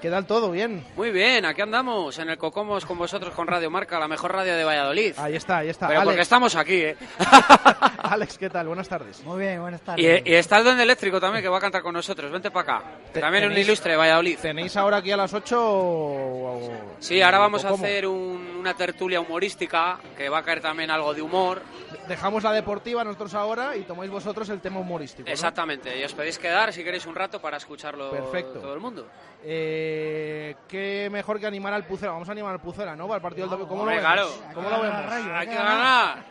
¿Qué 0.00 0.10
tal 0.10 0.26
todo? 0.26 0.50
¿Bien? 0.50 0.84
Muy 0.96 1.10
bien, 1.10 1.44
aquí 1.44 1.60
andamos 1.60 2.18
en 2.18 2.28
el 2.30 2.38
Cocomos 2.38 2.84
con 2.86 2.98
vosotros 2.98 3.32
con 3.34 3.46
Radio 3.46 3.70
Marca, 3.70 3.98
la 3.98 4.08
mejor 4.08 4.32
radio 4.32 4.56
de 4.56 4.64
Valladolid. 4.64 5.14
Ahí 5.16 5.36
está, 5.36 5.58
ahí 5.58 5.68
está. 5.68 5.86
Pero 5.88 6.00
Alex, 6.00 6.10
porque 6.12 6.22
estamos 6.22 6.56
aquí, 6.56 6.74
¿eh? 6.82 6.96
Alex, 8.02 8.38
¿qué 8.38 8.50
tal? 8.50 8.66
Buenas 8.68 8.88
tardes. 8.88 9.22
Muy 9.24 9.40
bien, 9.40 9.60
buenas 9.60 9.80
Y, 9.80 9.84
tardes. 9.84 10.22
y 10.24 10.34
está 10.34 10.58
el 10.58 10.64
Duende 10.64 10.82
Eléctrico 10.82 11.20
también 11.20 11.42
que 11.42 11.48
va 11.48 11.58
a 11.58 11.60
cantar 11.60 11.82
con 11.82 11.94
nosotros. 11.94 12.30
Vente 12.32 12.50
para 12.50 12.76
acá. 12.78 12.84
Te- 13.12 13.20
También 13.20 13.44
un 13.46 13.56
ilustre 13.56 13.92
de 13.92 13.98
Valladolid. 13.98 14.38
¿Tenéis 14.40 14.76
ahora 14.76 14.96
aquí 14.98 15.10
a 15.12 15.16
las 15.16 15.32
8 15.34 15.60
o- 15.60 16.56
o- 16.66 16.72
Sí, 16.98 17.20
ahora 17.22 17.38
vamos 17.38 17.64
a 17.64 17.70
hacer 17.70 18.06
un- 18.06 18.51
una 18.62 18.74
tertulia 18.74 19.20
humorística 19.20 19.98
que 20.16 20.28
va 20.28 20.38
a 20.38 20.42
caer 20.44 20.60
también 20.60 20.88
algo 20.88 21.12
de 21.12 21.20
humor. 21.20 21.62
Dejamos 22.06 22.44
la 22.44 22.52
deportiva 22.52 23.02
nosotros 23.02 23.34
ahora 23.34 23.76
y 23.76 23.82
tomáis 23.82 24.08
vosotros 24.08 24.48
el 24.50 24.60
tema 24.60 24.78
humorístico. 24.78 25.26
¿no? 25.26 25.32
Exactamente, 25.32 25.98
y 25.98 26.04
os 26.04 26.14
podéis 26.14 26.38
quedar 26.38 26.72
si 26.72 26.84
queréis 26.84 27.04
un 27.06 27.16
rato 27.16 27.40
para 27.40 27.56
escucharlo 27.56 28.12
Perfecto. 28.12 28.60
todo 28.60 28.72
el 28.72 28.78
mundo. 28.78 29.08
Eh, 29.42 30.54
qué 30.68 31.08
mejor 31.10 31.40
que 31.40 31.46
animar 31.46 31.74
al 31.74 31.84
Pucela. 31.84 32.12
Vamos 32.12 32.28
a 32.28 32.32
animar 32.32 32.52
al 32.52 32.60
Pucela, 32.60 32.94
¿no? 32.94 33.08
Para 33.08 33.16
el 33.16 33.22
partido 33.22 33.48
del 33.48 33.50
domingo. 33.50 33.68
¿Cómo 33.68 33.84
lo 33.84 33.90
vemos? 33.90 34.04
claro. 34.04 34.28
¿Cómo 34.54 34.70
lo 34.70 34.80
vemos? 34.80 35.12
Hay 35.12 35.46
que 35.48 35.54
ganar. 35.54 36.24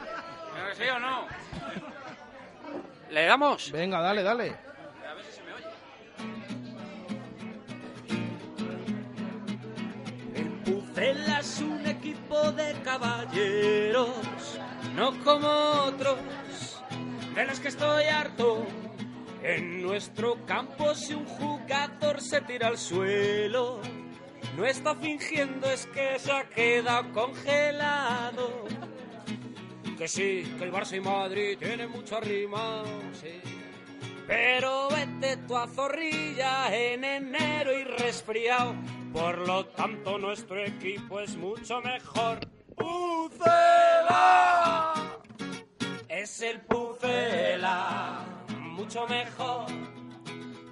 ¿Sí 0.78 0.84
o 0.84 1.00
no? 1.00 1.26
¿Le 3.10 3.26
damos? 3.26 3.72
Venga, 3.74 4.00
dale, 4.00 4.24
dale. 4.24 4.56
Pucela 10.64 11.40
es 11.40 11.60
un 11.60 11.91
equipo 12.02 12.52
de 12.54 12.74
caballeros, 12.84 14.10
no 14.95 15.24
como 15.24 15.47
otros, 15.86 16.18
de 17.36 17.45
los 17.45 17.60
que 17.60 17.68
estoy 17.68 18.06
harto. 18.06 18.66
En 19.43 19.84
nuestro 19.84 20.43
campo 20.45 20.95
si 20.95 21.14
un 21.14 21.26
jugador 21.26 22.20
se 22.20 22.41
tira 22.41 22.70
al 22.70 22.78
suelo, 22.80 23.82
no 24.58 24.66
está 24.66 24.95
fingiendo, 24.95 25.70
es 25.70 25.86
que 25.88 26.18
se 26.18 26.32
ha 26.32 26.49
quedado 26.49 27.12
congelado. 27.12 28.66
Que 29.97 30.08
sí, 30.08 30.52
que 30.58 30.64
el 30.64 30.72
Barça 30.72 30.97
y 30.97 31.02
Madrid 31.02 31.58
tienen 31.60 31.91
mucho 31.91 32.18
arrima, 32.18 32.84
sí. 33.14 33.61
Pero 34.32 34.88
vete 34.88 35.36
tú 35.46 35.58
a 35.58 35.68
Zorrilla 35.68 36.74
en 36.74 37.04
enero 37.04 37.78
y 37.78 37.84
resfriado. 37.84 38.76
Por 39.12 39.40
lo 39.46 39.66
tanto, 39.66 40.18
nuestro 40.18 40.64
equipo 40.64 41.20
es 41.20 41.36
mucho 41.36 41.82
mejor. 41.82 42.40
¡Pucela! 42.78 44.14
Es 46.08 46.42
el 46.42 46.62
Pucela, 46.62 48.26
mucho 48.58 49.06
mejor 49.06 49.66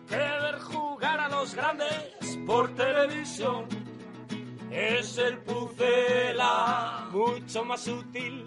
que 0.08 0.16
ver 0.16 0.60
jugar 0.60 1.20
a 1.20 1.28
los 1.28 1.54
grandes 1.54 2.40
por 2.48 2.74
televisión. 2.76 3.68
Es 4.72 5.18
el 5.18 5.38
Pucela, 5.40 7.10
mucho 7.12 7.66
más 7.66 7.86
útil 7.90 8.46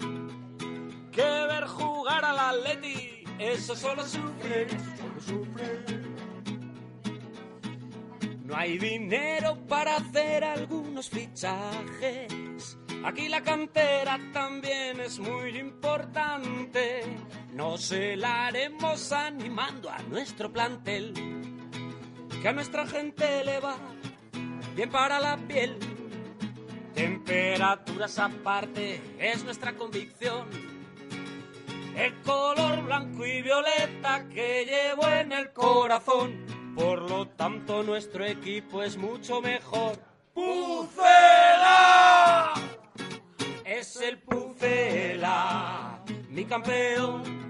que 1.12 1.22
ver 1.22 1.66
jugar 1.66 2.24
al 2.24 2.38
Atleti. 2.38 3.21
Eso 3.42 3.74
solo 3.74 4.06
sufre. 4.06 4.68
No 8.44 8.56
hay 8.56 8.78
dinero 8.78 9.58
para 9.66 9.96
hacer 9.96 10.44
algunos 10.44 11.10
fichajes. 11.10 12.78
Aquí 13.04 13.28
la 13.28 13.42
cantera 13.42 14.18
también 14.32 15.00
es 15.00 15.18
muy 15.18 15.58
importante. 15.58 17.02
Nos 17.52 17.90
la 17.90 18.46
haremos 18.46 19.10
animando 19.10 19.90
a 19.90 19.98
nuestro 20.02 20.52
plantel. 20.52 21.12
Que 22.40 22.48
a 22.48 22.52
nuestra 22.52 22.86
gente 22.86 23.44
le 23.44 23.58
va 23.58 23.76
bien 24.76 24.88
para 24.90 25.18
la 25.18 25.36
piel. 25.36 25.78
Temperaturas 26.94 28.18
aparte 28.20 29.00
es 29.18 29.42
nuestra 29.42 29.74
convicción. 29.74 30.71
El 31.96 32.14
color 32.22 32.82
blanco 32.82 33.26
y 33.26 33.42
violeta 33.42 34.26
que 34.28 34.64
llevo 34.64 35.06
en 35.08 35.32
el 35.32 35.52
corazón. 35.52 36.46
Por 36.74 37.10
lo 37.10 37.28
tanto, 37.28 37.82
nuestro 37.82 38.24
equipo 38.24 38.82
es 38.82 38.96
mucho 38.96 39.42
mejor. 39.42 39.98
¡Pucela! 40.32 41.42
Es 43.64 43.96
el 44.00 44.18
Pucela, 44.18 46.02
mi 46.30 46.44
campeón. 46.46 47.42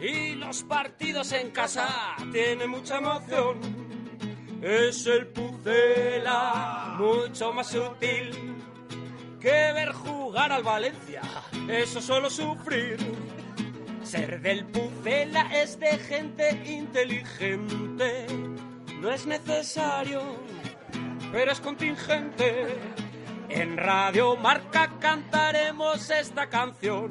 Y 0.00 0.36
los 0.36 0.62
partidos 0.62 1.32
en 1.32 1.50
casa 1.50 2.14
tienen 2.32 2.70
mucha 2.70 2.98
emoción. 2.98 3.58
Es 4.62 5.06
el 5.06 5.26
Pucela, 5.28 6.94
mucho 6.98 7.52
más 7.52 7.66
sutil 7.68 8.56
que 9.40 9.72
ver 9.72 9.92
jugar 9.92 10.50
al 10.50 10.62
Valencia. 10.62 11.22
Eso 11.68 12.00
solo 12.00 12.30
sufrir. 12.30 13.25
Ser 14.06 14.40
del 14.40 14.64
Pucela 14.66 15.50
es 15.52 15.80
de 15.80 15.98
gente 15.98 16.62
inteligente. 16.64 18.28
No 19.00 19.10
es 19.10 19.26
necesario, 19.26 20.22
pero 21.32 21.50
es 21.50 21.58
contingente. 21.58 22.78
En 23.48 23.76
Radio 23.76 24.36
Marca 24.36 24.92
cantaremos 25.00 26.08
esta 26.08 26.48
canción 26.48 27.08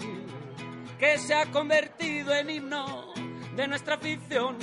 que 0.98 1.18
se 1.18 1.34
ha 1.34 1.52
convertido 1.52 2.34
en 2.34 2.50
himno 2.50 3.14
de 3.58 3.68
nuestra 3.68 3.96
afición. 3.96 4.56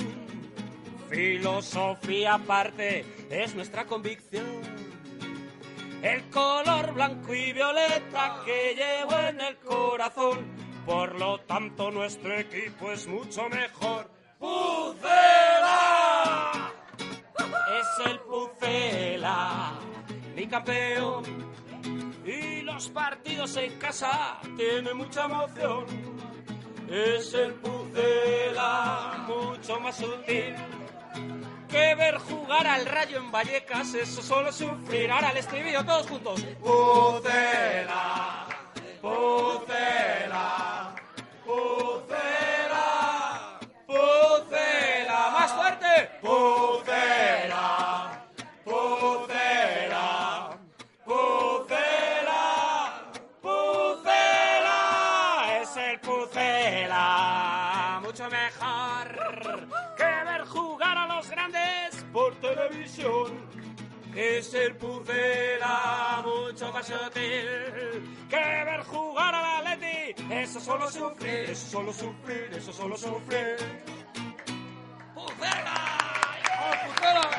Filosofía 1.11 2.33
aparte 2.33 3.05
es 3.29 3.53
nuestra 3.53 3.85
convicción. 3.85 4.59
El 6.01 6.23
color 6.31 6.95
blanco 6.95 7.35
y 7.35 7.53
violeta 7.53 8.41
que 8.43 8.73
llevo 8.73 9.19
en 9.19 9.39
el 9.39 9.55
corazón. 9.57 10.62
Por 10.85 11.17
lo 11.19 11.39
tanto, 11.41 11.91
nuestro 11.91 12.37
equipo 12.37 12.91
es 12.91 13.07
mucho 13.07 13.47
mejor. 13.49 14.09
¡Pucela! 14.39 15.11
Es 17.79 17.87
el 18.05 18.19
Pucela, 18.19 19.73
mi 20.35 20.47
campeón. 20.47 21.23
Y 22.25 22.61
los 22.61 22.89
partidos 22.89 23.55
en 23.57 23.77
casa 23.79 24.39
tienen 24.57 24.97
mucha 24.97 25.25
emoción. 25.25 25.85
Es 26.89 27.33
el 27.33 27.53
Pucela, 27.55 29.25
mucho 29.27 29.79
más 29.79 29.95
sutil 29.95 30.55
que 31.73 31.95
ver 31.95 32.19
jugar 32.19 32.67
al 32.67 32.85
Rayo 32.85 33.17
en 33.17 33.31
Vallecas. 33.31 33.95
Eso 33.95 34.21
solo 34.21 34.51
sufrir. 34.51 35.09
Ahora 35.11 35.31
el 35.31 35.37
estribillo 35.37 35.83
todos 35.83 36.07
juntos. 36.07 36.45
Pucela, 36.61 38.45
Pucela, 39.03 40.95
Pucela, 41.43 42.87
Pucela. 43.85 45.29
Más 45.33 45.51
fuerte. 45.51 46.09
Pucela, 46.21 47.67
Pucela, 48.63 50.57
Pucela, 51.03 52.41
Pucela. 53.41 54.79
Es 55.61 55.75
el 55.75 55.99
Pucela, 55.99 57.99
mucho 58.03 58.29
mejor 58.29 59.67
que 59.97 60.03
ver 60.03 60.45
jugar 60.45 60.97
a 60.97 61.07
los 61.13 61.29
grandes 61.29 62.05
por 62.13 62.33
televisión. 62.35 63.49
Es 64.15 64.53
el 64.53 64.77
Pucela 64.77 66.23
mucho 66.23 66.71
más 66.71 66.87
sutil 66.87 67.62
solo 70.63 70.89
sufrir, 70.89 71.49
eso 71.49 71.67
solo 71.67 71.93
sufrir, 71.93 72.49
eso 72.55 72.71
solo 72.73 72.97
sufrir. 72.97 73.57
¡Pucela! 75.13 75.75
¡Oh, 76.61 76.87
Pucela! 76.87 77.29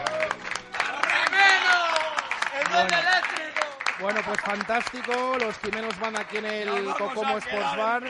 ¡El 2.60 2.68
Bueno. 2.68 2.98
eléctrico! 2.98 3.66
Bueno, 4.00 4.20
pues 4.26 4.40
fantástico. 4.40 5.36
Los 5.38 5.58
Jimenos 5.58 5.98
van 5.98 6.16
aquí 6.18 6.36
en 6.36 6.46
el 6.46 6.84
Cocomo 6.98 7.38
Sports 7.38 7.76
Bar. 7.76 8.02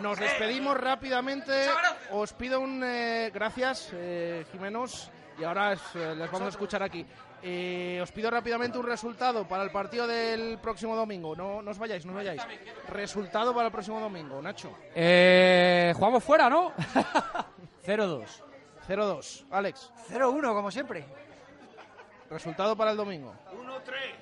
Nos 0.00 0.18
despedimos 0.18 0.76
rápidamente. 0.76 1.68
Os 2.12 2.32
pido 2.32 2.60
un 2.60 2.82
eh, 2.84 3.30
gracias, 3.34 3.90
eh, 3.92 4.46
Jimenos. 4.52 5.10
Y 5.38 5.44
ahora 5.44 5.72
eh, 5.72 5.78
les 6.16 6.30
vamos 6.30 6.46
a 6.46 6.50
escuchar 6.50 6.82
aquí. 6.82 7.04
Eh, 7.42 8.00
os 8.02 8.10
pido 8.10 8.30
rápidamente 8.30 8.78
un 8.78 8.86
resultado 8.86 9.46
para 9.46 9.62
el 9.62 9.70
partido 9.70 10.06
del 10.06 10.58
próximo 10.58 10.96
domingo. 10.96 11.36
No, 11.36 11.62
no 11.62 11.70
os 11.70 11.78
vayáis, 11.78 12.04
no 12.04 12.12
os 12.12 12.16
vayáis. 12.16 12.42
Resultado 12.88 13.54
para 13.54 13.66
el 13.66 13.72
próximo 13.72 14.00
domingo, 14.00 14.42
Nacho. 14.42 14.76
Eh, 14.94 15.92
jugamos 15.96 16.24
fuera, 16.24 16.50
¿no? 16.50 16.72
0-2. 17.86 18.24
0-2. 18.88 19.44
Alex. 19.50 19.92
0-1, 20.10 20.52
como 20.54 20.70
siempre. 20.70 21.04
Resultado 22.30 22.76
para 22.76 22.90
el 22.90 22.96
domingo. 22.96 23.34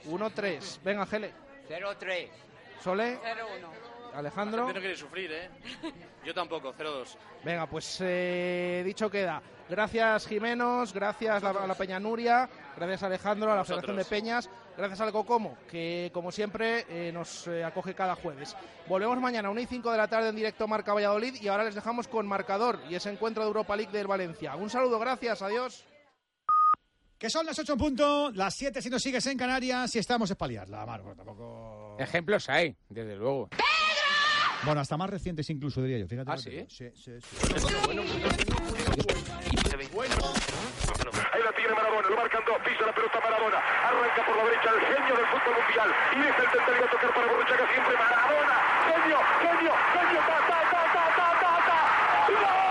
1-3. 0.04 0.10
1-3. 0.10 0.78
Venga, 0.84 1.06
Gele. 1.06 1.32
0-3. 1.68 2.28
Sole. 2.82 3.18
0-1. 3.18 4.14
Alejandro. 4.14 4.58
La 4.60 4.66
gente 4.66 4.74
no 4.78 4.80
quiere 4.80 4.96
sufrir, 4.96 5.30
¿eh? 5.32 5.50
Yo 6.24 6.32
tampoco, 6.32 6.72
0-2. 6.72 7.16
Venga, 7.44 7.66
pues 7.66 7.98
eh, 8.00 8.82
dicho 8.84 9.10
queda. 9.10 9.42
Gracias 9.68 10.26
Jimenos, 10.28 10.92
gracias 10.92 11.42
la- 11.42 11.50
a 11.50 11.66
la 11.66 11.74
Peña 11.74 11.98
Nuria, 11.98 12.48
gracias 12.76 13.02
Alejandro, 13.02 13.52
a 13.52 13.56
la. 13.56 13.64
Federación 13.64 13.96
de 13.96 14.04
Peñas, 14.04 14.50
gracias 14.76 15.00
al 15.00 15.12
Cocomo, 15.12 15.56
que 15.68 16.10
como 16.12 16.30
siempre 16.30 16.84
eh, 16.88 17.12
nos 17.12 17.46
eh, 17.48 17.64
acoge 17.64 17.94
cada 17.94 18.14
jueves. 18.14 18.56
Volvemos 18.88 19.18
mañana 19.18 19.48
a 19.48 19.50
1 19.50 19.60
y 19.60 19.66
5 19.66 19.90
de 19.90 19.98
la 19.98 20.08
tarde 20.08 20.28
en 20.28 20.36
directo 20.36 20.68
Marca 20.68 20.94
Valladolid 20.94 21.34
y 21.40 21.48
ahora 21.48 21.64
les 21.64 21.74
dejamos 21.74 22.08
con 22.08 22.26
marcador 22.26 22.80
y 22.88 22.94
ese 22.94 23.10
encuentro 23.10 23.42
de 23.42 23.48
Europa 23.48 23.76
League 23.76 23.92
del 23.92 24.06
Valencia. 24.06 24.54
Un 24.56 24.70
saludo, 24.70 24.98
gracias, 24.98 25.42
adiós. 25.42 25.84
Que 27.18 27.30
son 27.30 27.46
las 27.46 27.58
8 27.58 27.72
en 27.72 27.78
punto, 27.78 28.30
las 28.32 28.54
7 28.54 28.82
si 28.82 28.90
nos 28.90 29.02
sigues 29.02 29.26
en 29.26 29.38
Canarias 29.38 29.94
y 29.96 29.98
estamos 29.98 30.30
en 30.30 30.36
paliarla, 30.36 30.84
Marco, 30.84 31.14
tampoco... 31.14 31.96
Ejemplos 31.98 32.48
hay, 32.50 32.76
desde 32.90 33.16
luego. 33.16 33.48
Bueno, 34.64 34.80
hasta 34.80 34.96
más 34.96 35.08
recientes 35.08 35.48
incluso, 35.50 35.82
diría 35.82 35.98
yo. 35.98 36.08
Fíjate. 36.08 36.30
¿Ah, 36.30 36.36
sí? 36.36 36.66
Sí, 36.68 36.90
sí, 36.94 37.12
sí. 37.20 37.36
Ahí 39.96 40.15
la 41.46 41.52
tiene 41.52 41.74
Maradona, 41.74 42.08
lo 42.08 42.16
marcan 42.16 42.42
dos, 42.44 42.58
pisa 42.58 42.86
la 42.86 42.92
pelota 42.92 43.20
Maradona, 43.20 43.58
arranca 43.86 44.26
por 44.26 44.36
la 44.36 44.44
derecha 44.44 44.68
el 44.74 44.80
genio 44.80 45.14
del 45.14 45.26
fútbol 45.26 45.54
mundial 45.54 45.94
y 46.16 46.20
es 46.26 46.38
el 46.42 46.50
tercero 46.50 46.84
a 46.84 46.90
tocar 46.90 47.14
para 47.14 47.26
Borruchaga 47.28 47.66
siempre 47.72 47.94
Maradona, 47.94 48.56
genio, 48.90 49.18
genio, 49.38 49.72
genio, 49.94 50.20
ta, 50.26 50.38
ta, 50.42 50.58
ta, 50.70 50.82
ta, 50.90 51.26
ta. 52.50 52.65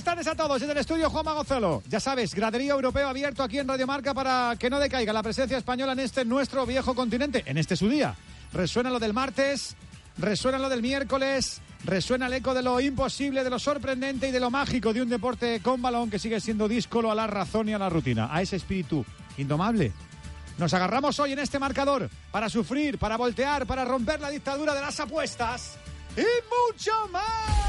Buenas 0.00 0.16
tardes 0.16 0.32
a 0.32 0.34
todos. 0.34 0.58
Desde 0.58 0.72
el 0.72 0.78
estudio 0.78 1.10
Juan 1.10 1.26
Magozolo. 1.26 1.82
Ya 1.86 2.00
sabes, 2.00 2.34
graderío 2.34 2.74
europeo 2.74 3.06
abierto 3.06 3.42
aquí 3.42 3.58
en 3.58 3.68
Radio 3.68 3.86
Marca 3.86 4.14
para 4.14 4.56
que 4.58 4.70
no 4.70 4.78
decaiga 4.78 5.12
la 5.12 5.22
presencia 5.22 5.58
española 5.58 5.92
en 5.92 5.98
este 5.98 6.24
nuestro 6.24 6.64
viejo 6.64 6.94
continente, 6.94 7.42
en 7.44 7.58
este 7.58 7.76
su 7.76 7.86
día. 7.86 8.14
Resuena 8.50 8.88
lo 8.88 8.98
del 8.98 9.12
martes, 9.12 9.76
resuena 10.16 10.58
lo 10.58 10.70
del 10.70 10.80
miércoles, 10.80 11.60
resuena 11.84 12.28
el 12.28 12.32
eco 12.32 12.54
de 12.54 12.62
lo 12.62 12.80
imposible, 12.80 13.44
de 13.44 13.50
lo 13.50 13.58
sorprendente 13.58 14.28
y 14.28 14.30
de 14.30 14.40
lo 14.40 14.50
mágico 14.50 14.94
de 14.94 15.02
un 15.02 15.10
deporte 15.10 15.60
con 15.60 15.82
balón 15.82 16.08
que 16.08 16.18
sigue 16.18 16.40
siendo 16.40 16.66
díscolo 16.66 17.10
a 17.10 17.14
la 17.14 17.26
razón 17.26 17.68
y 17.68 17.74
a 17.74 17.78
la 17.78 17.90
rutina, 17.90 18.34
a 18.34 18.40
ese 18.40 18.56
espíritu 18.56 19.04
indomable. 19.36 19.92
Nos 20.56 20.72
agarramos 20.72 21.18
hoy 21.20 21.32
en 21.32 21.40
este 21.40 21.58
marcador 21.58 22.08
para 22.30 22.48
sufrir, 22.48 22.96
para 22.96 23.18
voltear, 23.18 23.66
para 23.66 23.84
romper 23.84 24.18
la 24.20 24.30
dictadura 24.30 24.74
de 24.74 24.80
las 24.80 24.98
apuestas 24.98 25.76
y 26.16 26.22
mucho 26.22 26.92
más. 27.12 27.59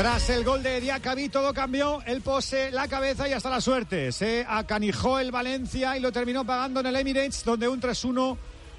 Tras 0.00 0.30
el 0.30 0.44
gol 0.44 0.62
de 0.62 0.80
Diacabí 0.80 1.28
todo 1.28 1.52
cambió, 1.52 2.00
el 2.06 2.22
pose, 2.22 2.70
la 2.70 2.88
cabeza 2.88 3.28
y 3.28 3.34
hasta 3.34 3.50
la 3.50 3.60
suerte. 3.60 4.12
Se 4.12 4.46
acanijó 4.48 5.18
el 5.18 5.30
Valencia 5.30 5.94
y 5.94 6.00
lo 6.00 6.10
terminó 6.10 6.42
pagando 6.42 6.80
en 6.80 6.86
el 6.86 6.96
Emirates, 6.96 7.44
donde 7.44 7.68
un 7.68 7.82
3-1 7.82 8.34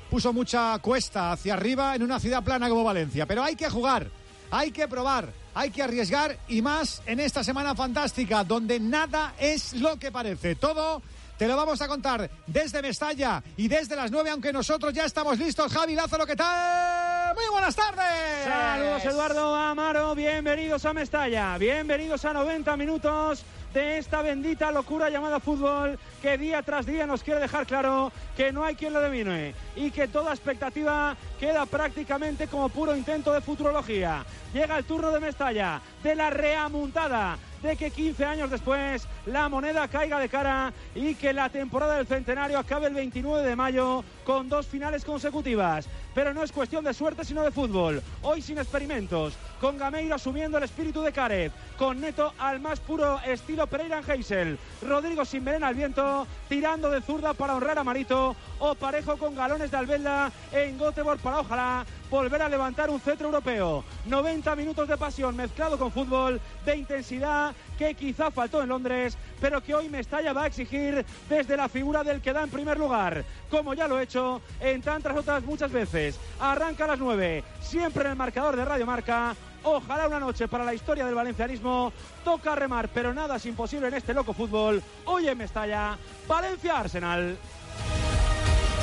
puso 0.10 0.34
mucha 0.34 0.80
cuesta 0.80 1.32
hacia 1.32 1.54
arriba 1.54 1.96
en 1.96 2.02
una 2.02 2.20
ciudad 2.20 2.44
plana 2.44 2.70
como 2.70 2.84
Valencia. 2.84 3.28
Pero 3.28 3.44
hay 3.44 3.56
que 3.56 3.70
jugar, 3.70 4.08
hay 4.50 4.72
que 4.72 4.88
probar, 4.88 5.32
hay 5.54 5.70
que 5.70 5.84
arriesgar 5.84 6.40
y 6.48 6.64
más 6.64 7.04
en 7.06 7.20
esta 7.20 7.44
semana 7.44 7.76
fantástica, 7.76 8.44
donde 8.44 8.80
nada 8.80 9.36
es 9.38 9.74
lo 9.74 9.98
que 10.00 10.12
parece. 10.12 10.56
Todo 10.56 11.04
te 11.42 11.48
lo 11.48 11.56
vamos 11.56 11.82
a 11.82 11.88
contar 11.88 12.30
desde 12.46 12.84
Mestalla 12.84 13.42
y 13.58 13.68
desde 13.68 13.96
las 13.96 14.12
9, 14.12 14.30
aunque 14.30 14.54
nosotros 14.54 14.94
ya 14.94 15.06
estamos 15.06 15.40
listos. 15.40 15.74
Javi 15.74 15.96
Lázaro, 15.96 16.24
¿qué 16.28 16.36
tal? 16.36 17.34
Muy 17.34 17.46
buenas 17.50 17.76
tardes. 17.76 18.44
Saludos 18.44 19.06
Eduardo 19.06 19.56
Amaro, 19.56 20.14
bienvenidos 20.14 20.86
a 20.86 20.94
Mestalla, 20.94 21.58
bienvenidos 21.58 22.26
a 22.26 22.34
90 22.34 22.78
minutos 22.78 23.44
de 23.74 23.98
esta 23.98 24.22
bendita 24.22 24.72
locura 24.72 25.10
llamada 25.10 25.40
fútbol 25.40 25.98
que 26.22 26.38
día 26.38 26.62
tras 26.62 26.86
día 26.86 27.08
nos 27.08 27.24
quiere 27.24 27.40
dejar 27.40 27.66
claro 27.66 28.12
que 28.36 28.52
no 28.52 28.64
hay 28.64 28.76
quien 28.76 28.94
lo 28.94 29.02
domine 29.02 29.54
y 29.76 29.92
que 29.92 30.08
toda 30.08 30.34
expectativa 30.34 31.16
queda 31.40 31.66
prácticamente 31.66 32.48
como 32.48 32.70
puro 32.70 32.96
intento 32.96 33.32
de 33.32 33.42
futurología. 33.42 34.26
Llega 34.54 34.78
el 34.78 34.84
turno 34.84 35.12
de 35.12 35.20
Mestalla, 35.20 35.82
de 36.04 36.16
la 36.16 36.30
reamuntada, 36.30 37.38
de 37.62 37.78
que 37.78 37.92
15 37.92 38.26
años 38.26 38.50
después 38.50 39.08
la 39.26 39.48
moneda 39.48 39.88
caiga 39.88 40.20
de 40.20 40.30
cara 40.30 40.74
y 40.96 41.16
que 41.16 41.32
la 41.32 41.50
temporada 41.50 41.96
del 41.98 42.08
centenario 42.08 42.60
acabe 42.60 42.88
el 42.88 42.94
29 42.94 43.48
de 43.48 43.56
mayo 43.56 44.04
con 44.26 44.50
dos 44.50 44.68
finales 44.68 45.06
consecutivas. 45.06 45.88
Pero 46.14 46.34
no 46.34 46.44
es 46.44 46.52
cuestión 46.52 46.84
de 46.84 46.94
suerte 46.94 47.24
sino 47.24 47.44
de 47.44 47.52
fútbol. 47.52 48.02
Hoy 48.24 48.42
sin 48.42 48.58
experimentos, 48.58 49.38
con 49.62 49.78
Gameiro 49.78 50.16
asumiendo 50.16 50.58
el 50.58 50.64
espíritu 50.64 51.04
de 51.04 51.14
Caret, 51.14 51.54
con 51.78 52.02
Neto 52.02 52.34
al 52.40 52.60
más 52.60 52.80
puro 52.80 53.20
estilo 53.22 53.68
Pereira 53.68 54.02
Heisel, 54.06 54.58
Rodrigo 54.82 55.24
sin 55.24 55.46
veneno 55.46 55.68
al 55.68 55.76
viento, 55.76 56.26
tirando 56.50 56.90
de 56.90 57.00
zurda 57.00 57.36
para 57.36 57.56
honrar 57.56 57.78
a 57.78 57.84
Marito, 57.84 58.36
o 58.58 58.74
parejo 58.74 59.18
con 59.18 59.36
galones 59.36 59.70
de 59.70 59.78
Albelda 59.78 60.32
en 60.52 60.80
Göteborg 60.80 61.20
para 61.20 61.42
ojalá 61.42 61.86
volver 62.10 62.42
a 62.42 62.50
levantar 62.50 62.90
un 62.90 63.00
centro 63.00 63.28
europeo. 63.28 63.84
90 64.06 64.56
minutos 64.56 64.88
de 64.88 64.98
pasión 64.98 65.36
mezclado 65.36 65.78
con 65.78 65.92
fútbol, 65.92 66.42
de 66.66 66.76
intensidad 66.76 67.54
que 67.78 67.94
quizá 67.94 68.32
faltó 68.32 68.64
en 68.64 68.70
Londres, 68.70 69.16
pero 69.40 69.62
que 69.62 69.76
hoy 69.76 69.90
Mestalla 69.90 70.34
va 70.34 70.44
a 70.44 70.48
exigir 70.48 71.06
desde 71.30 71.56
la 71.56 71.70
figura 71.70 72.04
del 72.04 72.22
que 72.22 72.34
da 72.34 72.44
en 72.44 72.50
primer 72.50 72.80
lugar, 72.80 73.24
como 73.50 73.76
ya 73.76 73.88
lo 73.88 74.00
he 74.00 74.04
hecho 74.04 74.42
en 74.60 74.82
tantas 74.82 75.16
otras 75.16 75.44
muchas 75.44 75.72
veces. 75.72 76.20
Arranca 76.40 76.86
a 76.86 76.88
las 76.88 77.00
9, 77.00 77.44
siempre 77.62 78.06
en 78.06 78.12
el 78.12 78.16
marcador 78.18 78.56
de 78.56 78.66
Radio 78.66 78.88
Marca. 78.88 79.36
Ojalá 79.64 80.08
una 80.08 80.20
noche 80.20 80.48
para 80.48 80.64
la 80.64 80.74
historia 80.74 81.06
del 81.06 81.16
valencianismo. 81.16 81.94
Toca 82.24 82.56
remar, 82.56 82.90
pero 82.90 83.14
nada 83.14 83.36
es 83.36 83.46
imposible 83.46 83.88
en 83.88 83.94
este 83.94 84.14
loco 84.14 84.34
fútbol. 84.34 84.82
Hoy 85.06 85.28
en 85.28 85.38
Mestalla, 85.38 85.98
Valencia 86.28 86.80
Arsenal. 86.80 87.38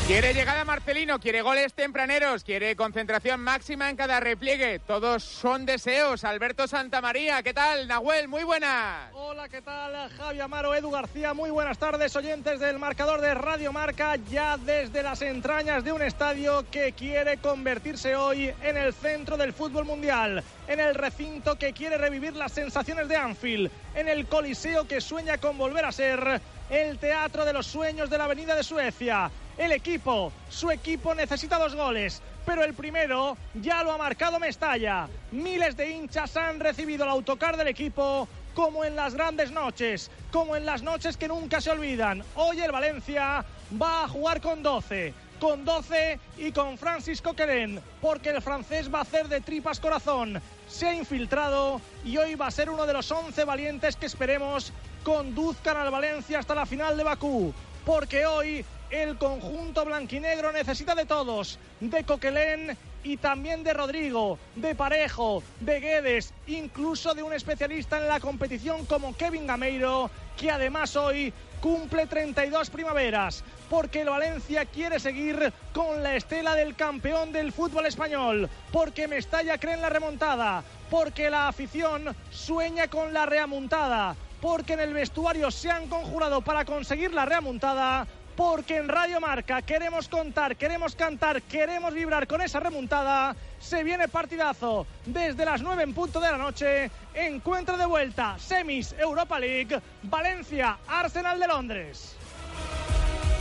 Quiere 0.08 0.32
llegada 0.32 0.64
Marcelino, 0.64 1.20
quiere 1.20 1.42
goles 1.42 1.74
tempraneros, 1.74 2.42
quiere 2.42 2.74
concentración 2.76 3.40
máxima 3.40 3.90
en 3.90 3.96
cada 3.96 4.20
repliegue. 4.20 4.78
Todos 4.78 5.22
son 5.22 5.66
deseos. 5.66 6.24
Alberto 6.24 6.66
Santamaría, 6.66 7.42
¿qué 7.42 7.52
tal? 7.52 7.86
Nahuel, 7.86 8.26
muy 8.26 8.42
buenas. 8.42 9.10
Hola, 9.12 9.50
¿qué 9.50 9.60
tal? 9.60 10.08
Javi 10.16 10.40
Amaro, 10.40 10.74
Edu 10.74 10.90
García, 10.90 11.34
muy 11.34 11.50
buenas 11.50 11.76
tardes, 11.76 12.16
oyentes 12.16 12.58
del 12.58 12.78
marcador 12.78 13.20
de 13.20 13.34
Radio 13.34 13.70
Marca, 13.70 14.16
ya 14.30 14.56
desde 14.56 15.02
las 15.02 15.20
entrañas 15.20 15.84
de 15.84 15.92
un 15.92 16.00
estadio 16.00 16.64
que 16.70 16.92
quiere 16.92 17.36
convertirse 17.36 18.16
hoy 18.16 18.50
en 18.62 18.78
el 18.78 18.94
centro 18.94 19.36
del 19.36 19.52
fútbol 19.52 19.84
mundial, 19.84 20.42
en 20.68 20.80
el 20.80 20.94
recinto 20.94 21.58
que 21.58 21.74
quiere 21.74 21.98
revivir 21.98 22.34
las 22.34 22.52
sensaciones 22.52 23.08
de 23.08 23.16
Anfield, 23.16 23.70
en 23.94 24.08
el 24.08 24.24
coliseo 24.24 24.88
que 24.88 25.02
sueña 25.02 25.36
con 25.36 25.58
volver 25.58 25.84
a 25.84 25.92
ser 25.92 26.40
el 26.70 26.96
teatro 26.96 27.44
de 27.44 27.52
los 27.52 27.66
sueños 27.66 28.08
de 28.08 28.16
la 28.16 28.24
Avenida 28.24 28.56
de 28.56 28.64
Suecia. 28.64 29.30
El 29.58 29.72
equipo, 29.72 30.32
su 30.48 30.70
equipo 30.70 31.16
necesita 31.16 31.58
dos 31.58 31.74
goles, 31.74 32.22
pero 32.46 32.62
el 32.62 32.74
primero 32.74 33.36
ya 33.54 33.82
lo 33.82 33.90
ha 33.90 33.98
marcado 33.98 34.38
Mestalla. 34.38 35.08
Miles 35.32 35.76
de 35.76 35.90
hinchas 35.90 36.36
han 36.36 36.60
recibido 36.60 37.02
el 37.02 37.10
autocar 37.10 37.56
del 37.56 37.66
equipo 37.66 38.28
como 38.54 38.84
en 38.84 38.94
las 38.94 39.14
grandes 39.14 39.50
noches, 39.50 40.12
como 40.30 40.54
en 40.54 40.64
las 40.64 40.82
noches 40.82 41.16
que 41.16 41.26
nunca 41.26 41.60
se 41.60 41.70
olvidan. 41.70 42.22
Hoy 42.36 42.60
el 42.60 42.70
Valencia 42.70 43.44
va 43.82 44.04
a 44.04 44.08
jugar 44.08 44.40
con 44.40 44.62
12 44.62 45.12
con 45.40 45.64
12 45.64 46.18
y 46.38 46.50
con 46.50 46.76
Francis 46.78 47.22
Coquelin, 47.22 47.80
porque 48.00 48.30
el 48.30 48.42
francés 48.42 48.92
va 48.92 48.98
a 48.98 49.02
hacer 49.02 49.28
de 49.28 49.40
tripas 49.40 49.78
corazón. 49.78 50.40
Se 50.68 50.88
ha 50.88 50.94
infiltrado 50.94 51.80
y 52.04 52.16
hoy 52.16 52.34
va 52.34 52.48
a 52.48 52.50
ser 52.50 52.70
uno 52.70 52.86
de 52.86 52.92
los 52.92 53.10
11 53.10 53.44
valientes 53.44 53.94
que 53.94 54.06
esperemos 54.06 54.72
conduzcan 55.04 55.76
al 55.76 55.92
Valencia 55.92 56.40
hasta 56.40 56.56
la 56.56 56.66
final 56.66 56.96
de 56.96 57.04
Bakú, 57.04 57.54
porque 57.84 58.26
hoy 58.26 58.64
el 58.90 59.18
conjunto 59.18 59.84
blanquinegro 59.84 60.52
necesita 60.52 60.94
de 60.94 61.06
todos, 61.06 61.58
de 61.80 62.04
Coquelén 62.04 62.76
y 63.04 63.16
también 63.16 63.62
de 63.62 63.74
Rodrigo, 63.74 64.38
de 64.56 64.74
Parejo, 64.74 65.42
de 65.60 65.80
Guedes, 65.80 66.32
incluso 66.46 67.14
de 67.14 67.22
un 67.22 67.32
especialista 67.32 67.98
en 67.98 68.08
la 68.08 68.20
competición 68.20 68.86
como 68.86 69.16
Kevin 69.16 69.46
Gameiro, 69.46 70.10
que 70.36 70.50
además 70.50 70.96
hoy 70.96 71.32
cumple 71.60 72.06
32 72.06 72.70
primaveras, 72.70 73.42
porque 73.68 74.02
el 74.02 74.10
Valencia 74.10 74.64
quiere 74.64 75.00
seguir 75.00 75.52
con 75.72 76.02
la 76.02 76.16
estela 76.16 76.54
del 76.54 76.74
campeón 76.74 77.32
del 77.32 77.52
fútbol 77.52 77.86
español, 77.86 78.48
porque 78.72 79.08
Mestalla 79.08 79.58
cree 79.58 79.74
en 79.74 79.82
la 79.82 79.90
remontada, 79.90 80.62
porque 80.90 81.30
la 81.30 81.48
afición 81.48 82.14
sueña 82.30 82.88
con 82.88 83.12
la 83.12 83.26
reamontada, 83.26 84.16
porque 84.40 84.74
en 84.74 84.80
el 84.80 84.94
vestuario 84.94 85.50
se 85.50 85.70
han 85.70 85.88
conjurado 85.88 86.40
para 86.42 86.64
conseguir 86.64 87.12
la 87.12 87.24
reamontada 87.24 88.06
porque 88.38 88.76
en 88.76 88.86
Radio 88.86 89.20
Marca 89.20 89.62
queremos 89.62 90.08
contar, 90.08 90.54
queremos 90.54 90.94
cantar, 90.94 91.42
queremos 91.42 91.92
vibrar 91.92 92.28
con 92.28 92.40
esa 92.40 92.60
remontada. 92.60 93.34
Se 93.58 93.82
viene 93.82 94.06
partidazo 94.06 94.86
desde 95.04 95.44
las 95.44 95.60
9 95.60 95.82
en 95.82 95.92
punto 95.92 96.20
de 96.20 96.30
la 96.30 96.38
noche. 96.38 96.88
Encuentro 97.14 97.76
de 97.76 97.84
vuelta, 97.84 98.38
semis 98.38 98.94
Europa 98.96 99.40
League, 99.40 99.80
Valencia, 100.04 100.78
Arsenal 100.86 101.40
de 101.40 101.48
Londres. 101.48 102.14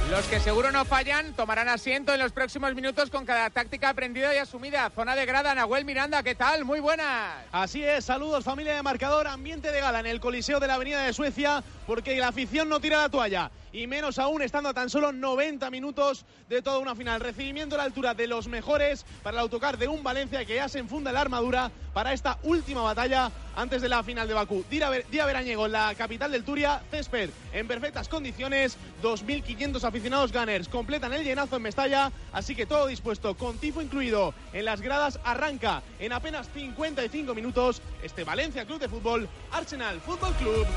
Los 0.10 0.26
que 0.26 0.40
seguro 0.40 0.72
no 0.72 0.84
fallan 0.84 1.34
tomarán 1.34 1.68
asiento 1.68 2.12
en 2.12 2.20
los 2.20 2.32
próximos 2.32 2.74
minutos 2.74 3.12
con 3.12 3.24
cada 3.24 3.52
táctica 3.52 3.90
aprendida 3.90 4.34
y 4.34 4.38
asumida. 4.38 4.90
Zona 4.96 5.16
de 5.16 5.28
grada, 5.28 5.54
Nahuel 5.54 5.86
Miranda, 5.86 6.24
¿qué 6.24 6.34
tal? 6.34 6.66
Muy 6.66 6.80
buenas. 6.80 7.36
Así 7.52 7.84
es, 7.84 8.06
saludos 8.06 8.46
familia 8.46 8.74
de 8.74 8.82
marcador, 8.82 9.28
ambiente 9.28 9.72
de 9.72 9.80
gala 9.80 10.00
en 10.00 10.08
el 10.08 10.20
Coliseo 10.20 10.60
de 10.60 10.68
la 10.68 10.76
Avenida 10.76 11.04
de 11.04 11.14
Suecia, 11.14 11.62
porque 11.86 12.18
la 12.18 12.30
afición 12.30 12.68
no 12.68 12.80
tira 12.80 13.02
la 13.02 13.10
toalla 13.10 13.52
y 13.72 13.88
menos 13.88 14.20
aún 14.20 14.42
estando 14.42 14.70
a 14.70 14.74
tan 14.74 14.90
solo 14.90 15.12
90 15.12 15.70
minutos 15.70 16.26
de 16.50 16.62
toda 16.62 16.80
una 16.80 16.96
final. 16.96 17.22
Recibimiento 17.22 17.76
a 17.76 17.80
la 17.80 17.84
altura 17.84 18.14
de 18.14 18.28
los 18.28 18.48
mejores 18.48 19.06
para 19.24 19.36
el 19.36 19.42
autocar 19.42 19.78
de 19.78 19.88
un 19.88 20.04
Valencia 20.04 20.46
que 20.46 20.56
ya 20.56 20.70
se 20.70 20.80
enfunda 20.80 21.12
la 21.12 21.22
armadura 21.22 21.72
para 21.94 22.14
esta 22.14 22.38
última 22.44 22.82
batalla 22.82 23.32
antes 23.56 23.82
de 23.82 23.90
la 23.90 24.04
final 24.04 24.28
de 24.28 24.34
Bakú. 24.34 24.64
Día, 24.70 25.26
veraniego 25.26 25.66
en 25.66 25.72
la 25.72 25.96
capital 25.96 26.32
del 26.32 26.44
Turia, 26.44 26.82
césped 26.92 27.32
en 27.54 27.68
perfectas 27.68 28.08
condiciones, 28.08 28.78
2.500 29.02 29.84
aficionados 29.84 30.32
gunners 30.32 30.68
completan 30.70 31.14
el 31.14 31.24
llenazo 31.24 31.56
en 31.56 31.64
Mestalla, 31.64 32.12
así 32.34 32.56
que 32.56 32.68
todo 32.68 32.86
dispuesto, 32.86 33.36
con 33.36 33.58
tifo 33.58 33.82
incluido 33.82 34.34
en 34.54 34.66
las 34.66 34.82
gradas, 34.82 35.20
arranca 35.24 35.82
en 36.00 36.14
apenas 36.14 36.48
55 36.54 37.34
minutos 37.34 37.82
este 38.04 38.24
Valencia 38.24 38.66
Club 38.66 38.80
de 38.80 38.90
Fútbol, 38.90 39.28
Arsenal 39.52 40.00
Fútbol 40.02 40.34
Club. 40.36 40.68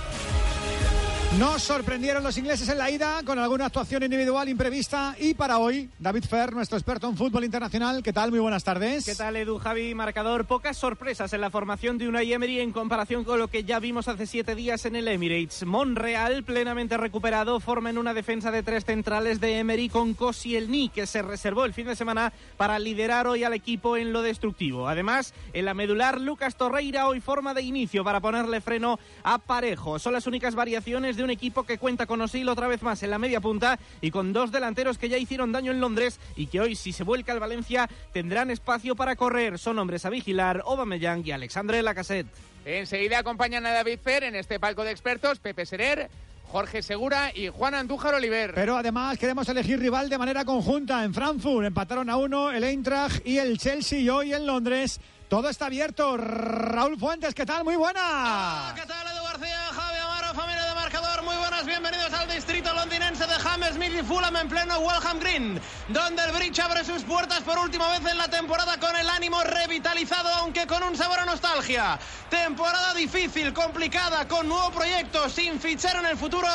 Nos 1.38 1.62
sorprendieron 1.62 2.24
los 2.24 2.36
ingleses 2.38 2.68
en 2.68 2.76
la 2.76 2.90
ida 2.90 3.22
con 3.24 3.38
alguna 3.38 3.66
actuación 3.66 4.02
individual 4.02 4.48
imprevista 4.48 5.14
y 5.16 5.34
para 5.34 5.58
hoy, 5.58 5.88
David 6.00 6.24
Fer, 6.24 6.52
nuestro 6.52 6.76
experto 6.76 7.08
en 7.08 7.16
fútbol 7.16 7.44
internacional. 7.44 8.02
¿Qué 8.02 8.12
tal? 8.12 8.30
Muy 8.30 8.40
buenas 8.40 8.64
tardes. 8.64 9.04
¿Qué 9.04 9.14
tal, 9.14 9.36
Edu, 9.36 9.58
Javi, 9.58 9.94
marcador? 9.94 10.46
Pocas 10.46 10.76
sorpresas 10.76 11.32
en 11.32 11.40
la 11.40 11.48
formación 11.48 11.98
de 11.98 12.08
Unai 12.08 12.32
Emery 12.32 12.58
en 12.58 12.72
comparación 12.72 13.22
con 13.22 13.38
lo 13.38 13.46
que 13.46 13.62
ya 13.62 13.78
vimos 13.78 14.08
hace 14.08 14.26
siete 14.26 14.56
días 14.56 14.84
en 14.86 14.96
el 14.96 15.06
Emirates. 15.06 15.64
Monreal, 15.64 16.42
plenamente 16.42 16.96
recuperado, 16.96 17.60
forma 17.60 17.90
en 17.90 17.98
una 17.98 18.12
defensa 18.12 18.50
de 18.50 18.64
tres 18.64 18.84
centrales 18.84 19.38
de 19.38 19.60
Emery 19.60 19.88
con 19.88 20.14
Koscielny, 20.14 20.88
que 20.88 21.06
se 21.06 21.22
reservó 21.22 21.64
el 21.64 21.74
fin 21.74 21.86
de 21.86 21.94
semana 21.94 22.32
para 22.56 22.80
liderar 22.80 23.28
hoy 23.28 23.44
al 23.44 23.54
equipo 23.54 23.96
en 23.96 24.12
lo 24.12 24.22
destructivo. 24.22 24.88
Además, 24.88 25.32
en 25.52 25.64
la 25.64 25.74
medular, 25.74 26.20
Lucas 26.20 26.56
Torreira 26.56 27.06
hoy 27.06 27.20
forma 27.20 27.54
de 27.54 27.62
inicio 27.62 28.02
para 28.02 28.20
ponerle 28.20 28.60
freno 28.60 28.98
a 29.22 29.38
Parejo. 29.38 30.00
Son 30.00 30.12
las 30.12 30.26
únicas 30.26 30.56
variaciones 30.56 31.16
de 31.16 31.19
un 31.24 31.30
equipo 31.30 31.64
que 31.64 31.78
cuenta 31.78 32.06
con 32.06 32.20
Osil 32.20 32.48
otra 32.48 32.68
vez 32.68 32.82
más 32.82 33.02
en 33.02 33.10
la 33.10 33.18
media 33.18 33.40
punta 33.40 33.78
y 34.00 34.10
con 34.10 34.32
dos 34.32 34.52
delanteros 34.52 34.98
que 34.98 35.08
ya 35.08 35.18
hicieron 35.18 35.52
daño 35.52 35.72
en 35.72 35.80
Londres 35.80 36.18
y 36.36 36.46
que 36.46 36.60
hoy, 36.60 36.76
si 36.76 36.92
se 36.92 37.04
vuelca 37.04 37.32
al 37.32 37.40
Valencia, 37.40 37.88
tendrán 38.12 38.50
espacio 38.50 38.96
para 38.96 39.16
correr. 39.16 39.58
Son 39.58 39.78
hombres 39.78 40.04
a 40.04 40.10
vigilar, 40.10 40.62
Aubameyang 40.66 41.26
y 41.26 41.32
Alexandre 41.32 41.82
Lacassette. 41.82 42.28
Enseguida 42.64 43.18
acompañan 43.18 43.64
a 43.66 43.70
David 43.70 43.98
Fer 44.02 44.24
en 44.24 44.36
este 44.36 44.60
palco 44.60 44.84
de 44.84 44.90
expertos, 44.90 45.38
Pepe 45.38 45.64
Serer, 45.64 46.10
Jorge 46.50 46.82
Segura 46.82 47.30
y 47.34 47.48
Juan 47.48 47.74
Andújar 47.74 48.14
Oliver. 48.14 48.52
Pero 48.54 48.76
además 48.76 49.18
queremos 49.18 49.48
elegir 49.48 49.78
rival 49.78 50.08
de 50.08 50.18
manera 50.18 50.44
conjunta. 50.44 51.04
En 51.04 51.14
Frankfurt 51.14 51.66
empataron 51.66 52.10
a 52.10 52.16
uno 52.16 52.50
el 52.50 52.64
Eintracht 52.64 53.24
y 53.26 53.38
el 53.38 53.56
Chelsea 53.58 54.00
y 54.00 54.08
hoy 54.08 54.34
en 54.34 54.46
Londres. 54.46 55.00
Todo 55.28 55.48
está 55.48 55.66
abierto. 55.66 56.16
Raúl 56.16 56.98
Fuentes, 56.98 57.34
¿qué 57.34 57.46
tal? 57.46 57.62
Muy 57.62 57.76
buena. 57.76 58.72
¿Qué 58.74 58.84
tal, 58.84 59.06
Edu 59.06 59.22
García? 59.22 59.58
Javi 59.72 59.98
Amaro, 59.98 60.34
familia 60.34 60.64
de 60.64 60.69
Muy 60.90 61.36
buenas, 61.36 61.66
bienvenidos 61.66 62.12
al 62.12 62.28
distrito 62.28 62.74
londinense 62.74 63.24
de 63.24 63.34
Hammersmith 63.34 63.92
y 64.00 64.02
Fulham 64.02 64.34
en 64.34 64.48
pleno 64.48 64.80
Walham 64.80 65.20
Green, 65.20 65.60
donde 65.86 66.24
el 66.24 66.32
Bridge 66.32 66.58
abre 66.58 66.84
sus 66.84 67.04
puertas 67.04 67.42
por 67.42 67.58
última 67.58 67.88
vez 67.90 68.10
en 68.10 68.18
la 68.18 68.26
temporada 68.26 68.76
con 68.78 68.96
el 68.96 69.08
ánimo 69.08 69.40
revitalizado, 69.44 70.28
aunque 70.30 70.66
con 70.66 70.82
un 70.82 70.96
sabor 70.96 71.20
a 71.20 71.24
nostalgia. 71.26 71.96
Temporada 72.28 72.92
difícil, 72.94 73.52
complicada, 73.52 74.26
con 74.26 74.48
nuevo 74.48 74.72
proyecto, 74.72 75.28
sin 75.28 75.60
fichar 75.60 75.96
en 75.96 76.06
el 76.06 76.16
futuro 76.16 76.48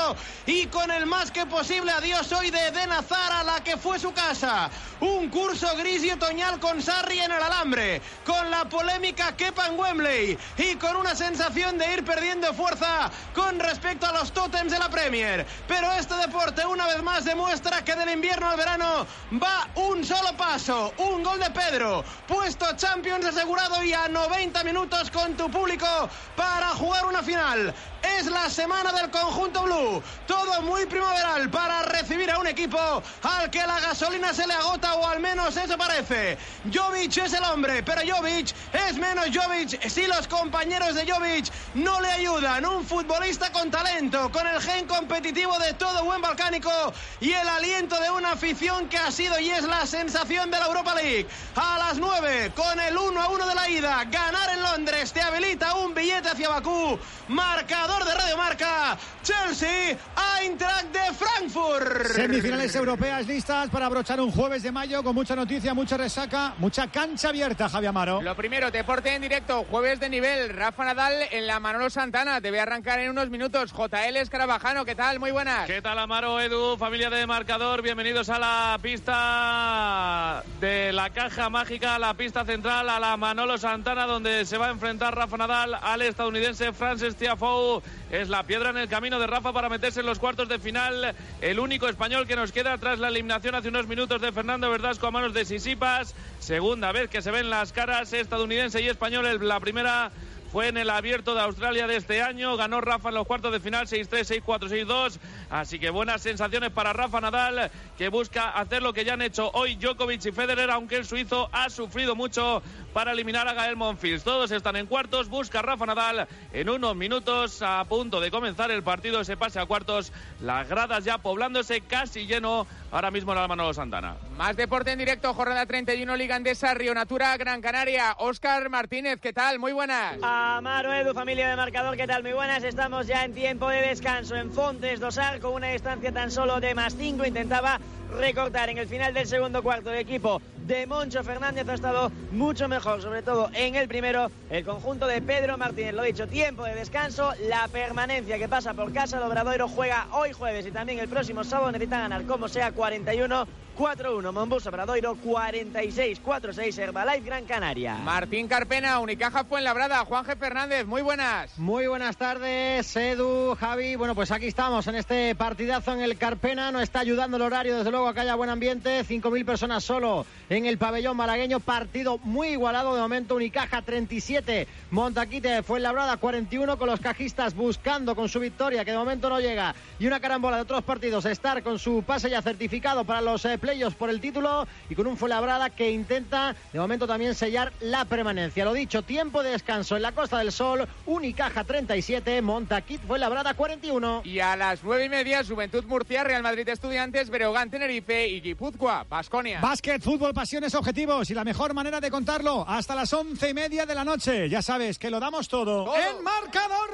y 0.45 0.65
con 0.67 0.91
el 0.91 1.05
más 1.05 1.31
que 1.31 1.45
posible 1.45 1.91
adiós 1.91 2.29
hoy 2.33 2.49
de 2.49 2.67
Eden 2.67 2.91
Hazard 2.91 3.31
a 3.31 3.43
la 3.43 3.63
que 3.63 3.77
fue 3.77 3.99
su 3.99 4.11
casa. 4.11 4.69
Un 4.99 5.29
curso 5.29 5.67
gris 5.77 6.03
y 6.03 6.11
otoñal 6.11 6.59
con 6.59 6.81
Sarri 6.81 7.19
en 7.19 7.31
el 7.31 7.41
alambre, 7.41 8.01
con 8.25 8.49
la 8.49 8.65
polémica 8.65 9.35
Kepa 9.35 9.67
en 9.67 9.79
Wembley 9.79 10.37
y 10.57 10.75
con 10.75 10.97
una 10.97 11.15
sensación 11.15 11.77
de 11.77 11.93
ir 11.93 12.03
perdiendo 12.03 12.53
fuerza 12.53 13.11
con 13.33 13.59
respecto 13.59 14.05
a 14.05 14.13
los 14.13 14.24
tótems 14.31 14.71
de 14.71 14.79
la 14.79 14.89
Premier. 14.89 15.45
Pero 15.67 15.91
este 15.93 16.15
deporte 16.15 16.65
una 16.65 16.87
vez 16.87 17.01
más 17.03 17.25
demuestra 17.25 17.83
que 17.83 17.95
del 17.95 18.09
invierno 18.09 18.49
al 18.49 18.57
verano 18.57 19.07
va 19.33 19.67
un 19.75 20.03
solo 20.03 20.35
paso, 20.37 20.93
un 20.97 21.23
gol 21.23 21.39
de 21.39 21.49
Pedro, 21.51 22.03
puesto 22.27 22.65
Champions 22.75 23.25
asegurado 23.25 23.83
y 23.83 23.93
a 23.93 24.07
90 24.07 24.63
minutos 24.63 25.11
con 25.11 25.35
tu 25.35 25.49
público 25.49 25.87
para 26.35 26.69
jugar 26.69 27.05
una 27.05 27.23
final. 27.23 27.73
Es 28.19 28.27
la 28.27 28.49
semana 28.49 28.93
del 28.93 29.09
conjunto 29.11 29.63
blue, 29.63 30.01
todo 30.25 30.61
muy 30.61 30.85
primaveral 30.85 31.49
para 31.49 31.81
recibir 31.83 32.31
a 32.31 32.39
un 32.39 32.47
equipo 32.47 32.77
al 33.23 33.49
que 33.49 33.59
la 33.59 33.79
gasolina 33.81 34.33
se 34.33 34.47
le 34.47 34.53
agota 34.53 34.95
o 34.95 35.05
al 35.05 35.19
menos 35.19 35.57
eso 35.57 35.77
parece. 35.77 36.37
Jovic 36.73 37.17
es 37.17 37.33
el 37.33 37.43
hombre, 37.43 37.83
pero 37.83 38.01
Jovic 38.01 38.53
es 38.71 38.95
menos 38.97 39.25
Jovic 39.33 39.89
si 39.89 40.07
los 40.07 40.27
compañeros 40.27 40.95
de 40.95 41.11
Jovic 41.11 41.51
no 41.73 41.99
le 41.99 42.09
ayudan. 42.09 42.65
Un 42.65 42.85
futbolista 42.85 43.51
con 43.51 43.69
talento, 43.69 44.31
con 44.31 44.47
el 44.47 44.61
gen 44.61 44.87
competitivo 44.87 45.59
de 45.59 45.73
todo 45.73 46.05
buen 46.05 46.21
balcánico 46.21 46.71
y 47.19 47.33
el 47.33 47.47
aliento 47.47 47.99
de 47.99 48.11
una 48.11 48.31
afición 48.31 48.87
que 48.87 48.97
ha 48.97 49.11
sido 49.11 49.37
y 49.39 49.49
es 49.49 49.63
la 49.63 49.85
sensación 49.85 50.49
de 50.51 50.59
la 50.59 50.67
Europa 50.67 50.95
League. 50.95 51.27
A 51.55 51.77
las 51.79 51.97
9, 51.97 52.53
con 52.55 52.79
el 52.79 52.97
1 52.97 53.21
a 53.21 53.27
1 53.27 53.45
de 53.45 53.55
la 53.55 53.69
ida, 53.69 54.03
ganar 54.05 54.49
en 54.51 54.61
Londres 54.61 55.11
te 55.11 55.21
habilita 55.21 55.75
un 55.75 55.93
billete 55.93 56.29
hacia 56.29 56.49
Bakú. 56.49 56.97
Marcador 57.27 58.04
de 58.05 58.13
Radio 58.13 58.37
Marca, 58.37 58.97
Chelsea, 59.23 59.97
Eintracht 60.39 60.93
de 60.93 61.13
Frankfurt. 61.15 62.05
Semifinales 62.13 62.75
europeas 62.75 63.25
listas 63.25 63.69
para 63.69 63.87
abrochar 63.87 64.21
un 64.21 64.31
jueves 64.31 64.61
de 64.61 64.71
mayo 64.71 65.01
con 65.01 65.15
mucha 65.15 65.35
noticia, 65.35 65.73
mucha 65.73 65.97
resaca, 65.97 66.53
mucha 66.59 66.87
cancha 66.87 67.29
abierta, 67.29 67.67
Javi 67.67 67.87
Amaro. 67.87 68.21
Lo 68.21 68.35
primero, 68.35 68.69
deporte 68.69 69.15
en 69.15 69.23
directo, 69.23 69.65
jueves 69.71 69.99
de 69.99 70.09
nivel. 70.09 70.49
Rafa 70.49 70.85
Nadal 70.85 71.13
en 71.31 71.47
la 71.47 71.59
Manolo 71.59 71.89
Santana. 71.89 72.39
Debe 72.39 72.59
arrancar 72.59 72.99
en 72.99 73.09
unos 73.09 73.31
minutos. 73.31 73.73
JL 73.73 74.17
Escarabajano, 74.17 74.85
¿qué 74.85 74.93
tal? 74.93 75.19
Muy 75.19 75.31
buenas. 75.31 75.65
¿Qué 75.65 75.81
tal, 75.81 75.97
Amaro, 75.97 76.39
Edu, 76.39 76.77
familia 76.77 77.09
de 77.09 77.25
marcador? 77.25 77.81
Bienvenidos 77.81 78.29
a 78.29 78.37
la 78.37 78.77
pista 78.83 80.43
de 80.59 80.93
la 80.93 81.09
caja 81.09 81.49
mágica, 81.49 81.97
la 81.97 82.13
pista 82.13 82.45
central, 82.45 82.87
a 82.87 82.99
la 82.99 83.17
Manolo 83.17 83.57
Santana, 83.57 84.05
donde 84.05 84.45
se 84.45 84.59
va 84.59 84.67
a 84.67 84.71
enfrentar 84.71 85.15
Rafa 85.15 85.37
Nadal 85.37 85.73
al 85.81 86.03
estadounidense 86.03 86.71
Francis 86.71 87.15
Tiafoe. 87.15 87.81
Es 88.11 88.29
la 88.29 88.43
piedra 88.43 88.69
en 88.69 88.77
el 88.77 88.87
camino 88.87 89.19
de 89.19 89.27
Rafa 89.27 89.51
para 89.51 89.69
meterse 89.69 89.99
en 89.99 90.05
los 90.05 90.19
cuartos 90.19 90.47
de 90.47 90.59
final. 90.59 91.15
El 91.41 91.59
único 91.59 91.87
español 91.87 92.27
que 92.27 92.35
nos 92.35 92.51
queda 92.51 92.77
tras 92.77 92.99
la 92.99 93.07
eliminación 93.07 93.55
hace 93.55 93.69
unos 93.69 93.87
minutos 93.87 94.21
de 94.21 94.31
Fernando 94.31 94.69
Verdasco 94.69 95.07
a 95.07 95.11
manos 95.11 95.33
de 95.33 95.45
Sisipas. 95.45 96.15
Segunda 96.39 96.91
vez 96.91 97.09
que 97.09 97.21
se 97.21 97.31
ven 97.31 97.49
las 97.49 97.73
caras 97.73 98.13
estadounidense 98.13 98.81
y 98.81 98.87
español. 98.87 99.47
La 99.47 99.59
primera 99.59 100.11
fue 100.55 100.69
en 100.69 100.77
el 100.77 100.89
abierto 100.89 101.35
de 101.35 101.41
Australia 101.41 101.85
de 101.85 101.97
este 101.97 102.21
año. 102.21 102.55
Ganó 102.55 102.79
Rafa 102.79 103.09
en 103.09 103.15
los 103.15 103.27
cuartos 103.27 103.51
de 103.51 103.59
final 103.59 103.87
6-3, 103.87 104.41
6-4, 104.41 104.69
6-2. 104.69 105.19
Así 105.49 105.79
que 105.79 105.89
buenas 105.89 106.21
sensaciones 106.21 106.71
para 106.71 106.93
Rafa 106.93 107.19
Nadal, 107.19 107.69
que 107.97 108.07
busca 108.07 108.51
hacer 108.51 108.81
lo 108.81 108.93
que 108.93 109.03
ya 109.03 109.15
han 109.15 109.21
hecho 109.21 109.51
hoy 109.53 109.75
Djokovic 109.75 110.25
y 110.25 110.31
Federer, 110.31 110.71
aunque 110.71 110.95
el 110.95 111.05
suizo 111.05 111.49
ha 111.51 111.69
sufrido 111.69 112.15
mucho 112.15 112.63
para 112.95 113.11
eliminar 113.11 113.45
a 113.45 113.53
Gael 113.53 113.75
Monfils. 113.75 114.23
Todos 114.23 114.51
están 114.51 114.77
en 114.77 114.85
cuartos. 114.85 115.27
Busca 115.27 115.61
Rafa 115.61 115.85
Nadal 115.85 116.29
en 116.53 116.69
unos 116.69 116.95
minutos 116.95 117.61
a 117.61 117.83
punto 117.83 118.21
de 118.21 118.31
comenzar 118.31 118.71
el 118.71 118.83
partido. 118.83 119.21
Se 119.25 119.35
pase 119.35 119.59
a 119.59 119.65
cuartos. 119.65 120.13
Las 120.39 120.69
gradas 120.69 121.03
ya 121.03 121.17
poblándose 121.17 121.81
casi 121.81 122.25
lleno 122.25 122.65
ahora 122.93 123.11
mismo 123.11 123.33
en 123.33 123.39
la 123.39 123.49
Manolo 123.49 123.73
Santana. 123.73 124.15
Más 124.37 124.55
deporte 124.55 124.93
en 124.93 124.99
directo, 124.99 125.33
jornada 125.33 125.65
31, 125.65 126.15
Liga 126.15 126.37
Andesa, 126.37 126.73
Río 126.73 126.93
Natura, 126.93 127.35
Gran 127.35 127.59
Canaria. 127.59 128.15
Óscar 128.19 128.69
Martínez, 128.69 129.19
¿qué 129.19 129.33
tal? 129.33 129.59
Muy 129.59 129.73
buenas. 129.73 130.15
Amaro 130.21 130.93
Edu, 130.93 131.13
familia 131.13 131.49
de 131.49 131.57
marcador, 131.57 131.97
¿qué 131.97 132.07
tal? 132.07 132.23
Muy 132.23 132.31
buenas. 132.31 132.63
Estamos 132.63 133.07
ya 133.07 133.25
en 133.25 133.33
tiempo 133.33 133.67
de 133.67 133.81
descanso 133.81 134.37
en 134.37 134.53
Fontes 134.53 135.01
Dosar 135.01 135.41
con 135.41 135.51
una 135.51 135.67
distancia 135.67 136.13
tan 136.13 136.31
solo 136.31 136.61
de 136.61 136.73
más 136.73 136.95
5. 136.95 137.25
Intentaba 137.25 137.77
recortar 138.15 138.69
en 138.69 138.77
el 138.77 138.87
final 138.87 139.13
del 139.13 139.27
segundo 139.27 139.61
cuarto 139.61 139.89
de 139.89 139.99
equipo 139.99 140.41
de 140.65 140.87
Moncho 140.87 141.23
Fernández 141.23 141.67
ha 141.69 141.73
estado 141.75 142.11
mucho 142.31 142.67
mejor, 142.67 143.01
sobre 143.01 143.21
todo 143.21 143.49
en 143.53 143.75
el 143.75 143.87
primero, 143.87 144.31
el 144.49 144.65
conjunto 144.65 145.05
de 145.05 145.21
Pedro 145.21 145.57
Martínez. 145.57 145.93
Lo 145.93 146.01
dicho, 146.01 146.27
tiempo 146.27 146.63
de 146.63 146.73
descanso, 146.73 147.33
la 147.47 147.67
permanencia 147.67 148.39
que 148.39 148.49
pasa 148.49 148.73
por 148.73 148.91
casa, 148.91 149.17
el 149.17 149.23
Obradoiro 149.23 149.67
juega 149.67 150.07
hoy 150.11 150.31
jueves 150.31 150.65
y 150.65 150.71
también 150.71 150.99
el 150.99 151.07
próximo 151.07 151.43
sábado 151.43 151.71
necesita 151.71 151.99
ganar 151.99 152.25
como 152.25 152.47
sea 152.47 152.71
41 152.71 153.47
4-1, 153.75 154.31
Mombus 154.31 154.65
Obradoiro 154.67 155.17
46-4-6, 155.17 156.77
Herbalife 156.79 157.25
Gran 157.25 157.45
Canaria. 157.45 157.95
Martín 157.95 158.47
Carpena, 158.47 158.99
Unicaja 158.99 159.43
Fuenlabrada, 159.43 160.05
Juanje 160.05 160.37
Fernández, 160.37 160.85
muy 160.85 161.01
buenas. 161.01 161.59
Muy 161.59 161.87
buenas 161.87 162.15
tardes, 162.15 162.95
Edu, 162.95 163.55
Javi. 163.59 163.97
Bueno, 163.97 164.15
pues 164.15 164.31
aquí 164.31 164.47
estamos 164.47 164.87
en 164.87 164.95
este 164.95 165.35
partidazo 165.35 165.91
en 165.91 166.01
el 166.01 166.17
Carpena. 166.17 166.71
No 166.71 166.79
está 166.79 166.99
ayudando 166.99 167.35
el 167.35 167.43
horario, 167.43 167.77
desde 167.77 167.91
luego, 167.91 168.07
a 168.07 168.13
que 168.13 168.21
haya 168.21 168.35
buen 168.35 168.49
ambiente. 168.49 169.01
5.000 169.01 169.45
personas 169.45 169.83
solo 169.83 170.25
en 170.49 170.65
el 170.65 170.77
pabellón 170.77 171.17
malagueño. 171.17 171.59
Partido 171.59 172.17
muy 172.19 172.49
igualado 172.49 172.95
de 172.95 173.01
momento. 173.01 173.35
Unicaja 173.35 173.81
37, 173.81 174.67
Montaquite 174.91 175.63
Fuenlabrada 175.63 176.15
41, 176.15 176.77
con 176.77 176.87
los 176.87 177.01
cajistas 177.01 177.53
buscando 177.53 178.15
con 178.15 178.29
su 178.29 178.39
victoria, 178.39 178.85
que 178.85 178.91
de 178.91 178.97
momento 178.97 179.29
no 179.29 179.41
llega. 179.41 179.75
Y 179.99 180.07
una 180.07 180.21
carambola 180.21 180.55
de 180.55 180.63
otros 180.63 180.83
partidos. 180.83 181.25
Estar 181.25 181.61
con 181.61 181.77
su 181.77 182.03
pase 182.03 182.29
ya 182.29 182.41
certificado 182.41 183.03
para 183.03 183.19
los 183.19 183.43
eh, 183.43 183.57
playoffs 183.65 183.95
por 183.95 184.11
el 184.11 184.21
título 184.21 184.67
y 184.89 184.93
con 184.95 185.07
un 185.07 185.17
Fuenlabrada 185.17 185.71
que 185.71 185.89
intenta 185.89 186.55
de 186.71 186.79
momento 186.79 187.07
también 187.07 187.33
sellar 187.33 187.73
la 187.79 188.05
permanencia. 188.05 188.63
Lo 188.63 188.73
dicho, 188.73 189.01
tiempo 189.01 189.41
de 189.41 189.49
descanso 189.49 189.95
en 189.95 190.03
la 190.03 190.11
Costa 190.11 190.37
del 190.37 190.51
Sol, 190.51 190.87
Unicaja 191.07 191.63
37, 191.63 192.43
Montaquit 192.43 193.01
Fuenlabrada 193.01 193.55
41. 193.55 194.21
Y 194.23 194.39
a 194.39 194.55
las 194.55 194.83
nueve 194.83 195.05
y 195.05 195.09
media, 195.09 195.43
Juventud 195.43 195.83
Murcia, 195.85 196.23
Real 196.23 196.43
Madrid 196.43 196.69
Estudiantes, 196.69 197.31
Breogán 197.31 197.71
Tenerife 197.71 198.27
y 198.27 198.39
Guipúzcoa, 198.41 199.05
Basconia. 199.09 199.59
Básquet, 199.61 200.01
fútbol, 200.03 200.33
pasiones, 200.33 200.75
objetivos 200.75 201.31
y 201.31 201.33
la 201.33 201.43
mejor 201.43 201.73
manera 201.73 201.99
de 201.99 202.11
contarlo 202.11 202.63
hasta 202.67 202.93
las 202.93 203.11
once 203.13 203.49
y 203.49 203.53
media 203.55 203.87
de 203.87 203.95
la 203.95 204.03
noche. 204.05 204.47
Ya 204.47 204.61
sabes 204.61 204.99
que 204.99 205.09
lo 205.09 205.19
damos 205.19 205.47
todo, 205.47 205.85
Todo. 205.85 205.95
en 205.95 206.23
marcador. 206.23 206.89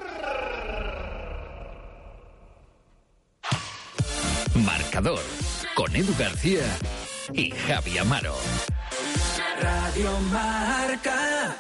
Marcador 4.66 5.20
con 5.76 5.96
Edu 5.96 6.14
García 6.18 6.66
y 7.34 7.52
Javi 7.52 7.98
Amaro. 7.98 8.36
Radio 9.62 10.20
Marca. 10.32 11.56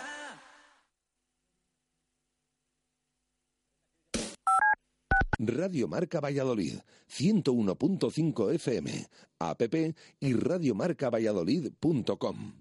Radio 5.39 5.88
Marca 5.88 6.20
Valladolid, 6.20 6.80
101.5 7.09 8.53
FM, 8.53 9.07
app 9.39 9.62
y 10.20 10.34
radiomarcavalladolid.com. 10.34 12.61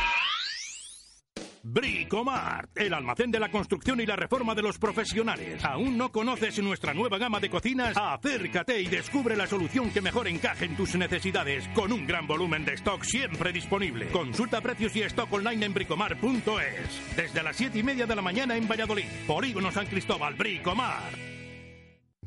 Bricomart, 2.11 2.77
el 2.77 2.93
almacén 2.93 3.31
de 3.31 3.39
la 3.39 3.49
construcción 3.49 4.01
y 4.01 4.05
la 4.05 4.17
reforma 4.17 4.53
de 4.53 4.61
los 4.61 4.77
profesionales. 4.77 5.63
¿Aún 5.63 5.97
no 5.97 6.11
conoces 6.11 6.61
nuestra 6.61 6.93
nueva 6.93 7.17
gama 7.17 7.39
de 7.39 7.49
cocinas? 7.49 7.95
Acércate 7.95 8.81
y 8.81 8.87
descubre 8.87 9.37
la 9.37 9.47
solución 9.47 9.91
que 9.91 10.01
mejor 10.01 10.27
encaje 10.27 10.65
en 10.65 10.75
tus 10.75 10.93
necesidades, 10.95 11.69
con 11.69 11.93
un 11.93 12.05
gran 12.05 12.27
volumen 12.27 12.65
de 12.65 12.73
stock 12.73 13.01
siempre 13.03 13.53
disponible. 13.53 14.09
Consulta 14.09 14.59
precios 14.59 14.93
y 14.97 15.03
stock 15.03 15.31
online 15.31 15.67
en 15.67 15.73
bricomart.es. 15.73 17.15
Desde 17.15 17.43
las 17.43 17.55
7 17.55 17.79
y 17.79 17.83
media 17.83 18.05
de 18.05 18.17
la 18.17 18.21
mañana 18.21 18.57
en 18.57 18.67
Valladolid. 18.67 19.05
Polígono 19.25 19.71
San 19.71 19.85
Cristóbal, 19.85 20.33
Bricomart. 20.33 21.15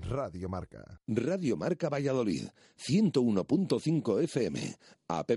Radio 0.01 0.49
Marca. 0.49 0.99
Radio 1.07 1.59
Marca 1.59 1.91
Valladolid, 1.91 2.47
101.5 2.79 4.23
FM, 4.23 4.77
app 5.09 5.31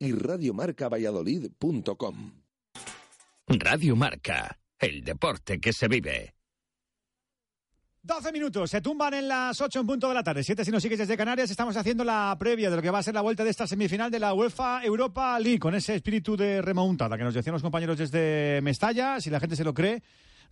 y 0.00 0.12
radiomarcavalladolid.com. 0.12 2.43
Radio 3.60 3.94
Marca, 3.96 4.58
el 4.78 5.04
deporte 5.04 5.60
que 5.60 5.72
se 5.72 5.88
vive. 5.88 6.34
12 8.02 8.32
minutos, 8.32 8.70
se 8.70 8.80
tumban 8.80 9.14
en 9.14 9.28
las 9.28 9.60
8 9.60 9.80
en 9.80 9.86
punto 9.86 10.08
de 10.08 10.14
la 10.14 10.22
tarde. 10.22 10.42
7 10.42 10.64
si 10.64 10.70
nos 10.70 10.82
sigues 10.82 10.98
desde 10.98 11.16
Canarias, 11.16 11.50
estamos 11.50 11.76
haciendo 11.76 12.04
la 12.04 12.36
previa 12.38 12.68
de 12.68 12.76
lo 12.76 12.82
que 12.82 12.90
va 12.90 12.98
a 12.98 13.02
ser 13.02 13.14
la 13.14 13.22
vuelta 13.22 13.44
de 13.44 13.50
esta 13.50 13.66
semifinal 13.66 14.10
de 14.10 14.18
la 14.18 14.34
UEFA 14.34 14.84
Europa 14.84 15.38
League, 15.38 15.58
con 15.58 15.74
ese 15.74 15.94
espíritu 15.94 16.36
de 16.36 16.60
remontada 16.60 17.16
que 17.16 17.24
nos 17.24 17.32
decían 17.32 17.54
los 17.54 17.62
compañeros 17.62 17.96
desde 17.96 18.60
Mestalla. 18.62 19.20
Si 19.20 19.30
la 19.30 19.40
gente 19.40 19.56
se 19.56 19.64
lo 19.64 19.72
cree, 19.72 20.02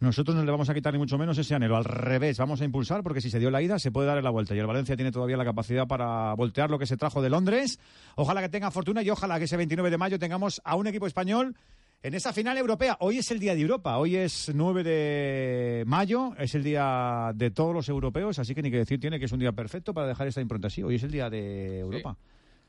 nosotros 0.01 0.35
no 0.35 0.45
le 0.45 0.51
vamos 0.51 0.71
a 0.71 0.75
quitar 0.75 0.93
ni 0.93 0.99
mucho 0.99 1.19
menos 1.19 1.37
ese 1.37 1.55
anhelo. 1.55 1.77
Al 1.77 1.85
revés, 1.85 2.39
vamos 2.39 2.61
a 2.61 2.65
impulsar 2.65 3.03
porque 3.03 3.21
si 3.21 3.31
se 3.31 3.39
dio 3.39 3.51
la 3.51 3.61
ida, 3.61 3.79
se 3.79 3.93
puede 3.93 4.09
dar 4.09 4.23
la 4.23 4.31
vuelta. 4.31 4.55
Y 4.55 4.59
el 4.59 4.67
Valencia 4.67 4.97
tiene 4.97 5.13
todavía 5.13 5.37
la 5.37 5.45
capacidad 5.45 5.87
para 5.87 6.33
voltear 6.35 6.71
lo 6.71 6.79
que 6.79 6.87
se 6.87 6.97
trajo 6.97 7.21
de 7.21 7.31
Londres. 7.31 7.79
Ojalá 8.17 8.41
que 8.41 8.49
tenga 8.49 8.71
fortuna 8.71 9.03
y 9.03 9.11
ojalá 9.11 9.39
que 9.39 9.45
ese 9.45 9.57
29 9.57 9.91
de 9.91 9.99
mayo 9.99 10.19
tengamos 10.19 10.63
a 10.65 10.75
un 10.77 10.87
equipo 10.87 11.07
español 11.07 11.55
en 12.03 12.15
esa 12.15 12.33
final 12.33 12.59
europea. 12.59 12.97
Hoy 13.01 13.19
es 13.19 13.31
el 13.31 13.39
día 13.39 13.55
de 13.55 13.61
Europa, 13.61 13.97
hoy 13.99 14.17
es 14.17 14.51
9 14.55 14.83
de 14.83 15.85
mayo, 15.87 16.35
es 16.39 16.55
el 16.55 16.63
día 16.65 17.31
de 17.35 17.51
todos 17.51 17.75
los 17.75 17.89
europeos, 17.89 18.39
así 18.39 18.55
que 18.55 18.63
ni 18.63 18.71
que 18.71 18.79
decir 18.79 18.99
tiene 19.01 19.19
que 19.19 19.27
es 19.27 19.33
un 19.33 19.39
día 19.39 19.53
perfecto 19.53 19.95
para 19.95 20.09
dejar 20.09 20.27
esta 20.27 20.41
impronta 20.41 20.67
así. 20.67 20.83
Hoy 20.83 20.97
es 20.97 21.03
el 21.03 21.11
día 21.13 21.31
de 21.31 21.79
Europa. 21.81 22.17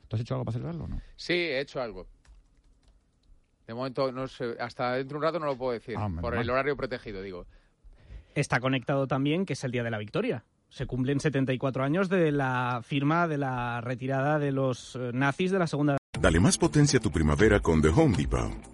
¿Tú 0.08 0.16
has 0.16 0.22
hecho 0.22 0.34
algo 0.34 0.44
para 0.44 0.52
celebrarlo 0.52 0.84
o 0.84 0.88
no? 0.88 1.00
Sí, 1.16 1.32
he 1.32 1.60
hecho 1.60 1.80
algo. 1.80 2.06
De 3.66 3.74
momento, 3.74 4.12
no 4.12 4.28
sé, 4.28 4.54
hasta 4.60 4.92
dentro 4.94 5.14
de 5.18 5.18
un 5.18 5.22
rato 5.32 5.40
no 5.40 5.46
lo 5.46 5.56
puedo 5.56 5.72
decir, 5.72 5.96
Ah, 5.98 6.08
por 6.20 6.34
mal. 6.34 6.42
el 6.42 6.50
horario 6.50 6.76
protegido, 6.76 7.22
digo. 7.22 7.46
está 8.34 8.60
conectado 8.60 9.06
también 9.06 9.46
que 9.46 9.54
es 9.54 9.64
el 9.64 9.72
día 9.72 9.82
de 9.82 9.90
la 9.90 9.98
victoria. 9.98 10.44
Se 10.68 10.86
cumplen 10.86 11.20
74 11.20 11.82
años 11.84 12.08
de 12.08 12.30
la 12.32 12.82
firma 12.84 13.26
de 13.28 13.38
la 13.38 13.80
retirada 13.80 14.38
de 14.38 14.50
los 14.52 14.96
eh, 14.96 15.10
nazis 15.14 15.50
de 15.52 15.58
la 15.58 15.66
Segunda 15.68 15.96
Dale 16.20 16.40
más 16.40 16.58
potencia 16.58 16.98
a 16.98 17.02
tu 17.02 17.10
primavera 17.10 17.60
con 17.60 17.80
The 17.80 17.88
Home 17.88 18.16
Depot. 18.16 18.73